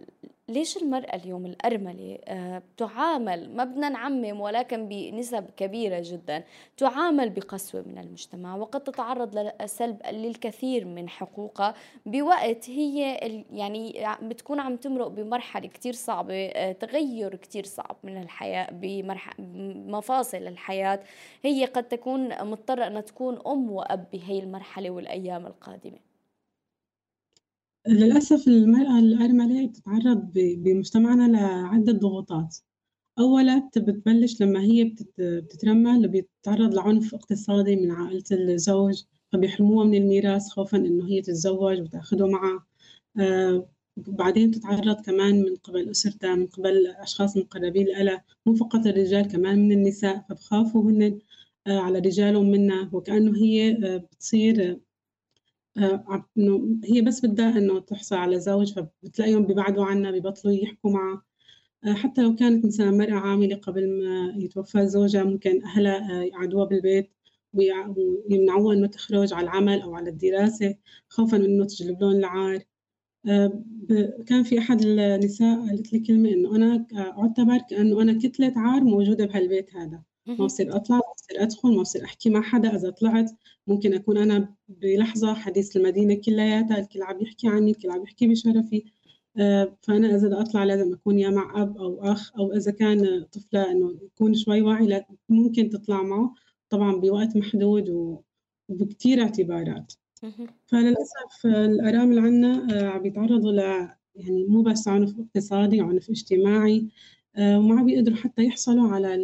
ليش 0.49 0.77
المرأة 0.77 1.15
اليوم 1.15 1.45
الأرملة 1.45 2.17
آه، 2.25 2.61
تعامل 2.77 3.55
ما 3.55 3.63
بدنا 3.63 3.89
نعمم 3.89 4.41
ولكن 4.41 4.87
بنسب 4.87 5.45
كبيرة 5.57 6.01
جدا 6.05 6.43
تعامل 6.77 7.29
بقسوة 7.29 7.81
من 7.81 7.97
المجتمع 7.97 8.55
وقد 8.55 8.83
تتعرض 8.83 9.53
لسلب 9.61 9.97
للكثير 10.11 10.85
من 10.85 11.09
حقوقها 11.09 11.73
بوقت 12.05 12.69
هي 12.69 13.17
يعني 13.53 14.07
بتكون 14.21 14.59
عم 14.59 14.75
تمرق 14.75 15.07
بمرحلة 15.07 15.67
كتير 15.67 15.93
صعبة 15.93 16.45
آه، 16.47 16.71
تغير 16.71 17.35
كتير 17.35 17.65
صعب 17.65 17.95
من 18.03 18.21
الحياة 18.21 18.67
بمفاصل 18.71 20.37
الحياة. 20.37 20.99
هي 21.43 21.65
قد 21.65 21.83
تكون 21.99 22.45
مضطرة 22.45 22.87
أنها 22.87 23.01
تكون 23.01 23.39
أم 23.47 23.71
وأب 23.71 24.07
بهي 24.13 24.39
المرحلة 24.39 24.89
والأيام 24.89 25.47
القادمة. 25.47 25.99
للأسف 27.87 28.47
المرأة 28.47 28.99
الأرملة 28.99 29.67
بتتعرض 29.67 30.31
بمجتمعنا 30.33 31.37
لعدة 31.37 31.93
ضغوطات. 31.93 32.57
أولا 33.19 33.69
بتبلش 33.77 34.41
لما 34.41 34.61
هي 34.61 34.95
بتترمل 35.17 36.07
بتتعرض 36.07 36.73
لعنف 36.73 37.13
اقتصادي 37.15 37.75
من 37.75 37.91
عائلة 37.91 38.23
الزوج 38.31 39.03
فبيحرموها 39.31 39.85
من 39.85 39.95
الميراث 39.95 40.47
خوفا 40.47 40.77
إنه 40.77 41.07
هي 41.07 41.21
تتزوج 41.21 41.81
وتاخده 41.81 42.27
معها. 42.27 42.65
آه 43.19 43.69
بعدين 43.97 44.51
تتعرض 44.51 45.01
كمان 45.05 45.41
من 45.43 45.55
قبل 45.55 45.89
أسرتها 45.91 46.35
من 46.35 46.47
قبل 46.47 46.87
أشخاص 46.87 47.37
مقربين 47.37 47.87
لها 47.87 48.23
مو 48.45 48.55
فقط 48.55 48.87
الرجال 48.87 49.27
كمان 49.27 49.59
من 49.59 49.71
النساء 49.71 50.25
فبخافوا 50.29 50.83
هن 50.91 51.19
على 51.67 51.99
رجالهم 51.99 52.51
منها 52.51 52.89
وكأنه 52.93 53.37
هي 53.37 53.71
آه 53.85 53.97
بتصير 53.97 54.79
آه، 55.77 56.25
إنه 56.37 56.79
هي 56.85 57.01
بس 57.01 57.25
بدها 57.25 57.57
إنه 57.57 57.79
تحصل 57.79 58.15
على 58.15 58.39
زوج 58.39 58.73
فبتلاقيهم 58.73 59.45
بيبعدوا 59.45 59.85
عنها 59.85 60.11
ببطلوا 60.11 60.53
يحكوا 60.53 60.91
معها. 60.91 61.23
آه، 61.85 61.93
حتى 61.93 62.21
لو 62.23 62.35
كانت 62.35 62.65
مثلا 62.65 62.91
مرأة 62.91 63.13
عاملة 63.13 63.55
قبل 63.55 63.89
ما 64.03 64.33
يتوفى 64.37 64.87
زوجها 64.87 65.23
ممكن 65.23 65.63
أهلها 65.63 66.21
آه، 66.21 66.23
يقعدوها 66.23 66.65
بالبيت 66.65 67.11
ويمنعوها 67.53 68.75
إنه 68.75 68.87
تخرج 68.87 69.33
على 69.33 69.43
العمل 69.43 69.81
أو 69.81 69.95
على 69.95 70.09
الدراسة 70.09 70.75
خوفا 71.09 71.37
من 71.37 71.45
إنه 71.45 71.65
تجلب 71.65 72.01
لهم 72.01 72.11
العار. 72.11 72.63
كان 74.27 74.43
في 74.43 74.59
أحد 74.59 74.81
النساء 74.81 75.67
قالت 75.67 75.93
لي 75.93 75.99
كلمة 75.99 76.29
إنه 76.29 76.55
أنا 76.55 76.87
أعتبر 76.93 77.57
كأنه 77.69 78.01
أنا 78.01 78.19
كتلة 78.23 78.53
عار 78.55 78.83
موجودة 78.83 79.25
بهالبيت 79.25 79.75
هذا. 79.75 80.03
ما 80.27 80.45
بصير 80.45 80.75
أطلع 80.75 80.95
ما 80.95 81.13
بصير 81.17 81.43
أدخل 81.43 81.75
ما 81.75 81.81
بصير 81.81 82.03
أحكي 82.05 82.29
مع 82.29 82.41
حدا 82.41 82.75
إذا 82.75 82.89
طلعت 82.89 83.31
ممكن 83.67 83.93
أكون 83.93 84.17
أنا 84.17 84.55
بلحظة 84.67 85.33
حديث 85.33 85.77
المدينة 85.77 86.13
كلياتها 86.13 86.79
الكل 86.79 87.03
عم 87.03 87.21
يحكي 87.21 87.47
عني 87.47 87.71
الكل 87.71 87.89
عم 87.91 88.03
يحكي 88.03 88.27
بشرفي. 88.27 88.83
آه، 89.37 89.77
فأنا 89.81 90.15
إذا 90.15 90.27
بدي 90.27 90.35
أطلع 90.35 90.63
لازم 90.63 90.93
أكون 90.93 91.19
يا 91.19 91.29
مع 91.29 91.61
أب 91.61 91.77
أو 91.77 92.03
أخ 92.03 92.31
أو 92.39 92.53
إذا 92.53 92.71
كان 92.71 93.25
طفلة 93.31 93.71
إنه 93.71 93.99
يكون 94.03 94.33
شوي 94.33 94.61
واعي 94.61 95.05
ممكن 95.29 95.69
تطلع 95.69 96.03
معه. 96.03 96.33
طبعا 96.69 96.95
بوقت 96.95 97.37
محدود 97.37 97.89
وبكثير 98.69 99.21
اعتبارات. 99.21 99.93
فللأسف 100.67 101.45
الارامل 101.45 102.19
عنا 102.19 102.67
آه، 102.71 102.87
عم 102.89 103.05
يتعرضوا 103.05 103.51
ل 103.51 103.59
يعني 104.15 104.45
مو 104.45 104.61
بس 104.61 104.87
عنف 104.87 105.19
اقتصادي 105.19 105.81
عنف 105.81 106.09
اجتماعي 106.09 106.89
آه، 107.35 107.59
وما 107.59 107.83
بيقدروا 107.83 108.17
حتى 108.17 108.43
يحصلوا 108.45 108.87
على 108.87 109.15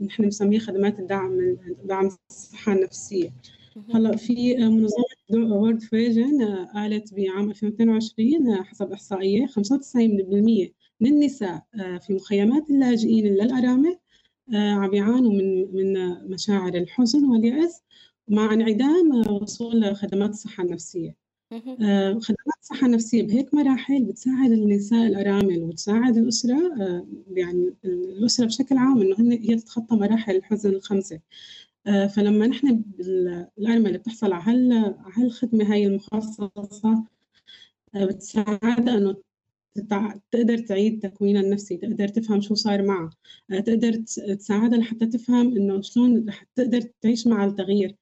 نحن 0.00 0.22
بنسميه 0.22 0.58
خدمات 0.58 0.98
الدعم 0.98 1.56
دعم 1.84 2.10
الصحة 2.30 2.72
النفسية. 2.72 3.34
هلا 3.94 4.16
في 4.16 4.56
منظمة 4.56 5.54
وورد 5.54 5.80
فيجن 5.80 6.44
قالت 6.74 7.14
بعام 7.14 7.50
2022 7.50 8.64
حسب 8.64 8.92
إحصائية 8.92 9.46
95% 9.46 10.72
من 11.00 11.12
النساء 11.12 11.62
في 12.06 12.14
مخيمات 12.14 12.70
اللاجئين 12.70 13.26
للأرامل 13.26 13.98
عم 14.54 14.94
يعانوا 14.94 15.32
من 15.32 15.74
من 15.74 16.08
مشاعر 16.30 16.74
الحزن 16.74 17.24
واليأس 17.24 17.82
مع 18.28 18.54
انعدام 18.54 19.32
وصول 19.32 19.96
خدمات 19.96 20.30
الصحة 20.30 20.64
النفسية. 20.64 21.19
آه، 21.52 22.18
خدمات 22.18 22.56
الصحة 22.62 22.86
النفسية 22.86 23.22
بهيك 23.22 23.54
مراحل 23.54 24.04
بتساعد 24.04 24.52
النساء 24.52 25.06
الأرامل 25.06 25.62
وتساعد 25.62 26.16
الأسرة 26.16 26.74
آه، 26.82 27.06
يعني 27.30 27.74
الأسرة 27.84 28.46
بشكل 28.46 28.76
عام 28.76 29.00
إنه 29.00 29.32
هي 29.34 29.56
تتخطى 29.56 29.96
مراحل 29.96 30.36
الحزن 30.36 30.70
الخمسة. 30.70 31.20
آه، 31.86 32.06
فلما 32.06 32.46
نحن 32.46 32.82
الأرملة 33.58 33.98
بتحصل 33.98 34.32
على 34.32 34.94
هالخدمة 35.16 35.72
هاي 35.72 35.86
المخصصة 35.86 36.50
بتساعدها 37.96 38.98
إنه 38.98 39.16
تقدر 40.30 40.58
تعيد 40.58 41.00
تكوينها 41.02 41.42
النفسي 41.42 41.76
تقدر 41.76 42.08
تفهم 42.08 42.40
شو 42.40 42.54
صار 42.54 42.82
معها. 42.82 43.10
تقدر 43.50 43.92
تساعدها 44.38 44.78
لحتى 44.78 45.06
تفهم 45.06 45.56
إنه 45.56 45.82
شلون 45.82 46.28
رح 46.28 46.44
تقدر 46.56 46.80
تعيش 47.00 47.26
مع 47.26 47.44
التغيير 47.44 47.96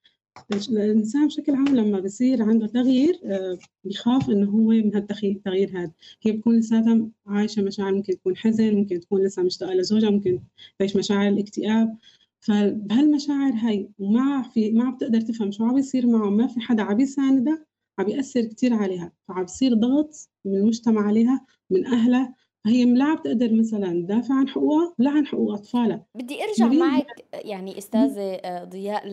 الإنسان 0.71 1.27
بشكل 1.27 1.55
عام 1.55 1.77
لما 1.77 2.01
بصير 2.01 2.43
عنده 2.43 2.67
تغيير 2.67 3.21
آه، 3.25 3.59
بيخاف 3.85 4.31
إنه 4.31 4.51
هو 4.51 4.69
من 4.69 4.95
هالتغيير 4.95 5.71
هذا. 5.75 5.93
هي 6.23 6.33
بتكون 6.33 6.59
لساتها 6.59 7.09
عايشة 7.27 7.63
مشاعر 7.63 7.95
ممكن 7.95 8.13
تكون 8.13 8.37
حزن 8.37 8.75
ممكن 8.75 9.01
تكون 9.01 9.23
لسه 9.25 9.43
مشتاقة 9.43 9.75
لزوجها 9.75 10.11
ممكن 10.11 10.41
تعيش 10.79 10.97
مشاعر 10.97 11.29
الاكتئاب. 11.29 11.97
فبهالمشاعر 12.41 13.53
هاي 13.53 13.91
وما 13.99 14.43
في 14.43 14.71
ما 14.73 14.91
بتقدر 14.91 15.21
تفهم 15.21 15.51
شو 15.51 15.65
عم 15.65 15.75
بيصير 15.75 16.07
معه. 16.07 16.31
ما 16.31 16.47
في 16.47 16.61
حدا 16.61 16.83
عم 16.83 17.01
يساندها 17.01 17.65
عم 17.99 18.05
بيأثر 18.07 18.45
كتير 18.45 18.75
عليها. 18.75 19.13
فعم 19.29 19.45
بصير 19.45 19.75
ضغط 19.75 20.29
من 20.45 20.57
المجتمع 20.57 21.03
عليها 21.03 21.47
من 21.71 21.87
أهلها. 21.87 22.35
هي 22.69 22.85
لا 22.85 23.15
بتقدر 23.15 23.53
مثلا 23.53 23.93
تدافع 23.93 24.35
عن 24.35 24.49
حقوقها 24.49 24.95
ولا 24.99 25.11
عن 25.11 25.27
حقوق 25.27 25.53
أطفالها. 25.53 26.05
بدي 26.15 26.45
أرجع 26.45 26.67
معك 26.67 27.07
يعني 27.35 27.79
أستاذة 27.79 28.35
آه، 28.35 28.65
ضياء 28.65 29.07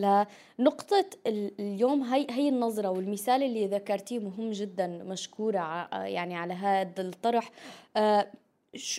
لنقطة 0.58 1.06
اليوم 1.26 2.02
هي 2.02 2.26
هي 2.30 2.48
النظرة 2.48 2.88
والمثال 2.88 3.42
اللي 3.42 3.66
ذكرتيه 3.66 4.18
مهم 4.18 4.50
جدا 4.50 4.86
مشكورة 4.86 5.58
آه، 5.58 6.02
يعني 6.02 6.36
على 6.36 6.54
هذا 6.54 7.02
الطرح. 7.02 7.50
آه، 7.96 8.26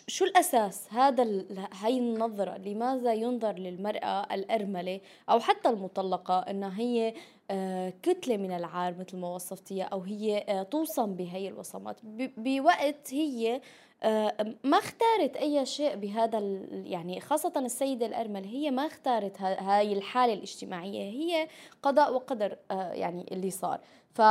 شو 0.08 0.26
الأساس 0.26 0.94
هذا 0.94 1.46
هاي 1.82 1.98
النظرة؟ 1.98 2.58
لماذا 2.58 3.14
ينظر 3.14 3.54
للمرأة 3.54 4.34
الأرملة 4.34 5.00
أو 5.30 5.40
حتى 5.40 5.70
المطلقة 5.70 6.40
أنها 6.40 6.80
هي 6.80 7.14
كتلة 8.04 8.38
من 8.38 8.52
العار 8.52 8.96
مثل 9.00 9.18
ما 9.18 9.36
وصفتيها 9.36 9.84
أو 9.84 10.02
هي 10.02 10.66
توصم 10.72 11.16
بهي 11.16 11.48
الوصمات؟ 11.48 11.98
بوقت 12.38 13.14
هي 13.14 13.62
ما 14.64 14.78
اختارت 14.78 15.38
أي 15.38 15.66
شيء 15.66 15.96
بهذا 15.96 16.40
يعني 16.72 17.20
خاصة 17.20 17.54
السيدة 17.58 18.06
الأرمل 18.06 18.46
هي 18.46 18.72
ما 18.72 18.88
اختارت 18.88 19.42
هاي 19.42 19.94
الحالة 19.94 20.34
الاجتماعية 20.34 21.04
هي 21.04 21.48
قضاء 21.84 22.14
وقدر 22.14 22.58
آه، 22.72 22.92
يعني 22.92 23.26
اللي 23.32 23.50
صار. 23.50 23.80
ف 24.14 24.22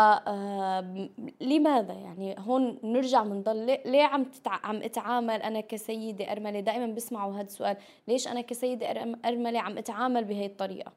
لماذا؟ 1.41 1.93
يعني 1.93 2.35
هون 2.39 2.79
نرجع 2.85 3.23
بنضل 3.23 3.67
ليه 3.67 4.03
عم. 4.03 4.27
عم 4.47 4.77
أتعامل 4.77 5.43
أنا 5.43 5.61
كسيدة 5.61 6.33
أرملة؟ 6.33 6.61
دائما 6.61 6.87
بسمعوا 6.87 7.35
هذا 7.35 7.43
السؤال 7.43 7.77
ليش 8.09 8.29
أنا 8.29 8.41
كسيدة 8.41 8.87
أرملة 9.25 9.61
عم 9.61 9.79
أتعامل 9.79 10.25
بهي 10.25 10.47
الطريقة؟ 10.47 10.93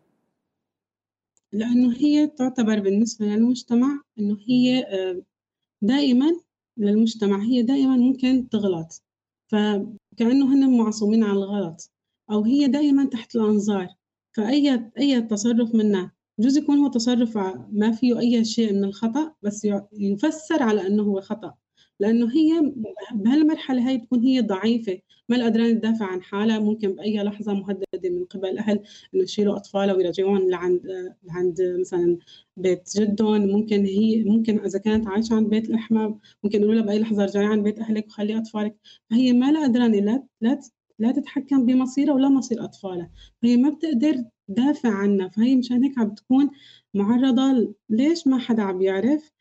لأنه 1.53 1.95
هي 1.97 2.28
تعتبر 2.28 2.80
بالنسبة 2.80 3.26
للمجتمع 3.26 4.01
إنه 4.20 4.38
هي 4.47 4.84
آه، 4.84 5.22
دائما 5.82 6.48
للمجتمع 6.80 7.43
هي 7.43 7.61
دائما 7.63 7.97
ممكن 7.97 8.49
تغلط. 8.49 9.03
فكأنه 9.51 10.53
هن 10.53 10.77
معصومين 10.77 11.23
عن 11.23 11.36
الغلط 11.36 11.91
أو 12.32 12.43
هي 12.43 12.67
دائما 12.67 13.05
تحت 13.05 13.36
الأنظار. 13.36 13.88
فأي 14.38 14.91
أي 14.99 15.21
تصرف 15.21 15.75
منها 15.75 16.11
بجوز 16.39 16.57
يكون 16.57 16.77
هو 16.80 16.88
تصرف 16.88 17.38
ما 17.71 17.91
فيه 17.91 18.19
أي 18.19 18.45
شيء 18.45 18.73
من 18.73 18.84
الخطأ 18.84 19.34
بس 19.43 19.67
يفسر 19.93 20.63
على 20.63 20.88
أنه 20.88 21.03
هو 21.03 21.21
خطأ. 21.21 21.53
لأنه 21.99 22.31
هي 22.33 22.73
بهالمرحلة 23.13 23.87
هاي 23.89 23.97
بتكون 23.97 24.19
هي 24.23 24.41
ضعيفة 24.41 24.99
ما 25.29 25.37
قادرين 25.43 25.79
تدافع 25.81 26.05
عن 26.05 26.21
حالها 26.23 26.59
ممكن 26.59 26.95
بأي 26.95 27.23
لحظة 27.23 27.53
مهددة 27.53 28.09
من 28.09 28.25
قبل 28.25 28.49
الأهل 28.49 28.79
إنه 29.13 29.23
يشيلوا 29.23 29.55
أطفالها 29.57 29.93
ويرجعون 29.95 30.49
لعند 30.49 30.81
لعند 31.23 31.61
مثلا 31.79 32.17
بيت 32.57 32.89
جدهم 32.97 33.41
ممكن 33.47 33.85
هي 33.85 34.23
ممكن 34.23 34.59
إذا 34.59 34.79
كانت 34.79 35.07
عايشة 35.07 35.35
عند 35.35 35.49
بيت 35.49 35.69
الأحمى 35.69 36.15
ممكن 36.43 36.59
يقولوا 36.61 36.75
لها 36.75 36.85
بأي 36.85 36.99
لحظة 36.99 37.23
ارجعي 37.23 37.45
عند 37.45 37.63
بيت 37.63 37.79
أهلك 37.79 38.07
وخلي 38.07 38.37
أطفالك. 38.37 38.75
فهي 39.09 39.33
ما 39.33 39.51
لا 39.51 39.67
لا 39.67 40.23
لا 40.41 40.59
لا 40.99 41.11
تتحكم 41.11 41.65
بمصيرها 41.65 42.13
ولا 42.13 42.29
مصير 42.29 42.63
أطفالها. 42.63 43.11
فهي 43.41 43.57
ما 43.57 43.69
بتقدر 43.69 44.23
تدافع 44.47 44.89
عنها. 44.89 45.27
فهي 45.29 45.55
مشان 45.55 45.83
هيك 45.83 45.97
عم 45.99 46.13
تكون 46.15 46.49
معرضة 46.93 47.75
ليش 47.89 48.27
ما 48.27 48.37
حدا 48.39 48.63
عم 48.63 48.81
يعرف؟ 48.81 49.31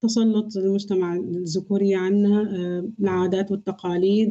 تسلط 0.00 0.56
المجتمع 0.56 1.16
الذكوري 1.16 1.94
عنا 1.94 2.40
آه، 2.40 2.90
العادات 3.00 3.50
والتقاليد 3.50 4.30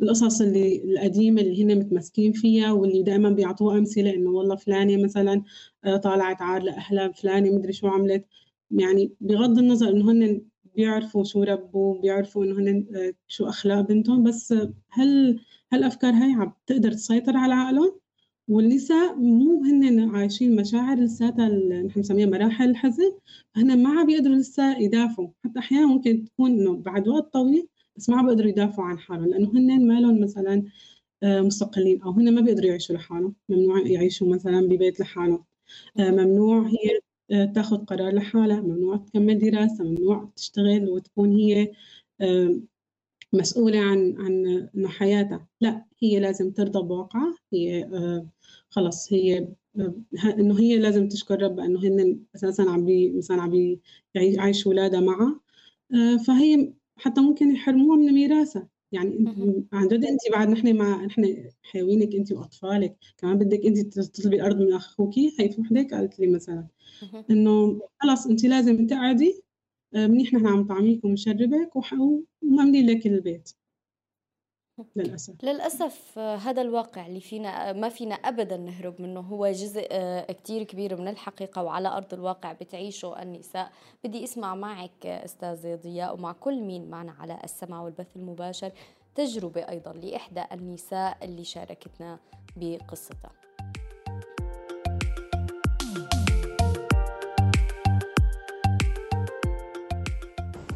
القصص 0.00 0.40
اللي 0.40 0.84
القديمة 0.84 1.40
اللي 1.40 1.64
هن 1.64 1.78
متمسكين 1.78 2.32
فيها 2.32 2.72
واللي 2.72 3.02
دائما 3.02 3.30
بيعطوها 3.30 3.78
أمثلة 3.78 4.14
إنه 4.14 4.30
والله 4.30 4.56
فلانة 4.56 5.04
مثلا 5.04 5.42
آه، 5.84 5.96
طالعت 5.96 6.42
عار 6.42 6.62
لأهلها 6.62 7.08
فلانة 7.08 7.50
مدري 7.50 7.72
شو 7.72 7.88
عملت. 7.88 8.24
يعني 8.70 9.12
بغض 9.20 9.58
النظر 9.58 9.88
إنه 9.88 10.12
هن 10.12 10.42
بيعرفوا 10.76 11.24
شو 11.24 11.42
ربوا 11.42 12.00
بيعرفوا 12.00 12.44
إنه 12.44 12.58
هن 12.58 12.86
آه، 12.96 13.14
شو 13.28 13.48
أخلاق 13.48 13.80
بنتهم 13.80 14.22
بس 14.24 14.54
هل 14.90 15.40
هالأفكار 15.72 16.12
هاي 16.14 16.32
عم 16.32 16.52
تقدر 16.66 16.92
تسيطر 16.92 17.36
على 17.36 17.54
عقلهم. 17.54 18.00
والنساء 18.48 19.16
مو 19.16 19.64
هن 19.64 20.10
عايشين 20.16 20.56
مشاعر 20.56 20.98
لساتها 20.98 21.48
نحن 21.48 21.88
بنسميها 21.96 22.26
مراحل 22.26 22.70
الحزن 22.70 23.12
فهن 23.54 23.82
ما 23.82 23.90
عم 24.00 24.06
بيقدروا 24.06 24.36
لسه 24.36 24.78
يدافعوا. 24.78 25.28
حتى 25.44 25.58
أحيانا 25.58 25.86
ممكن 25.86 26.24
تكون 26.24 26.50
إنه 26.50 26.76
بعد 26.76 27.08
وقت 27.08 27.32
طويل 27.32 27.68
بس 27.96 28.08
ما 28.10 28.16
عم 28.16 28.26
بيقدروا 28.26 28.48
يدافعوا 28.50 28.88
عن 28.88 28.98
حالهم 28.98 29.28
لأنه 29.30 29.50
هن 29.50 29.86
ما 29.88 30.00
لهم 30.00 30.20
مثلا 30.20 30.62
آه، 31.22 31.40
مستقلين 31.40 32.02
أو 32.02 32.10
هن 32.10 32.34
ما 32.34 32.40
بيقدروا 32.40 32.68
يعيشوا 32.68 32.96
لحالهم. 32.96 33.34
ممنوع 33.48 33.86
يعيشوا 33.86 34.28
مثلا 34.34 34.60
ببيت 34.68 35.00
لحالهم. 35.00 35.44
آه، 35.98 36.10
ممنوع 36.10 36.66
هي 36.68 37.00
آه، 37.32 37.44
تاخذ 37.44 37.76
قرار 37.84 38.14
لحالها. 38.14 38.60
ممنوع 38.60 38.96
تكمل 38.96 39.38
دراسة. 39.38 39.84
ممنوع 39.84 40.30
تشتغل 40.36 40.88
وتكون 40.90 41.32
هي 41.36 41.72
مسؤولة 43.32 43.78
عن 43.78 44.14
عن 44.18 44.46
إنه 44.76 44.88
حياتها 44.88 45.46
لا 45.60 45.84
هي 46.02 46.20
لازم 46.20 46.50
ترضى 46.50 46.78
بواقعها. 46.88 47.34
هي 47.52 47.90
خلص 48.70 49.12
هي 49.12 49.48
إنه 50.38 50.60
هي 50.60 50.76
لازم 50.78 51.08
تشكر 51.08 51.42
ربها 51.42 51.64
إنه 51.66 51.80
هن 51.80 52.20
أساسا 52.36 52.62
عم 52.62 52.84
بي 52.84 53.10
مثلا 53.12 53.42
عم 53.42 53.78
يعيش 54.14 54.66
اولادها 54.66 55.00
معها. 55.00 55.40
آه، 55.94 56.16
فهي 56.16 56.72
حتى 56.96 57.20
ممكن 57.20 57.50
يحرموها 57.52 57.96
من 57.96 58.12
ميراثها. 58.12 58.68
يعني 58.92 59.24
عن 59.72 59.88
جد 59.88 60.04
أنت 60.04 60.20
بعد 60.32 60.48
نحن 60.48 60.76
مع 60.76 61.04
نحن 61.04 61.50
حيوينك 61.62 62.14
أنت 62.14 62.32
وأطفالك. 62.32 62.96
كمان 63.18 63.38
بدك 63.38 63.66
أنت 63.66 63.78
تطلبي 63.98 64.36
الأرض 64.36 64.60
من 64.62 64.72
أخوك 64.72 65.18
هي 65.18 65.30
في 65.52 65.60
وحده 65.60 65.88
قالت 65.96 66.18
لي 66.20 66.26
مثلا. 66.26 66.66
إنه 67.30 67.80
خلص 68.02 68.26
أنت 68.26 68.44
لازم 68.44 68.86
تقعدي 68.86 69.28
آه، 69.30 69.47
منيح 69.92 70.34
نحن 70.34 70.46
عم 70.46 70.60
نطعميك 70.60 71.04
ونشربك 71.04 71.70
ومملي 71.76 72.86
لك 72.86 73.06
البيت. 73.06 73.52
للأسف. 74.96 75.44
للأسف 75.44 76.18
هذا 76.18 76.62
الواقع 76.62 77.06
اللي 77.06 77.20
فينا 77.20 77.72
ما 77.72 77.88
فينا 77.88 78.14
أبدا 78.14 78.56
نهرب 78.56 79.02
منه. 79.02 79.20
هو 79.20 79.46
جزء 79.46 79.88
آه، 79.90 80.32
كتير 80.32 80.62
كبير 80.62 81.00
من 81.00 81.08
الحقيقة 81.08 81.62
وعلى 81.62 81.88
أرض 81.88 82.14
الواقع 82.14 82.52
بتعيشه 82.52 83.22
النساء. 83.22 83.72
بدي 84.04 84.24
أسمع 84.24 84.54
معك 84.54 85.06
أستاذة 85.06 85.74
ضياء 85.74 86.14
ومع 86.14 86.32
كل 86.32 86.60
مين 86.62 86.90
معنا 86.90 87.12
على 87.12 87.40
السمع 87.44 87.82
والبث 87.82 88.16
المباشر. 88.16 88.72
تجربة 89.14 89.60
أيضا 89.60 89.92
لإحدى 89.92 90.44
النساء 90.52 91.24
اللي 91.24 91.44
شاركتنا 91.44 92.18
بقصتها. 92.56 93.47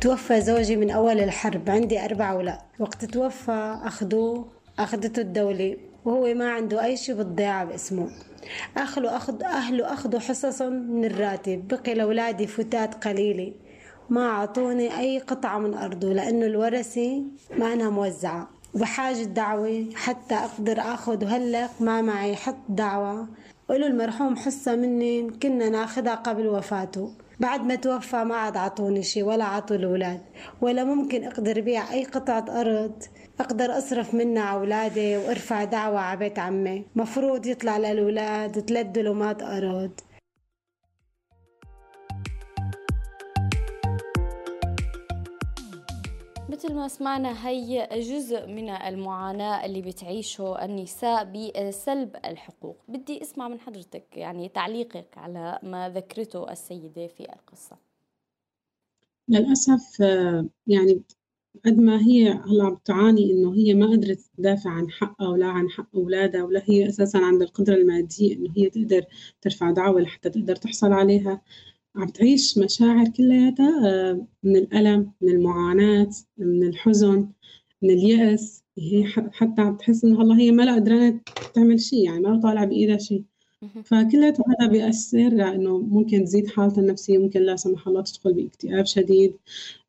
توفى 0.03 0.41
زوجي 0.41 0.77
من 0.77 0.91
أول 0.91 1.21
الحرب 1.21 1.71
عندي 1.71 2.05
أربع 2.05 2.33
أولاد. 2.33 2.59
وقت 2.79 3.05
توفى 3.05 3.79
أخذوه 3.85 4.49
أخذته 4.79 5.21
الدولة 5.21 5.77
وهو 6.05 6.35
ما 6.35 6.51
عنده 6.51 6.85
أي 6.85 6.97
شيء 6.97 7.15
بالضيعة 7.15 7.65
باسمه. 7.65 8.09
أهله 8.77 9.17
أخذ 9.17 9.43
أهله 9.43 9.93
أخذوا 9.93 10.21
حصصا 10.21 10.69
من 10.69 11.05
الراتب 11.05 11.69
بقي 11.69 11.95
لأولادي 11.95 12.47
فتات 12.47 13.05
قليلة. 13.05 13.53
ما 14.11 14.27
أعطوني 14.27 14.99
أي 14.99 15.19
قطعة 15.19 15.59
من 15.59 15.75
أرضه 15.75 16.13
لأنه 16.13 16.47
الورثة 16.47 17.23
ما 17.59 17.73
أنا 17.73 17.91
موزعة. 17.91 18.51
وبحاجة 18.75 19.23
دعوة 19.23 19.87
حتى 19.95 20.35
أقدر 20.35 20.81
أخذ 20.81 21.25
وهلق 21.25 21.71
ما 21.81 22.01
معي 22.01 22.37
حط 22.37 22.59
دعوة. 22.69 23.29
قولوا 23.69 23.89
المرحوم 23.89 24.37
حصة 24.37 24.77
مني 24.77 25.31
كنا 25.43 25.69
ناخدها 25.69 26.15
قبل 26.15 26.47
وفاته. 26.47 27.13
بعد 27.43 27.61
ما 27.67 27.75
توفى 27.75 28.25
ما 28.25 28.35
عاد 28.35 28.57
عطوني 28.57 29.03
شي 29.03 29.23
ولا 29.23 29.45
عطوا 29.45 29.77
الأولاد 29.77 30.21
ولا 30.61 30.85
ممكن 30.85 31.25
أقدر 31.25 31.61
بيع 31.61 31.93
أي 31.93 32.05
قطعة 32.05 32.61
أرض 32.61 33.03
أقدر 33.41 33.79
أصرف 33.79 34.15
منها 34.15 34.43
على 34.43 34.61
أولادي 34.61 35.17
وأرفع 35.17 35.65
دعوة 35.65 36.01
على 36.01 36.19
بيت 36.19 36.39
عمي. 36.39 36.85
مفروض 36.97 37.47
يطلع 37.47 37.79
للأولاد 37.79 38.61
ثلاث 38.61 38.87
دلومات 38.87 39.43
أرض. 39.43 39.91
مثل 46.65 46.75
ما 46.75 46.89
سمعنا 46.89 47.49
هي 47.49 47.89
جزء 47.93 48.47
من 48.47 48.69
المعاناة 48.69 49.67
اللي 49.67 49.83
بتعيشه 49.83 50.65
النساء 50.65 51.25
بسلب 51.25 52.17
الحقوق. 52.25 52.77
بدي 52.89 53.23
أسمع 53.23 53.49
من 53.49 53.61
حضرتك 53.61 54.17
يعني 54.17 54.49
تعليقك 54.49 55.19
على 55.19 55.59
ما 55.63 55.89
ذكرته 55.89 56.53
السيدة 56.53 57.07
في 57.07 57.21
القصة. 57.21 57.77
للأسف 59.29 60.01
يعني 60.67 61.03
قد 61.65 61.79
ما 61.79 62.01
هي 62.01 62.29
هلا 62.29 62.65
عم 62.65 62.79
تعاني 62.85 63.33
إنه 63.33 63.55
هي 63.55 63.75
ما 63.75 63.87
قدرت 63.87 64.21
تدافع 64.39 64.71
عن 64.71 64.91
حقها 64.91 65.29
ولا 65.29 65.47
عن 65.47 65.71
حق 65.71 65.97
أولادها 65.97 66.43
ولا 66.43 66.63
هي 66.67 66.89
أساسا 66.89 67.19
عندها 67.19 67.47
القدرة 67.47 67.75
المادية 67.75 68.37
إنه 68.37 68.53
هي 68.57 68.71
تقدر 68.71 69.05
ترفع 69.41 69.71
دعوة 69.71 70.01
لحتى 70.01 70.31
تقدر 70.31 70.57
تحصل 70.57 70.93
عليها. 70.93 71.41
عم 71.97 72.09
تعيش 72.09 72.59
مشاعر 72.59 73.09
كلياتها 73.09 73.89
آه، 73.89 74.27
من 74.43 74.57
الألم 74.57 75.13
من 75.21 75.29
المعاناة 75.29 76.11
من 76.39 76.63
الحزن 76.69 77.29
من 77.83 77.91
اليأس. 77.91 78.63
هي 78.79 79.05
حتى 79.07 79.63
عم 79.63 79.77
تحس 79.77 80.05
إنه 80.05 80.19
والله 80.19 80.39
هي 80.39 80.51
ما 80.51 80.63
لا 80.63 80.75
قدرانة 80.75 81.21
تعمل 81.55 81.81
شيء 81.81 82.05
يعني 82.05 82.21
ما 82.21 82.41
طالع 82.41 82.65
بإيدها 82.65 82.99
شيء. 82.99 83.25
فكلياته 83.85 84.45
هذا 84.49 84.71
بيأثر 84.71 85.29
لأنه 85.29 85.79
ممكن 85.79 86.25
تزيد 86.25 86.47
حالتها 86.49 86.81
النفسية 86.81 87.19
ممكن 87.19 87.41
لا 87.41 87.57
سمح 87.57 87.89
الله 87.89 88.03
تدخل 88.03 88.33
باكتئاب 88.35 88.87
شديد 88.87 89.35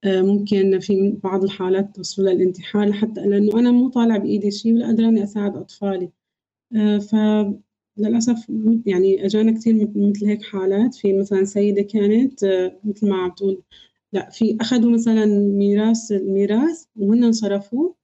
آه، 0.03 0.21
ممكن 0.21 0.79
في 0.79 1.17
بعض 1.23 1.43
الحالات 1.43 1.95
توصل 1.95 2.21
للانتحار 2.23 2.89
لحتى 2.89 3.21
لأنه 3.21 3.59
أنا 3.59 3.71
مو 3.71 3.89
طالع 3.89 4.17
بإيدي 4.17 4.51
شيء 4.51 4.73
ولا 4.73 4.87
قدرانة 4.87 5.23
أساعد 5.23 5.57
أطفالي. 5.57 6.09
آه، 6.75 6.97
ف 6.97 7.15
للأسف 7.97 8.45
يعني 8.85 9.25
أجانا 9.25 9.51
كثير 9.51 9.89
مثل 9.95 10.25
هيك 10.25 10.43
حالات. 10.43 10.95
في 10.95 11.13
مثلا 11.19 11.43
سيدة 11.45 11.81
كانت 11.81 12.43
آه، 12.43 12.79
مثل 12.83 13.09
ما 13.09 13.15
عم 13.17 13.31
تقول 13.31 13.61
لا 14.13 14.29
في 14.29 14.57
أخذوا 14.61 14.91
مثلا 14.91 15.25
ميراث 15.57 16.11
الميراث 16.11 16.85
وهن 16.95 17.31
صرفوه 17.31 17.95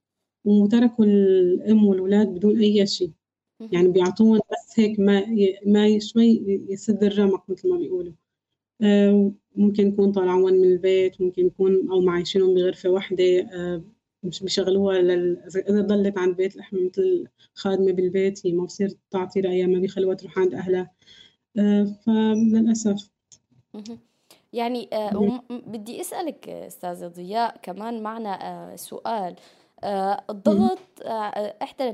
وتركوا 0.44 1.04
الأم 1.04 1.84
والأولاد 1.86 2.28
بدون 2.28 2.60
أي 2.60 2.86
شيء. 2.86 3.10
يعني 3.72 3.88
بيعطوهم 3.88 4.36
بس 4.52 4.80
هيك 4.80 5.00
ما 5.00 5.24
ما 5.66 5.98
شوي 5.98 6.42
يسد 6.70 7.04
الرمق 7.04 7.50
مثل 7.50 7.68
ما 7.70 7.76
بيقولوا. 7.78 8.12
آه، 8.82 9.32
ممكن 9.56 9.88
يكون 9.88 10.12
طالعون 10.12 10.52
من 10.54 10.64
البيت 10.72 11.20
ممكن 11.20 11.46
يكون 11.46 11.90
أو 11.90 12.00
معيشينهم 12.00 12.54
بغرفة 12.54 12.90
واحدة. 12.90 13.24
آه، 13.52 13.82
مش 14.22 14.42
بيشغلوها 14.42 14.98
لل... 14.98 15.42
إذا 15.68 15.80
ضلت 15.80 16.18
عند 16.18 16.36
بيت 16.36 16.56
لحمة 16.56 16.80
مثل 16.84 17.26
خادمة 17.54 17.92
بالبيت 17.92 18.46
هي 18.46 18.52
ما 18.52 18.64
بصير 18.64 18.90
تعطي 19.10 19.40
رأيها 19.40 19.66
ما 19.66 19.78
بيخلوها 19.78 20.14
تروح 20.14 20.38
عند 20.38 20.54
أهلها. 20.54 20.90
آه، 21.58 21.84
فللأسف. 22.06 23.10
يعني 24.52 24.88
آه 24.92 25.42
بدي 25.50 26.00
أسألك 26.00 26.48
أستاذة 26.48 27.06
ضياء 27.06 27.56
كمان 27.62 28.02
معنا 28.02 28.28
آه 28.42 28.76
سؤال. 28.76 29.36
الضغط 30.30 30.78
إحدى 31.62 31.90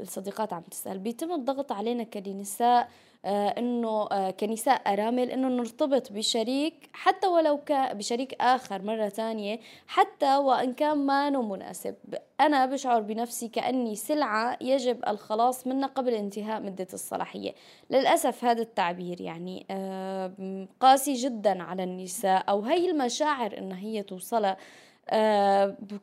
الصديقات 0.00 0.52
عم 0.52 0.62
تسأل 0.62 0.98
بيتم 0.98 1.32
الضغط 1.32 1.72
علينا 1.72 2.04
كنساء 2.04 2.88
إنه 3.24 4.08
آه، 4.12 4.30
كنساء 4.30 4.92
أرامل 4.92 5.30
إنه 5.30 5.48
نرتبط 5.48 6.12
بشريك 6.12 6.90
حتى 6.92 7.26
ولو 7.26 7.58
كان 7.58 7.98
بشريك 7.98 8.34
آخر 8.40 8.82
مرة 8.82 9.08
ثانية 9.08 9.60
حتى 9.86 10.36
وإن 10.36 10.72
كان 10.72 10.98
ما 10.98 11.30
مناسب. 11.30 11.94
أنا 12.40 12.66
بشعر 12.66 13.00
بنفسي 13.00 13.48
كأني 13.48 13.94
سلعة 13.94 14.58
يجب 14.60 15.08
الخلاص 15.08 15.66
منها 15.66 15.88
قبل 15.88 16.14
انتهاء 16.14 16.62
مدة 16.62 16.86
الصلاحية. 16.92 17.54
للأسف 17.90 18.44
هذا 18.44 18.62
التعبير 18.62 19.20
يعني 19.20 19.66
آه، 19.70 20.66
قاسي 20.80 21.14
جدا 21.14 21.62
على 21.62 21.84
النساء 21.84 22.44
أو 22.48 22.62
هي 22.62 22.90
المشاعر 22.90 23.58
انها 23.58 23.78
هي 23.78 24.02
توصلها. 24.02 24.56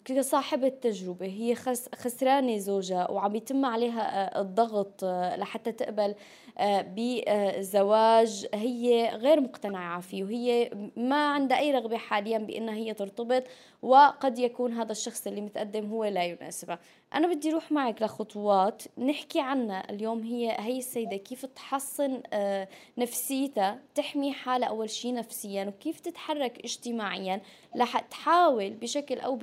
كصاحبة 0.06 0.70
تجربة 0.70 1.26
هي 1.26 1.56
خسرانة 1.96 2.58
زوجها 2.58 3.12
وعم 3.12 3.36
يتم 3.36 3.66
عليها 3.66 4.42
الضغط 4.42 5.04
لحتى 5.38 5.72
تقبل 5.72 6.16
آه، 6.58 6.86
بزواج 6.96 8.48
هي 8.54 9.10
غير 9.16 9.42
مقتنعة 9.42 10.02
فيه. 10.02 10.24
وهي 10.24 10.72
ما 10.96 11.28
عندها 11.28 11.60
أي 11.60 11.72
رغبة 11.72 11.98
حاليا 11.98 12.38
بأنها 12.38 12.74
هي 12.76 12.94
ترتبط 12.94 13.44
وقد 13.82 14.40
يكون 14.40 14.74
هذا 14.74 14.92
الشخص 14.92 15.28
اللي 15.28 15.42
متقدم 15.42 15.90
هو 15.90 16.06
لا 16.06 16.24
يناسبها. 16.26 16.80
أنا 17.16 17.34
بدي 17.34 17.52
أروح 17.52 17.72
معك 17.72 18.02
لخطوات. 18.02 18.84
نحكي 18.98 19.40
عنها 19.40 19.92
اليوم. 19.92 20.24
هي 20.24 20.56
هي 20.60 20.78
السيدة 20.78 21.18
كيف 21.18 21.46
تحصن 21.46 22.22
آه، 22.34 22.68
نفسيتها 22.98 23.80
تحمي 23.96 24.34
حالها 24.34 24.70
أول 24.70 24.90
شيء 24.90 25.14
نفسيا 25.14 25.66
وكيف 25.66 26.00
تتحرك 26.00 26.60
اجتماعيا 26.60 27.42
لحتحاول 27.76 28.70
بشكل 28.70 29.20
أو 29.20 29.40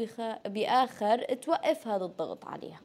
بآخر 0.47 1.25
توقف 1.35 1.89
هذا 1.89 2.05
الضغط 2.05 2.45
عليها. 2.45 2.81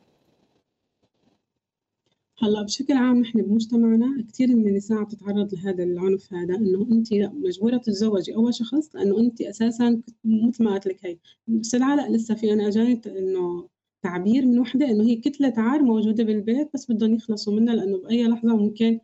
هلأ 2.39 2.61
بشكل 2.61 2.93
عام 2.93 3.19
نحن 3.19 3.41
بمجتمعنا 3.41 4.25
كثير 4.29 4.47
من 4.55 4.67
النساء 4.67 5.03
تتعرض 5.03 5.53
لهذا 5.53 5.83
العنف 5.83 6.33
هذا 6.33 6.55
إنه 6.55 6.88
انت 6.91 7.13
مجبورة 7.13 7.77
تتزوجي. 7.77 8.35
أول 8.35 8.53
شخص 8.53 8.95
لأنه 8.95 9.19
انت 9.19 9.41
أساسا 9.41 10.01
مثل 10.25 10.63
ما 10.63 10.73
قلت 10.73 10.88
لك 10.88 11.05
هي. 11.05 11.17
بس 11.47 11.75
لا 11.75 12.09
لسه 12.09 12.35
في 12.35 12.53
أنا 12.53 12.67
اجاني 12.67 13.01
إنه 13.07 13.67
تعبير 14.01 14.45
من 14.45 14.59
وحدة 14.59 14.85
إنه 14.89 15.03
هي 15.03 15.15
كتلة 15.15 15.53
عار 15.57 15.83
موجودة 15.83 16.23
بالبيت 16.23 16.69
بس 16.73 16.91
بدهم 16.91 17.13
يخلصوا 17.15 17.53
منها 17.59 17.75
لأنه 17.75 17.97
بأي 17.97 18.27
لحظة 18.27 18.55
ممكن 18.57 18.99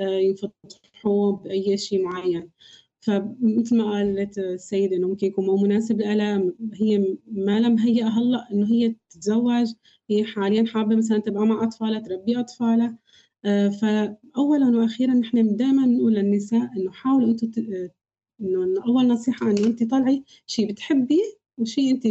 آه، 0.00 0.02
ينفتحوا 0.18 1.32
بأي 1.32 1.76
شيء 1.76 2.02
معين. 2.04 2.50
فمثل 3.00 3.76
ما 3.76 3.84
قالت 3.90 4.38
السيدة 4.38 4.96
إنه 4.96 5.08
ممكن 5.08 5.26
يكون 5.26 5.46
مو 5.46 5.56
مناسب 5.56 6.00
لها 6.00 6.52
هي 6.74 7.16
ما 7.26 7.60
لها 7.60 7.68
مهيئة 7.68 8.08
هلأ 8.08 8.48
إنه 8.52 8.66
هي 8.72 8.94
تتزوج 9.10 9.66
هي 10.10 10.24
حاليا 10.24 10.64
حابة 10.66 10.96
مثلا 10.96 11.18
تبقى 11.18 11.46
مع 11.46 11.62
أطفالها 11.64 12.00
تربي 12.00 12.40
أطفالها. 12.40 12.98
آه، 13.44 13.68
فأولا 13.68 14.78
وأخيرا 14.78 15.14
نحن 15.14 15.56
دائما 15.56 15.86
بنقول 15.86 16.14
للنساء 16.14 16.70
إنه 16.76 16.90
حاولوا 16.92 17.28
أنتم 17.28 17.50
إنه 18.40 18.84
أول 18.86 19.08
نصيحة 19.08 19.50
إنه 19.50 19.66
أنت 19.66 19.90
طلعي 19.90 20.24
شيء 20.46 20.72
بتحبيه 20.72 21.22
وشيء 21.58 21.90
أنت 21.90 22.06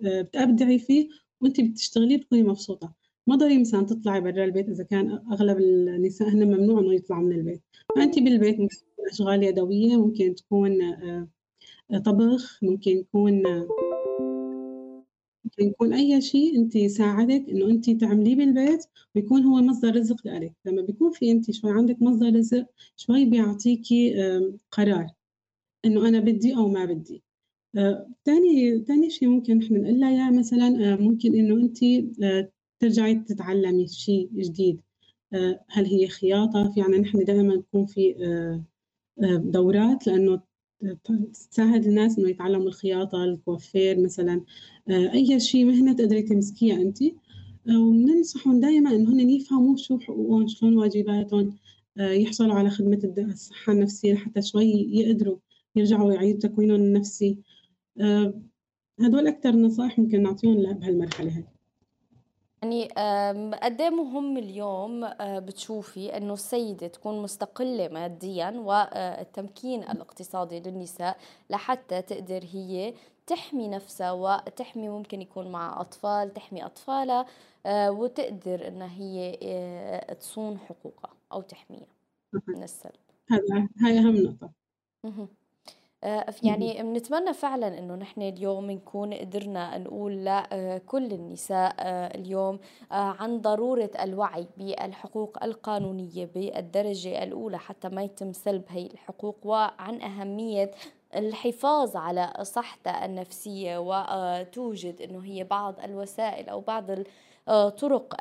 بتبدعي 0.00 0.78
فيه 0.78 1.08
وأنت 1.40 1.60
بتشتغليه 1.60 2.16
بتكوني 2.16 2.42
مبسوطة. 2.42 2.92
ما 3.26 3.36
ضروري 3.36 3.58
مثلا 3.58 3.86
تطلعي 3.86 4.20
برا 4.20 4.44
البيت 4.44 4.68
إذا 4.68 4.84
كان 4.84 5.10
أغلب 5.32 5.58
النساء 5.58 6.28
هن 6.28 6.44
ممنوع 6.46 6.80
إنه 6.80 6.94
يطلعوا 6.94 7.22
من 7.22 7.32
البيت. 7.32 7.62
فأنت 7.96 8.18
بالبيت 8.18 8.60
ممكن 8.60 8.76
تكون 8.76 9.06
أشغال 9.12 9.42
يدوية 9.44 9.96
ممكن 9.96 10.34
تكون 10.34 10.82
آه، 10.82 11.28
طبخ 12.04 12.58
ممكن 12.62 12.90
يكون 12.90 13.42
ممكن 15.44 15.64
يكون 15.64 15.92
أي 15.92 16.20
شيء 16.20 16.56
أنت 16.58 16.76
يساعدك 16.76 17.44
إنه 17.50 17.66
أنت 17.66 17.90
تعمليه 17.90 18.36
بالبيت 18.36 18.84
ويكون 19.14 19.42
هو 19.42 19.56
مصدر 19.56 19.96
رزق 19.96 20.26
لك. 20.26 20.52
لما 20.66 20.82
بيكون 20.82 21.12
في 21.12 21.30
أنت 21.30 21.50
شوي 21.50 21.70
عندك 21.72 22.02
مصدر 22.02 22.36
رزق 22.36 22.66
شوي 22.96 23.24
بيعطيكي 23.24 24.14
قرار 24.70 25.06
إنه 25.84 26.08
أنا 26.08 26.20
بدي 26.20 26.56
أو 26.56 26.68
ما 26.68 26.84
بدي. 26.84 27.22
ثاني 28.24 28.72
آه، 28.74 28.84
ثاني 28.88 29.10
شيء 29.10 29.28
ممكن 29.28 29.58
نحن 29.58 29.74
نقول 29.74 30.00
لها 30.00 30.10
يا 30.10 30.30
مثلا 30.30 30.92
آه، 30.92 30.96
ممكن 30.96 31.34
إنه 31.34 31.54
أنت 31.54 31.78
ترجعي 32.80 33.14
تتعلمي 33.14 33.88
شيء 33.88 34.30
جديد. 34.34 34.80
هل 35.68 35.86
هي 35.86 36.08
خياطة؟ 36.08 36.72
في 36.72 36.82
عنا 36.82 36.98
نحن 36.98 37.24
دائما 37.24 37.56
نكون 37.56 37.86
في 37.86 38.14
دورات 39.44 40.06
لأنه 40.06 40.40
تساعد 41.32 41.86
الناس 41.86 42.18
إنه 42.18 42.28
يتعلموا 42.28 42.66
الخياطة 42.66 43.24
الكوافير 43.24 44.00
مثلا. 44.00 44.44
آه، 44.88 45.12
أي 45.12 45.40
شيء 45.40 45.64
مهنة 45.64 45.92
تقدري 45.92 46.22
تمسكيها 46.22 46.92
آه، 47.68 47.78
وبننصحهم 47.80 48.60
دائما 48.60 48.90
هن 48.90 49.30
يفهموا 49.30 49.76
شو 49.76 49.98
حقوقهم 49.98 50.48
شلون 50.48 50.76
واجباتهم. 50.76 51.56
آه، 51.98 52.10
يحصلوا 52.10 52.54
على 52.54 52.70
خدمة 52.70 53.14
الصحة 53.18 53.72
النفسية 53.72 54.14
حتى 54.14 54.42
شوي 54.42 54.88
يقدروا 54.90 55.36
يرجعوا 55.76 56.12
يعيدوا 56.12 56.40
تكوينهم 56.40 56.80
النفسي. 56.80 57.38
هدول 59.00 59.26
أكثر 59.26 59.50
نصائح 59.50 59.98
ممكن 59.98 60.22
نعطيهم 60.22 60.72
بهالمرحلة 60.72 61.36
هاي. 61.36 61.44
يعني 62.62 62.88
قد 63.62 63.80
إيه 63.80 63.90
مهم 63.90 64.36
اليوم 64.36 65.04
آه، 65.04 65.38
بتشوفي 65.38 66.16
إنه 66.16 66.32
السيدة 66.32 66.86
تكون 66.86 67.22
مستقلة 67.22 67.88
ماديا 67.88 68.50
والتمكين 68.50 69.82
الاقتصادي 69.82 70.60
للنساء 70.60 71.16
لحتى 71.50 72.02
تقدر 72.02 72.44
هي 72.52 72.94
تحمي 73.26 73.68
نفسها 73.68 74.12
وتحمي 74.12 74.88
ممكن 74.88 75.22
يكون 75.22 75.52
مع 75.52 75.80
أطفال 75.80 76.32
تحمي 76.32 76.66
أطفالها 76.66 77.26
آه، 77.66 77.90
وتقدر 77.90 78.68
إنها 78.68 78.92
هي 78.92 79.38
آه، 79.42 80.12
تصون 80.12 80.58
حقوقها 80.58 81.12
أو 81.32 81.42
تحميها 81.42 81.86
من 82.48 82.62
السلب. 82.62 82.92
هذا 83.30 83.68
هاي 83.80 83.98
أهم 83.98 84.16
نقطة. 84.16 84.50
آه، 85.04 85.28
يعني 86.42 86.82
بنتمنى 86.82 87.32
فعلا 87.32 87.78
إنه 87.78 87.94
نحن 87.94 88.22
اليوم 88.22 88.70
نكون 88.70 89.14
قدرنا 89.14 89.78
نقول 89.78 90.24
لكل 90.24 91.10
آه، 91.10 91.14
النساء 91.14 91.74
آه، 91.78 92.06
اليوم 92.06 92.58
عن 92.90 93.40
ضرورة 93.40 93.90
الوعي 94.00 94.46
بالحقوق 94.56 95.44
القانونية 95.44 96.26
بالدرجة 96.34 97.22
الأولى 97.22 97.58
حتى 97.58 97.88
ما 97.88 98.02
يتم 98.02 98.32
سلب 98.32 98.64
هي 98.68 98.86
الحقوق 98.86 99.36
وعن 99.44 100.02
أهمية 100.02 100.70
الحفاظ 101.16 101.96
على 101.96 102.32
صحتها 102.42 103.04
النفسية 103.04 103.78
وتوجد 103.78 105.02
إنه 105.02 105.24
هي 105.24 105.44
بعض 105.44 105.80
الوسائل 105.84 106.48
أو 106.48 106.60
بعض 106.60 106.90
الطرق 107.48 108.14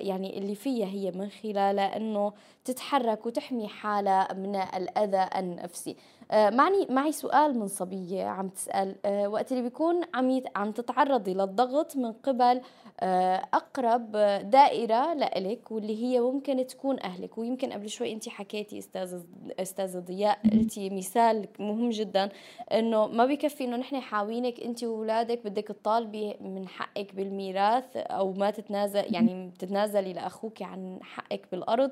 يعني 0.00 0.38
اللي 0.38 0.54
فيها 0.54 0.86
هي 0.86 1.10
من 1.10 1.28
خلالها 1.28 1.96
إنه 1.96 2.32
تتحرك 2.64 3.26
وتحمي 3.26 3.68
حالها 3.68 4.32
من 4.32 4.56
الأذى 4.56 5.28
النفسي. 5.36 5.90
آه، 5.90 6.17
معني 6.32 6.86
معي 6.90 7.12
سؤال 7.12 7.58
من 7.58 7.66
صبية 7.68 8.24
عم 8.24 8.48
تسأل. 8.48 8.96
آه، 9.04 9.28
وقت 9.28 9.52
اللي 9.52 9.62
بيكون 9.62 10.00
عم 10.14 10.42
عم 10.56 10.72
تتعرضي 10.72 11.34
للضغط 11.34 11.96
من 11.96 12.12
قبل 12.12 12.60
آه، 13.00 13.42
أقرب 13.54 14.12
دائرة 14.50 15.14
لإلك 15.14 15.70
واللي 15.70 16.04
هي 16.04 16.20
ممكن 16.20 16.66
تكون 16.66 17.00
أهلك. 17.00 17.38
ويمكن 17.38 17.72
قبل 17.72 17.88
شوي 17.88 18.12
أنت 18.12 18.28
حكيتي 18.28 18.78
أستاذة 18.78 19.22
أستاذة 19.60 19.98
ضياء 19.98 20.38
قلتي 20.52 20.90
مثال 20.90 21.48
مهم 21.58 21.90
جدا 21.90 22.28
إنه 22.72 23.06
ما 23.06 23.26
بكفي 23.26 23.64
إنه 23.64 23.76
نحن 23.76 24.00
حاوينك 24.00 24.60
أنت 24.60 24.84
وأولادك 24.84 25.40
بدك 25.44 25.68
تطالبي 25.68 26.34
من 26.40 26.68
حقك 26.68 27.14
بالميراث 27.14 27.96
أو 27.96 28.32
ما 28.32 28.50
تتنازل 28.50 29.14
يعني 29.14 29.50
تتنازلي 29.58 30.12
لأخوك 30.12 30.62
عن 30.62 30.98
حقك 31.02 31.42
بالأرض. 31.52 31.90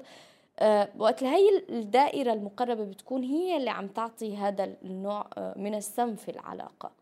وقت 0.99 1.25
هي 1.25 1.63
الدائرة 1.71 2.33
المقربة 2.33 2.85
بتكون 2.85 3.23
هي 3.23 3.57
اللي 3.57 3.71
عم 3.71 3.87
تعطي 3.89 4.37
هذا 4.37 4.77
النوع 4.85 5.31
آه، 5.37 5.59
من 5.59 5.75
السم 5.75 6.17
في 6.17 6.31
العلاقة 6.31 6.93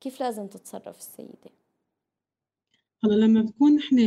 كيف 0.00 0.20
لازم 0.20 0.46
تتصرف 0.46 0.98
السيدة؟ 0.98 1.50
هلا 3.04 3.14
لما 3.14 3.42
بتكون 3.42 3.76
نحن 3.76 3.98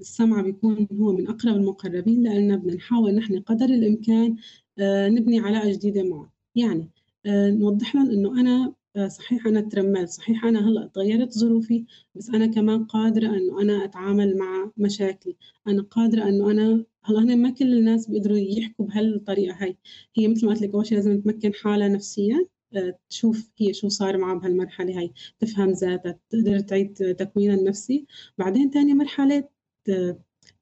السمع 0.00 0.42
بيكون 0.42 0.88
هو 0.92 1.12
من 1.12 1.28
أقرب 1.28 1.56
المقربين 1.56 2.22
لأن 2.22 2.56
بدنا 2.56 2.74
نحاول 2.74 3.14
نحن 3.14 3.40
قدر 3.40 3.66
الإمكان 3.66 4.36
آه، 4.78 5.08
نبني 5.08 5.40
علاقة 5.40 5.72
جديدة 5.72 6.02
معه 6.02 6.30
يعني 6.54 6.90
آه، 7.26 7.50
نوضح 7.50 7.94
لهم 7.94 8.10
إنه 8.10 8.40
أنا 8.40 8.74
صحيح 9.08 9.46
أنا 9.46 9.60
ترملت 9.60 10.08
صحيح 10.08 10.44
أنا 10.44 10.68
هلأ 10.68 10.86
تغيرت 10.94 11.32
ظروفي 11.38 11.84
بس 12.14 12.30
أنا 12.30 12.46
كمان 12.46 12.84
قادرة 12.84 13.26
إنه 13.36 13.60
أنا 13.62 13.84
أتعامل 13.84 14.36
مع 14.38 14.70
مشاكلي. 14.76 15.36
أنا 15.68 15.82
قادرة 15.82 16.28
إنه 16.28 16.50
أنا 16.50 16.84
هلأ 17.04 17.20
هنا 17.20 17.34
ما 17.34 17.50
كل 17.50 17.78
الناس 17.78 18.10
بيقدروا 18.10 18.36
يحكوا 18.38 18.86
بهالطريقة 18.86 19.56
هاي. 19.64 19.76
هي 20.16 20.28
مثل 20.28 20.46
ما 20.46 20.52
قلت 20.52 20.62
لك 20.62 20.74
أول 20.74 20.86
شيء 20.86 20.98
لازم 20.98 21.20
تمكن 21.20 21.54
حالها 21.54 21.88
نفسيا 21.88 22.46
آه، 22.76 22.98
تشوف 23.10 23.50
هي 23.58 23.74
شو 23.74 23.88
صار 23.88 24.18
معها 24.18 24.34
بهالمرحلة 24.34 24.98
هاي. 24.98 25.12
تفهم 25.40 25.70
ذاتها 25.70 26.18
تقدر 26.30 26.60
تعيد 26.60 26.94
تكوينها 27.18 27.54
النفسي. 27.56 28.06
بعدين 28.38 28.70
تاني 28.70 28.94
مرحلة 28.94 29.44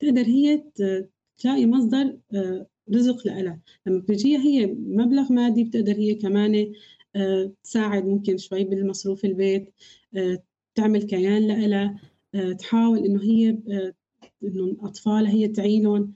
تقدر 0.01 0.23
هي 0.27 0.65
تلاقي 1.39 1.67
مصدر 1.67 2.19
آه، 2.35 2.67
رزق 2.95 3.27
لها 3.27 3.61
لما 3.87 3.99
بتجيها 3.99 4.41
هي 4.41 4.67
مبلغ 4.77 5.33
مادي 5.33 5.65
بتقدر 5.65 5.93
هي 5.93 6.15
كمان 6.15 6.55
آه، 6.55 6.73
تساعد 7.63 8.07
ممكن 8.07 8.39
شوي 8.39 8.65
بالمصروف 8.65 9.25
البيت 9.25 9.75
تعمل 10.75 11.03
كيان 11.03 11.47
لها 11.71 12.01
تحاول 12.59 12.99
إنه 12.99 13.23
هي 13.23 13.59
إنه 14.45 14.77
أطفالها 14.81 15.31
هي 15.33 15.49
تعينهم 15.49 16.13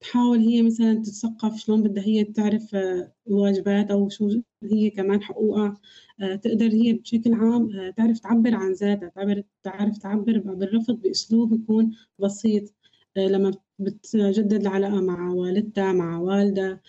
تحاول 0.00 0.38
هي 0.38 0.62
مثلا 0.62 0.94
تتثقف 0.94 1.56
شلون 1.56 1.82
بدها 1.82 2.04
هي 2.04 2.24
تعرف 2.24 2.76
الواجبات 3.28 3.90
أو 3.90 4.08
شو 4.08 4.40
هي 4.62 4.90
كمان 4.90 5.22
حقوقها 5.22 5.80
تقدر 6.20 6.66
هي 6.66 6.92
بشكل 6.92 7.34
عام 7.34 7.92
تعرف 7.96 8.18
تعبر 8.18 8.54
عن 8.54 8.72
ذاتها 8.72 9.44
تعرف 9.62 9.98
تعبر 9.98 10.38
بالرفض 10.38 10.94
بأسلوب 10.94 11.52
يكون 11.52 11.96
بسيط 12.18 12.74
لما 13.16 13.52
بتجدد 13.78 14.60
العلاقة 14.60 15.00
مع 15.00 15.30
والدتها 15.30 15.92
مع 15.92 16.18
والدها 16.18 16.80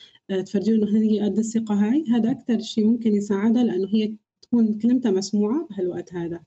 تفرجيه 0.46 0.76
إنه 0.76 0.98
هي 0.98 1.20
قد 1.20 1.38
الثقة 1.38 1.76
هاي. 1.76 2.06
هذا 2.10 2.32
أكثر 2.32 2.60
شيء 2.60 2.86
ممكن 2.86 3.16
يساعدها 3.16 3.64
لأنه 3.64 3.88
هي 3.94 4.16
تكون 4.42 4.80
كلمتها 4.80 5.12
مسموعة 5.12 5.68
بهالوقت 5.70 6.14
هذا. 6.14 6.40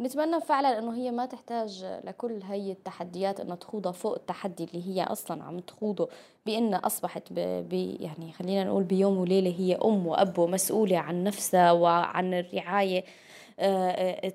نتمنى 0.00 0.40
فعلا 0.40 0.78
إنه 0.78 0.94
هي 0.96 1.10
ما 1.10 1.26
تحتاج 1.26 1.84
لكل 2.04 2.40
هي 2.42 2.72
التحديات 2.72 3.40
انها 3.40 3.56
تخوضها 3.56 3.92
فوق 3.92 4.14
التحدي 4.14 4.64
اللي 4.64 4.88
هي 4.88 5.02
أصلا 5.02 5.42
عم 5.42 5.58
تخوضه 5.58 6.08
بإنها 6.46 6.78
أصبحت 6.78 7.32
ب... 7.32 7.38
يعني 8.00 8.32
خلينا 8.32 8.64
نقول 8.64 8.84
بيوم 8.84 9.18
وليلة 9.18 9.50
هي 9.58 9.74
أم 9.74 10.06
وأب 10.06 10.38
ومسؤولة 10.38 10.98
عن 10.98 11.24
نفسها 11.24 11.72
وعن 11.72 12.34
الرعاية 12.34 12.98
آه، 12.98 13.02
آه، 13.02 13.27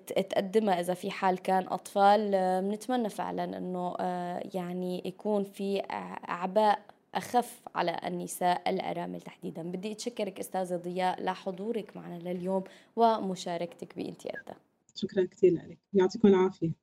تقدمها 0.07 0.79
إذا 0.79 0.93
في 0.93 1.11
حال 1.11 1.37
كان 1.39 1.67
أطفال. 1.67 2.31
بنتمنى 2.61 3.09
فعلا 3.09 3.57
إنه 3.57 3.95
آه، 3.99 4.49
يعني 4.53 5.01
يكون 5.05 5.43
في 5.43 5.81
أعباء 6.29 6.79
أخف 7.15 7.61
على 7.75 7.99
النساء 8.07 8.69
الأرامل 8.69 9.21
تحديدا. 9.21 9.63
بدي 9.63 9.91
أتشكرك 9.91 10.39
أستاذة 10.39 10.75
ضياء 10.75 11.23
لحضورك 11.23 11.97
معنا 11.97 12.19
لليوم 12.19 12.63
ومشاركتك 12.95 13.95
بانتيادة 13.95 14.55
شكرا 14.95 15.25
كثير 15.25 15.53
لك. 15.53 15.77
يعطيكم 15.93 16.27
العافية. 16.27 16.82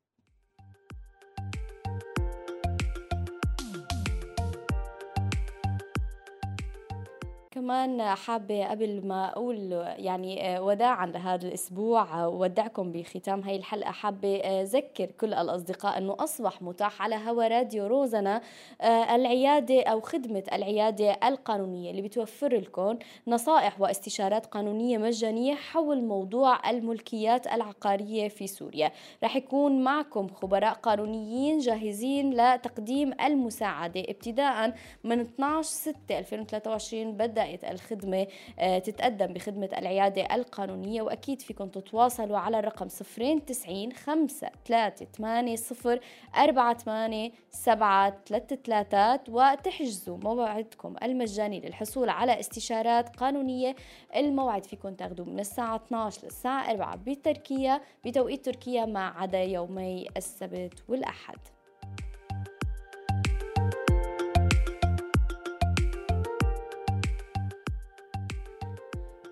كمان 7.60 8.02
حابة 8.02 8.66
قبل 8.66 9.06
ما 9.06 9.28
أقول 9.28 9.72
يعني 9.98 10.56
آه، 10.56 10.62
وداعا 10.62 11.06
لهذا 11.06 11.48
الأسبوع 11.48 12.26
ودعكم 12.26 12.92
بختام 12.92 13.40
هاي 13.40 13.56
الحلقة. 13.56 13.90
حابة 13.90 14.36
آه، 14.36 14.62
أذكر 14.62 15.06
كل 15.06 15.34
الأصدقاء 15.34 15.98
أنه 15.98 16.16
أصبح 16.18 16.62
متاح 16.62 17.02
على 17.02 17.14
هوا 17.14 17.48
راديو 17.48 17.86
روزنا 17.86 18.40
آه، 18.80 19.14
العيادة 19.16 19.82
أو 19.82 20.00
خدمة 20.00 20.42
العيادة 20.52 21.12
القانونية 21.24 21.90
اللي 21.90 22.02
بتوفر 22.02 22.56
لكم 22.56 22.98
نصائح 23.26 23.80
واستشارات 23.80 24.46
قانونية 24.46 24.98
مجانية 24.98 25.54
حول 25.54 26.04
موضوع 26.04 26.70
الملكيات 26.70 27.46
العقارية 27.46 28.28
في 28.28 28.46
سوريا. 28.46 28.92
رح 29.24 29.36
يكون 29.36 29.84
معكم 29.84 30.28
خبراء 30.28 30.72
قانونيين 30.72 31.58
جاهزين 31.58 32.34
لتقديم 32.34 33.12
المساعدة. 33.24 34.00
ابتداء 34.00 34.74
من 35.04 35.20
12 35.20 35.62
6 35.68 36.18
2023 36.18 37.12
بدأ 37.12 37.50
بداية 37.50 37.59
الخدمة 37.64 38.26
آه، 38.58 38.78
تتقدم 38.78 39.26
بخدمة 39.26 39.68
العيادة 39.78 40.34
القانونية 40.34 41.02
وأكيد 41.02 41.42
فيكم 41.42 41.68
تتواصلوا 41.68 42.38
على 42.38 42.58
الرقم 42.58 42.88
090 42.88 43.92
5 43.92 44.50
3 44.66 45.06
8 45.16 45.56
0 45.56 46.00
4 46.36 46.74
8 46.78 47.32
7 47.50 48.16
3 48.26 48.56
3 48.56 49.20
وتحجزوا 49.28 50.16
موعدكم 50.16 50.94
المجاني 51.02 51.60
للحصول 51.60 52.08
على 52.08 52.40
استشارات 52.40 53.16
قانونية. 53.16 53.76
الموعد 54.16 54.64
فيكم 54.66 54.94
تاخذوه 54.94 55.26
من 55.26 55.40
الساعة 55.40 55.76
12 55.76 56.24
للساعة 56.24 56.70
4 56.70 56.96
بتركيا 56.96 57.80
بتوقيت 58.04 58.44
تركيا 58.44 58.84
ما 58.84 59.06
عدا 59.06 59.42
يومي 59.42 60.06
السبت 60.16 60.84
والأحد. 60.88 61.38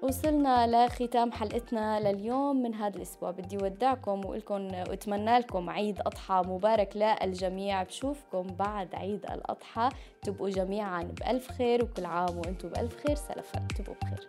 وصلنا 0.08 0.86
لختام 0.86 1.32
حلقتنا 1.32 2.00
لليوم 2.00 2.62
من 2.62 2.74
هذا 2.74 2.96
الأسبوع. 2.96 3.30
بدي 3.30 3.56
ودعكم 3.56 4.24
واقول 4.24 4.84
واتمنى 4.88 5.38
لكم 5.38 5.70
عيد 5.70 6.00
أضحى 6.00 6.42
مبارك 6.46 6.96
للجميع. 6.96 7.82
بشوفكم 7.82 8.46
بعد 8.46 8.94
عيد 8.94 9.24
الأضحى. 9.30 9.88
تبقوا 10.22 10.50
جميعا 10.50 11.02
بألف 11.02 11.48
خير 11.52 11.84
وكل 11.84 12.04
عام 12.04 12.38
وأنتم 12.38 12.68
بألف 12.68 13.06
خير. 13.06 13.16
سلفا. 13.16 13.66
تبقوا 13.78 13.94
بخير. 14.02 14.28